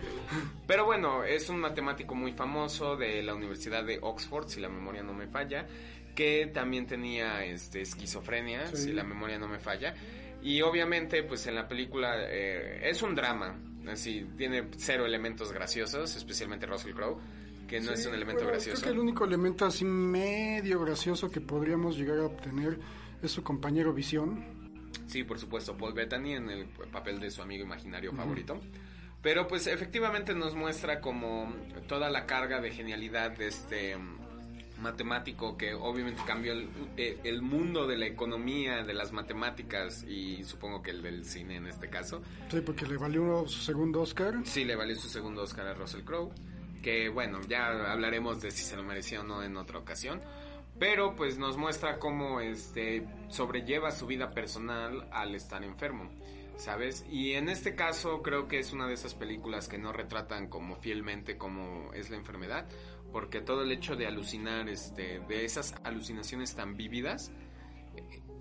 [0.68, 5.04] Pero bueno, es un matemático muy famoso de la Universidad de Oxford, si la memoria
[5.04, 5.68] no me falla,
[6.16, 8.84] que también tenía este, esquizofrenia, Sí.
[8.84, 9.94] si la memoria no me falla.
[10.42, 13.58] Y obviamente, pues en la película eh, es un drama,
[13.88, 17.20] así, tiene cero elementos graciosos, especialmente Russell Crowe,
[17.68, 18.82] que no Sí, es un elemento bueno, gracioso.
[18.82, 22.80] Creo que el único elemento así medio gracioso que podríamos llegar a obtener
[23.22, 24.59] es su compañero Visión.
[25.10, 28.60] Sí, por supuesto, Paul Bettany en el papel de su amigo imaginario favorito.
[29.22, 31.54] Pero pues efectivamente nos muestra como
[31.88, 37.42] toda la carga de genialidad de este mm, matemático que obviamente cambió el, eh, el
[37.42, 41.90] mundo de la economía, de las matemáticas y supongo que el del cine en este
[41.90, 42.22] caso.
[42.50, 44.36] Sí, porque le valió su segundo Oscar.
[44.44, 46.32] Sí, le valió su segundo Oscar a Russell Crowe.
[46.82, 50.22] Que bueno, ya hablaremos de si se lo mereció o no en otra ocasión.
[50.80, 56.10] Pero pues nos muestra cómo este sobrelleva su vida personal al estar enfermo,
[56.56, 57.06] ¿sabes?
[57.10, 60.78] Y en este caso creo que es una de esas películas que no retratan como
[60.78, 62.66] fielmente como es la enfermedad,
[63.12, 67.32] porque todo el hecho de alucinar, este, de esas alucinaciones tan vívidas,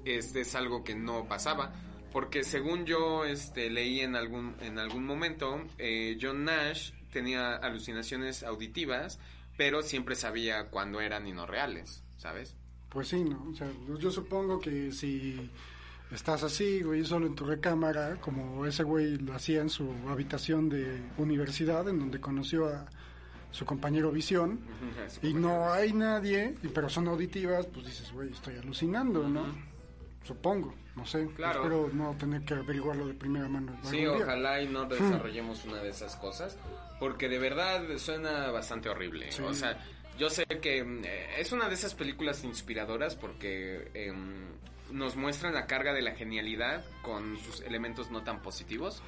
[0.04, 1.72] este es algo que no pasaba.
[2.12, 8.42] Porque según yo este, leí en algún, en algún momento, eh, John Nash tenía alucinaciones
[8.42, 9.18] auditivas,
[9.56, 12.54] pero siempre sabía cuándo eran y no reales, ¿sabes?
[12.90, 13.48] Pues sí, ¿no?
[13.50, 13.68] O sea,
[13.98, 15.50] yo supongo que si
[16.12, 20.68] estás así, güey, solo en tu recámara, como ese güey lo hacía en su habitación
[20.68, 22.86] de universidad, en donde conoció a
[23.50, 24.60] su compañero Visión,
[25.22, 29.46] y no hay nadie, y- pero son auditivas, pues dices, güey, estoy alucinando, ¿no?
[30.24, 31.26] Supongo, no sé.
[31.36, 31.60] Claro.
[31.62, 33.78] Espero no tener que averiguarlo de primera mano.
[33.84, 36.58] Sí, ojalá y no desarrollemos una de esas cosas,
[37.00, 39.32] porque de verdad suena bastante horrible.
[39.32, 39.42] Sí.
[39.42, 39.78] O sea,
[40.18, 44.48] yo sé que mm, eh, es una de esas películas inspiradoras porque em,
[44.90, 49.02] nos muestran la carga de la genialidad con sus elementos no tan positivos.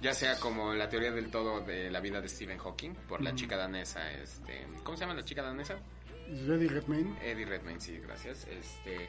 [0.00, 3.34] Ya sea como la teoría del todo de la vida de Stephen Hawking por la
[3.34, 5.78] chica danesa, este, ¿cómo se llama la chica danesa?
[6.28, 7.16] Eddie Redmayne.
[7.22, 8.46] Eddie Redmayne, sí, gracias.
[8.46, 9.08] Este,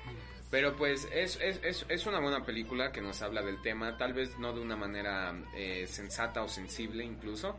[0.50, 4.14] pero pues es, es, es, es una buena película que nos habla del tema, tal
[4.14, 7.58] vez no de una manera eh, sensata o sensible incluso,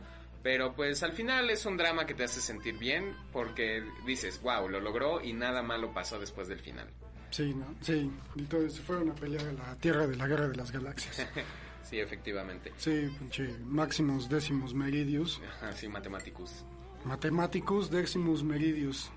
[0.48, 4.66] pero pues al final es un drama que te hace sentir bien porque dices, wow,
[4.66, 6.88] lo logró y nada malo pasó después del final.
[7.28, 7.74] Sí, ¿no?
[7.82, 11.28] Sí, entonces fue una pelea de la Tierra de la Guerra de las Galaxias.
[11.82, 12.72] sí, efectivamente.
[12.78, 15.38] Sí, pinche Maximus Decimus Meridius.
[15.46, 16.64] Ajá, sí, Mathematicus.
[17.04, 19.10] Mathematicus Decimus Meridius.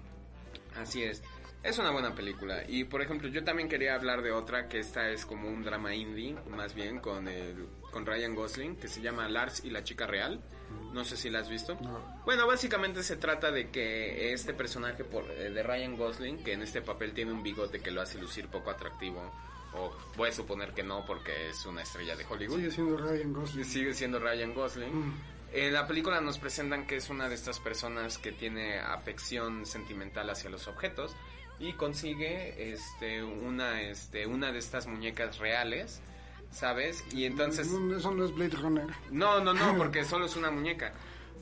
[0.76, 1.24] Así es.
[1.64, 2.66] Es una buena película.
[2.68, 5.96] Y por ejemplo, yo también quería hablar de otra que esta es como un drama
[5.96, 10.06] indie, más bien, con, el, con Ryan Gosling, que se llama Lars y la chica
[10.06, 10.44] real.
[10.94, 11.78] No sé si la has visto.
[11.82, 12.00] No.
[12.26, 16.62] Bueno, básicamente se trata de que este personaje por, eh, de Ryan Gosling, que en
[16.62, 19.32] este papel tiene un bigote que lo hace lucir poco atractivo,
[19.74, 22.58] o voy a suponer que no porque es una estrella de Hollywood.
[22.58, 23.66] Sigue siendo Ryan Gosling.
[23.66, 25.00] Sigue siendo Ryan Gosling.
[25.00, 25.14] Mm.
[25.54, 30.30] En la película nos presentan que es una de estas personas que tiene afección sentimental
[30.30, 31.16] hacia los objetos
[31.60, 36.02] y consigue este una este una de estas muñecas reales
[36.52, 37.04] ¿sabes?
[37.14, 37.72] Y entonces...
[37.72, 38.88] No, eso no es Blade Runner.
[39.12, 40.94] No, no, no, porque solo es una muñeca.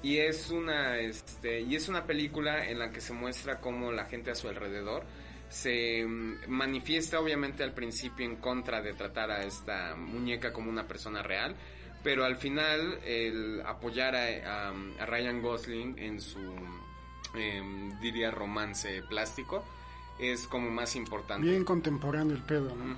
[0.01, 4.05] Y es una, este, y es una película en la que se muestra cómo la
[4.05, 5.03] gente a su alrededor
[5.49, 10.87] se mm, manifiesta obviamente al principio en contra de tratar a esta muñeca como una
[10.87, 11.55] persona real,
[12.03, 16.39] pero al final el apoyar a, a- a Ryan Gosling en su,
[17.33, 19.65] em, diría, romance plástico
[20.19, 21.47] es como más importante.
[21.47, 22.95] Bien contemporáneo el pedo, ¿no?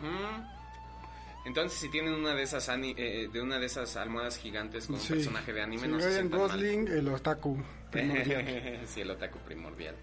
[1.46, 5.00] Entonces, si tienen una de esas ani- eh, de una de esas almohadas gigantes con
[5.00, 5.14] Sí.
[5.14, 6.50] un personaje de anime, Sí, no se sientan mal.
[6.50, 7.58] Gosling, el otaku
[7.90, 8.80] primordial.
[8.86, 9.96] sí, el otaku primordial.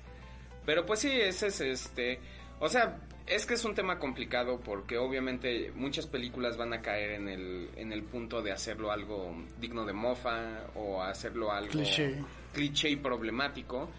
[0.66, 2.20] Pero pues sí, ese es este...
[2.60, 7.12] O sea, es que es un tema complicado porque obviamente muchas películas van a caer
[7.12, 12.16] en el, en el punto de hacerlo algo digno de mofa o hacerlo algo Cliché.
[12.52, 13.90] cliché y problemático.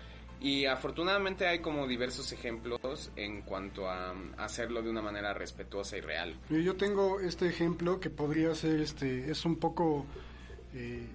[0.42, 5.98] Y afortunadamente hay como diversos ejemplos en cuanto a um, hacerlo de una manera respetuosa
[5.98, 6.40] y real.
[6.50, 10.06] Yo tengo este ejemplo que podría ser, este, es un poco
[10.74, 11.06] eh,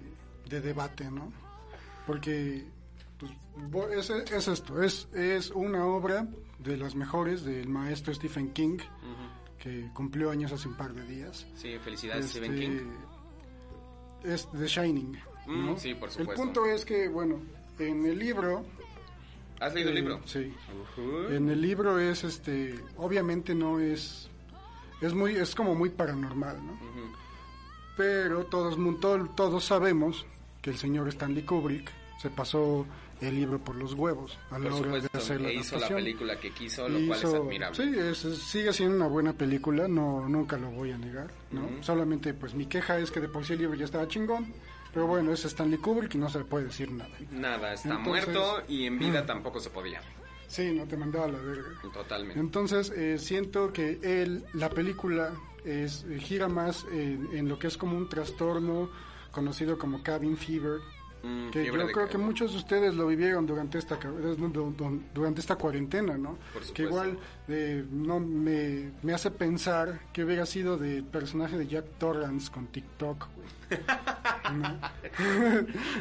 [0.47, 1.33] de debate, ¿no?
[2.05, 2.65] Porque
[3.71, 6.27] pues, es, es esto, es, es una obra
[6.59, 8.77] de las mejores del maestro Stephen King,
[9.57, 11.47] que cumplió años hace un par de días.
[11.55, 12.91] Sí, felicidades Este, Stephen King.
[14.23, 15.17] Es The Shining.
[15.47, 15.77] Mm, ¿no?
[15.77, 16.43] sí, por El supuesto.
[16.43, 17.41] punto es que, bueno,
[17.79, 18.63] en el libro...
[19.59, 20.21] ¿Has leído el eh, libro?
[20.25, 20.53] Sí.
[20.97, 21.27] Ujú.
[21.33, 24.29] En el libro es, este, obviamente no es,
[25.01, 26.73] es muy, es como muy paranormal, ¿no?
[26.73, 27.11] Ujú.
[27.97, 30.25] Pero todos, todo- todos sabemos
[30.61, 31.89] que el señor Stanley Kubrick
[32.21, 32.85] se pasó
[33.21, 35.87] el libro por los huevos a la Por hora de hacer la e hizo la
[35.87, 37.75] película que quiso, lo Y cual es hizo- admirable.
[37.77, 41.63] Sí, es- es- sigue siendo una buena película, no nunca lo voy a negar, ¿no?
[41.63, 41.81] Ujú.
[41.83, 44.53] Solamente pues mi queja es que de por sí el libro ya estaba chingón,
[44.95, 47.11] pero bueno, es Stanley Kubrick y no se le puede decir nada.
[47.31, 50.01] Nada, está Entonces- muerto y en vida tampoco se podía.
[50.47, 51.67] Sí, no te mandaba a la verga.
[51.93, 52.39] Totalmente.
[52.39, 55.31] Entonces eh, siento que él, la película
[55.65, 58.89] es eh, gira más en, en lo que es como un trastorno
[59.31, 60.79] conocido como cabin fever,
[61.25, 63.97] Mm, que yo creo que muchos de ustedes lo vivieron durante esta
[65.11, 66.37] durante esta cuarentena, ¿no?
[66.71, 71.85] Que igual eh, no me, me hace pensar que hubiera sido del personaje de Jack
[71.97, 73.79] Torrance con TikTok, güey.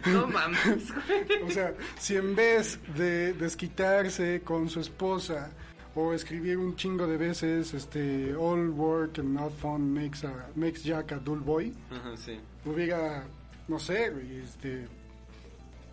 [0.06, 0.12] ¿No?
[0.12, 0.92] No mames.
[1.46, 5.51] O sea, si en vez de desquitarse con su esposa
[5.94, 10.82] o escribir un chingo de veces, este, all work and not fun makes, a, makes
[10.82, 12.38] Jack a dull boy, Ajá, sí.
[12.66, 13.24] hubiera,
[13.68, 14.86] no sé, este,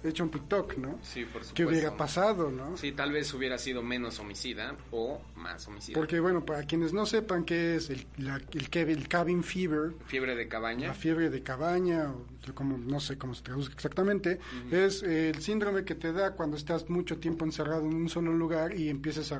[0.03, 0.99] hecho un TikTok, ¿no?
[1.01, 1.53] Sí, por supuesto.
[1.53, 2.75] ¿Qué hubiera pasado, no?
[2.77, 5.95] Sí, tal vez hubiera sido menos homicida o más homicida.
[5.95, 10.35] Porque, bueno, para quienes no sepan qué es el, la- el, el cabin fever, Fiebre
[10.35, 10.87] de cabaña.
[10.87, 14.39] la fiebre de cabaña, o como no sé cómo se traduce exactamente,
[14.71, 18.33] es eh, el síndrome que te da cuando estás mucho tiempo encerrado en un solo
[18.33, 19.37] lugar y empiezas a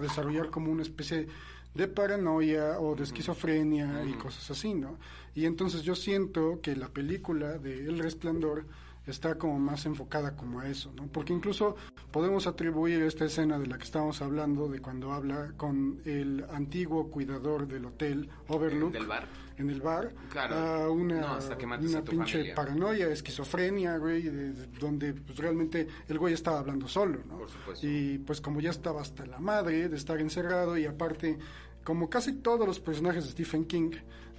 [0.00, 1.26] desarrollar como una especie
[1.74, 4.98] de paranoia o de esquizofrenia y cosas así, ¿no?
[5.34, 8.64] Y entonces yo siento que la película de El Resplandor
[9.06, 11.06] está como más enfocada como a eso, ¿no?
[11.08, 11.76] Porque incluso
[12.10, 17.10] podemos atribuir esta escena de la que estábamos hablando, de cuando habla con el antiguo
[17.10, 19.26] cuidador del hotel Overlook, ¿Del bar?
[19.58, 20.54] en el bar, Claro.
[20.56, 22.54] a una, No, hasta que mates una a tu pinche familia.
[22.54, 27.38] paranoia, esquizofrenia, güey, de- de- donde pues, realmente el güey estaba hablando solo, ¿no?
[27.38, 27.86] Por supuesto.
[27.86, 31.38] Y pues como ya estaba hasta la madre de estar encerrado y aparte,
[31.84, 33.90] como casi todos los personajes de Stephen King,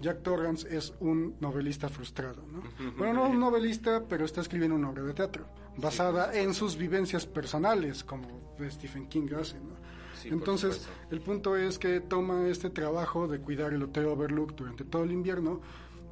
[0.02, 2.64] Jack Torrance es un novelista frustrado, ¿no?
[2.98, 5.46] Bueno, no un novelista, pero está escribiendo una obra de teatro
[5.78, 9.76] basada en sus vivencias personales, como Stephen King hace, ¿no?
[10.22, 14.86] Sí, Entonces, el punto es que toma este trabajo de cuidar el Hotel Overlook durante
[14.86, 15.62] todo el invierno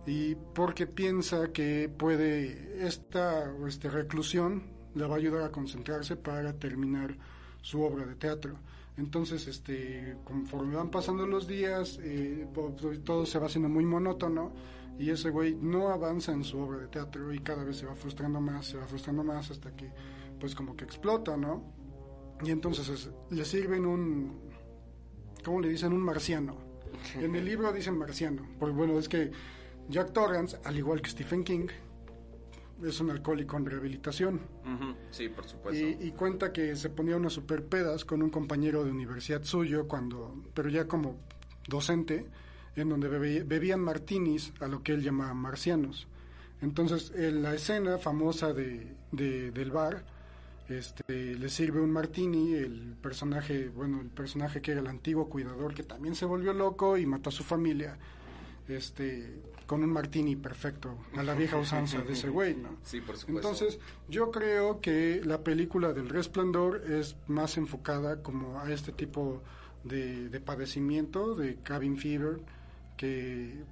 [0.05, 6.53] y porque piensa que puede esta este, reclusión le va a ayudar a concentrarse para
[6.53, 7.17] terminar
[7.61, 8.57] su obra de teatro.
[8.97, 12.47] Entonces, este, conforme van pasando los días, eh,
[13.03, 14.51] todo se va haciendo muy monótono
[14.99, 17.95] y ese güey no avanza en su obra de teatro y cada vez se va
[17.95, 19.89] frustrando más, se va frustrando más hasta que,
[20.39, 21.63] pues, como que explota, ¿no?
[22.43, 24.39] Y entonces es- le sirven un,
[25.43, 25.91] ¿cómo le dicen?
[25.93, 26.57] Un marciano.
[27.19, 29.31] En el libro dicen marciano, porque bueno, es que
[29.89, 31.67] Jack Torrance, al igual que Stephen King,
[32.85, 34.41] es un alcohólico en rehabilitación.
[35.11, 35.79] Sí, por supuesto.
[35.79, 39.87] Y, y cuenta que se ponía unas super pedas con un compañero de universidad suyo,
[39.87, 41.15] cuando, pero ya como
[41.67, 42.25] docente,
[42.75, 46.07] en donde bebe- bebían martinis a lo que él llamaba marcianos.
[46.61, 50.03] Entonces, en la escena famosa de, de- del bar,
[50.69, 55.73] este, le sirve un martini, el personaje, bueno, el personaje que era el antiguo cuidador,
[55.73, 57.97] que también se volvió loco y mató a su familia,
[58.69, 62.77] este, con un martini perfecto, a la vieja usanza de ese güey, ¿no?
[62.83, 63.49] Sí, por supuesto.
[63.49, 63.79] Entonces,
[64.09, 69.41] yo creo que la película del Resplandor es más enfocada como a este tipo
[69.83, 72.39] de, de padecimiento, de cabin fever,
[72.97, 73.63] que,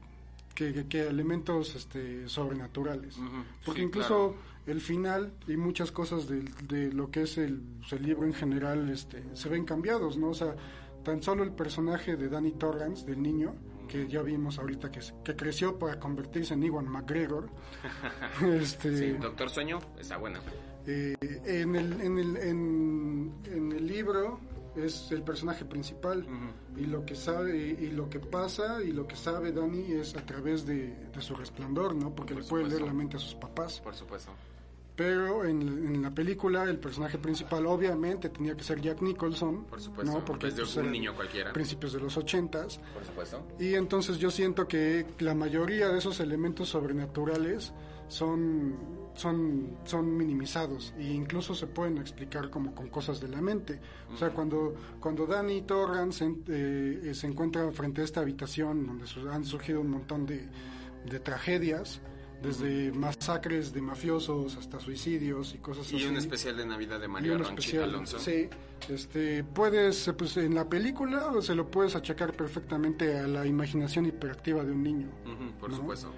[0.56, 3.18] que, que elementos este, sobrenaturales.
[3.66, 4.36] Porque sí, incluso
[4.68, 7.62] el final y muchas cosas de, de lo que es el,
[7.92, 10.30] el libro en general este, se ven cambiados, ¿no?
[10.30, 10.56] O sea,
[11.04, 13.54] tan solo el personaje de Danny Torrance, del niño,
[13.92, 17.50] que ya vimos ahorita que, que creció para convertirse en Iwan McGregor,
[18.42, 20.40] este, Sí, Doctor Sueño está buena.
[20.88, 21.16] eh,
[21.46, 24.40] en, el, en, el, en, en el libro
[24.76, 26.26] es el personaje principal
[26.78, 30.16] y lo que sabe y, y lo que pasa y lo que sabe Danny es
[30.16, 32.16] a través de, de su resplandor, ¿no?
[32.16, 33.82] Porque Por le puede leer la mente a sus papás.
[33.82, 34.32] Por supuesto.
[35.02, 39.82] Pero en, en la película el personaje principal obviamente tenía que ser Jack Nicholson, Por
[39.82, 40.14] supuesto.
[40.20, 40.24] ¿no?
[40.24, 41.52] Porque vez pues, de un niño cualquiera.
[41.54, 43.48] principios de los ochentas Por supuesto.
[43.60, 47.74] y entonces yo siento que la mayoría de esos elementos sobrenaturales
[48.08, 48.76] son,
[49.16, 53.80] son, son minimizados e incluso se pueden explicar como con cosas de la mente.
[54.14, 59.46] O sea, cuando, cuando Danny Torrance eh, se encuentra frente a esta habitación donde han
[59.46, 60.48] surgido un montón de,
[61.10, 62.02] de tragedias,
[62.42, 65.98] desde masacres de mafiosos hasta suicidios y cosas así.
[65.98, 68.20] Y un especial de Navidad de Y Ronchita especial, Alonso.
[68.20, 68.50] Sí,
[68.90, 74.06] este, puedes, eh, pues en la película se lo puedes achacar perfectamente a la imaginación
[74.08, 75.08] hiperactiva de un niño.
[75.26, 75.76] Ujú, por ¿no?
[75.78, 76.12] supuesto.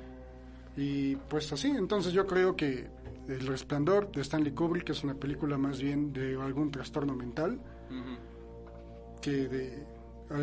[0.78, 2.88] Y pues así, entonces yo creo que
[3.28, 7.60] El Resplandor de Stanley Kubrick es una película más bien de algún trastorno mental
[7.90, 9.22] Ujú.
[9.22, 9.86] que de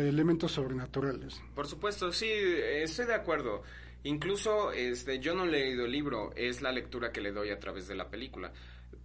[0.07, 1.41] elementos sobrenaturales.
[1.53, 3.63] Por supuesto, sí, estoy de acuerdo.
[4.03, 7.59] Incluso este, yo no he leído el libro, es la lectura que le doy a
[7.59, 8.51] través de la película.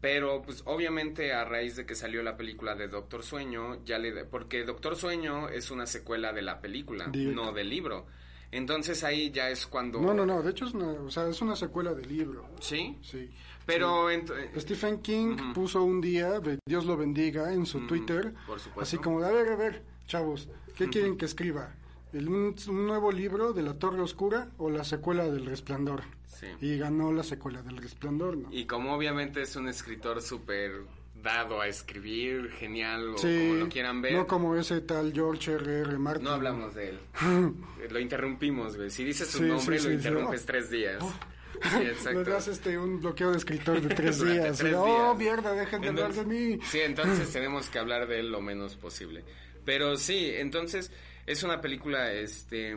[0.00, 4.24] Pero, pues, obviamente, a raíz de que salió la película de Doctor Sueño, ya le.
[4.24, 7.44] Porque Doctor Sueño es una secuela de la película, Directo.
[7.44, 8.06] no del libro.
[8.52, 10.00] Entonces ahí ya es cuando.
[10.00, 12.48] No, no, no, de hecho es una, o sea, es una secuela del libro.
[12.60, 12.96] ¿Sí?
[13.02, 13.28] Sí.
[13.64, 14.08] Pero.
[14.10, 14.24] eh,
[14.58, 18.80] Stephen King puso un día, Dios lo bendiga, en su Twitter, por supuesto.
[18.82, 21.74] así como de, a ver, a ver, chavos, ¿qué quieren que escriba?
[22.12, 26.02] ¿El- un, un nuevo libro de la Torre Oscura o la secuela del Resplandor?
[26.26, 26.46] Sí.
[26.60, 28.48] Y ganó la secuela del Resplandor, ¿no?
[28.52, 30.82] Y como obviamente es un escritor súper
[31.22, 34.12] dado a escribir, genial, o Sí, como lo quieran ver.
[34.12, 35.80] no como ese tal George R.
[35.80, 35.98] R.
[35.98, 36.24] Martin.
[36.24, 36.98] No hablamos de él.
[37.90, 38.90] lo interrumpimos, güey.
[38.90, 40.98] Si dices su Sí, nombre, lo interrumpes tres días.
[41.02, 41.12] Oh.
[41.62, 42.22] Sí, Le exacto.
[42.24, 44.58] das este, un bloqueo de escritor de tres días.
[44.58, 45.16] tres oh, días.
[45.16, 46.58] mierda, dejen de hablar de mí.
[46.70, 49.24] Sí, entonces tenemos que hablar de él lo menos posible.
[49.64, 50.92] Pero sí, entonces
[51.26, 52.74] es una película este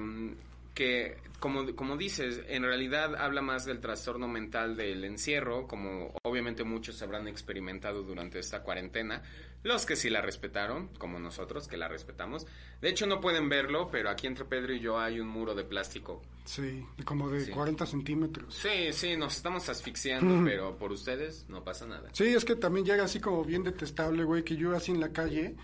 [0.74, 6.64] que como, como dices, en realidad habla más del trastorno mental del encierro, como obviamente
[6.64, 9.22] muchos habrán experimentado durante esta cuarentena,
[9.64, 12.46] los que sí la respetaron, como nosotros que la respetamos.
[12.82, 15.64] De hecho no pueden verlo, pero aquí entre Pedro y yo hay un muro de
[15.64, 16.22] plástico.
[16.46, 17.52] Sí, como de Sí.
[17.52, 18.54] 40 centímetros.
[18.54, 22.10] Sí, sí, nos estamos asfixiando, pero por ustedes no pasa nada.
[22.14, 25.10] Sí, es que también llega así como bien detestable, güey, que yo así en la
[25.12, 25.56] calle,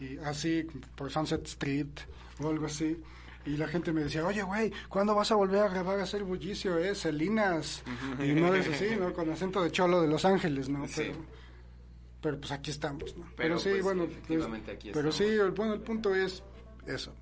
[0.00, 0.66] y así
[0.96, 1.86] por Sunset Street
[2.40, 3.00] o algo así,
[3.46, 6.24] y la gente me decía, oye, güey, ¿cuándo vas a volver a grabar a hacer
[6.24, 6.94] bullicio, eh?
[6.94, 7.82] Celinas.
[8.22, 9.12] y no es así, ¿no?
[9.12, 10.86] Con acento de cholo de Los Ángeles, ¿no?
[10.88, 10.94] Sí.
[11.02, 11.14] Pero,
[12.20, 13.26] pero pues aquí estamos, ¿no?
[13.36, 15.30] Pero, sí, pues, bueno, efectivamente pues, aquí pero estamos.
[15.32, 16.42] sí, el, bueno, el punto es
[16.86, 17.14] eso.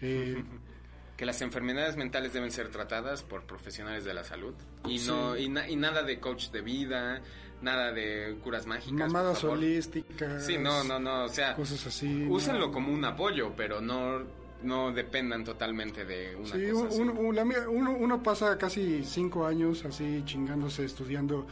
[0.00, 0.42] Eh,
[1.16, 4.54] que las enfermedades mentales deben ser tratadas por profesionales de la salud
[4.84, 7.20] y no y, na- y nada de coach de vida,
[7.62, 8.92] nada de curas mágicas.
[9.12, 10.44] mamadas holísticas.
[10.46, 12.26] Sí, no, no, no, o sea, Cosas así.
[12.28, 12.72] úsenlo no.
[12.72, 14.22] como un apoyo, pero no
[14.64, 20.84] no dependan totalmente de una Sí, cosa uno, uno- pasa casi cinco años así chingándose,
[20.84, 21.46] estudiando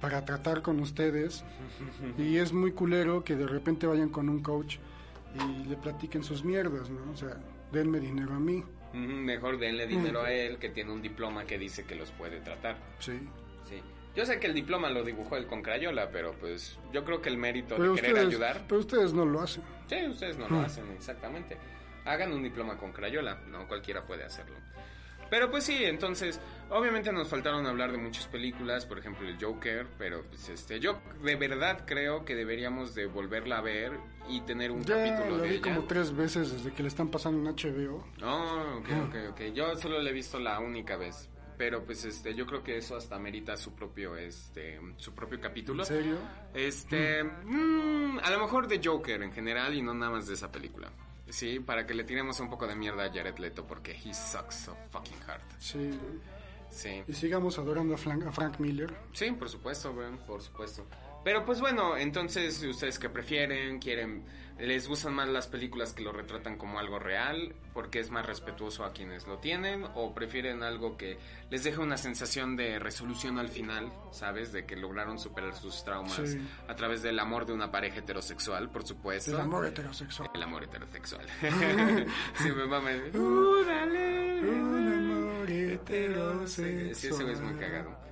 [0.00, 1.44] para tratar con ustedes.
[2.18, 4.76] y es muy culero que de repente vayan con un coach
[5.34, 7.10] y le platiquen sus mierdas, ¿no?
[7.12, 7.36] O sea,
[7.72, 8.64] denme dinero a mí.
[8.92, 12.76] Mejor denle dinero a él que tiene un diploma que dice que los puede tratar.
[12.98, 13.12] Sí.
[13.68, 13.80] Sí.
[14.16, 17.28] Yo sé que el diploma lo dibujó él con crayola, pero pues yo creo que
[17.28, 19.62] el mérito Pero de querer ustedes, ayudar pero ustedes no lo hacen.
[19.86, 21.56] Sí, ustedes no lo hacen, exactamente.
[22.04, 24.56] Hagan un diploma con Crayola, no cualquiera puede hacerlo.
[25.30, 26.40] Pero pues sí, entonces,
[26.70, 31.00] obviamente nos faltaron hablar de muchas películas, por ejemplo el Joker, pero pues este, yo
[31.22, 33.92] de verdad creo que deberíamos de volverla a ver
[34.28, 35.62] y tener un Ya capítulo lo de vi ella.
[35.62, 38.04] como tres veces desde que le están pasando en HBO.
[38.24, 39.40] Oh, ok, ok, ok.
[39.54, 41.28] Yo solo le he visto la única vez.
[41.56, 45.82] Pero pues este, yo creo que eso hasta merita su propio, este, su propio capítulo.
[45.82, 46.16] ¿En serio?
[46.54, 50.50] Este, mm, a lo mejor de Joker en general y no nada más de esa
[50.50, 50.90] película.
[51.30, 54.56] Sí, para que le tiremos un poco de mierda a Jared Leto porque he sucks
[54.56, 55.42] so fucking hard.
[55.58, 55.98] Sí.
[56.70, 57.02] Sí.
[57.06, 58.94] Y sigamos adorando a Frank, Miller.
[59.12, 60.86] Sí, por supuesto, güey, por supuesto.
[61.24, 63.78] Pero pues bueno, entonces, ¿ustedes qué prefieren?
[63.78, 64.24] ¿Quieren,
[64.58, 68.84] les gustan más las películas que lo retratan como algo real porque es más respetuoso
[68.84, 69.84] a quienes lo tienen?
[69.94, 71.18] ¿O prefieren algo que
[71.50, 74.50] les deje una sensación de resolución al final, ¿sabes?
[74.52, 76.40] De que lograron superar sus traumas Sí.
[76.68, 79.32] a través del amor de una pareja heterosexual, por supuesto.
[79.32, 80.30] El amor heterosexual.
[80.34, 81.26] El amor heterosexual.
[82.38, 82.90] sí, me mama.
[83.14, 84.40] Uh, dale.
[84.40, 86.94] Un amor heterosexual.
[86.94, 88.09] Sí, ese es muy cagado.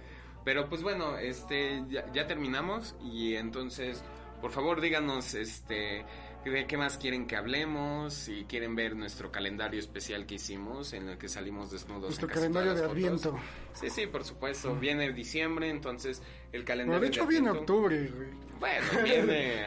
[0.49, 4.03] Pero pues bueno, este ya, ya terminamos y entonces,
[4.41, 6.07] por favor, díganos este
[6.43, 11.07] de qué más quieren que hablemos, si quieren ver nuestro calendario especial que hicimos, en
[11.11, 12.05] el que salimos desnudos.
[12.05, 13.39] Nuestro calendario de Adviento.
[13.75, 14.75] Sí, sí, por supuesto.
[14.75, 17.03] Viene diciembre, entonces el calendario.
[17.03, 18.29] de hecho, viene octubre, güey.
[18.59, 19.67] Bueno, viene,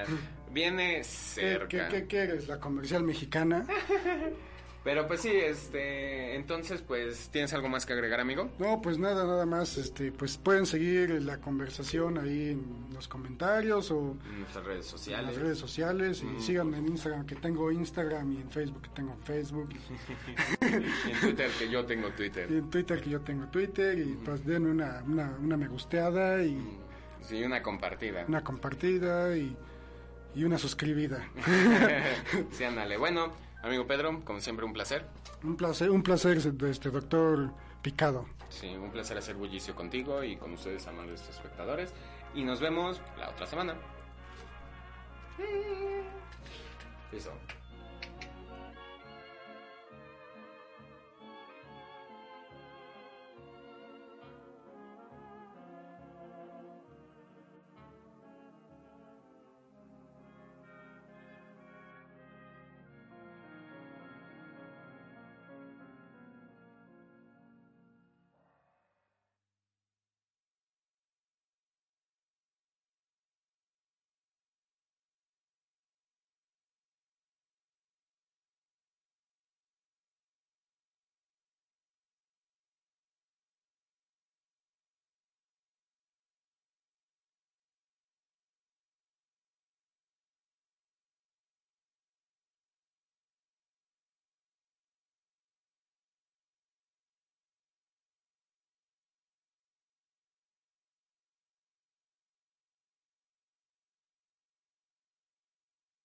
[0.50, 1.68] viene cerca.
[1.68, 2.48] ¿Qué, qué, qué eres?
[2.48, 3.68] ¿La comercial mexicana?
[4.84, 8.50] Pero pues sí, este, entonces pues, ¿tienes algo más que agregar, amigo?
[8.58, 13.92] No, pues nada, nada más, este, pues pueden seguir la conversación ahí en los comentarios
[13.92, 15.28] o en nuestras redes sociales.
[15.28, 16.42] En las redes sociales y mm.
[16.42, 19.70] síganme en Instagram que tengo Instagram y en Facebook que tengo Facebook.
[20.62, 22.52] y en Twitter que yo tengo Twitter.
[22.52, 26.44] Y en Twitter que yo tengo Twitter y pues denme una, una, una me gusteada
[26.44, 26.54] y...
[26.54, 26.78] Mm.
[27.22, 28.26] Sí, una compartida.
[28.28, 29.56] Una compartida y,
[30.34, 31.30] y una suscribida.
[32.52, 32.98] sí, ándale.
[32.98, 33.32] Bueno,
[33.64, 35.06] Amigo Pedro, como siempre, un placer.
[35.44, 37.52] Un placer, un placer, este doctor
[37.82, 38.26] Picado.
[38.50, 41.94] Sí, un placer hacer bullicio contigo y con ustedes, amables espectadores.
[42.34, 43.76] Y nos vemos la otra semana.
[47.12, 47.32] Eso.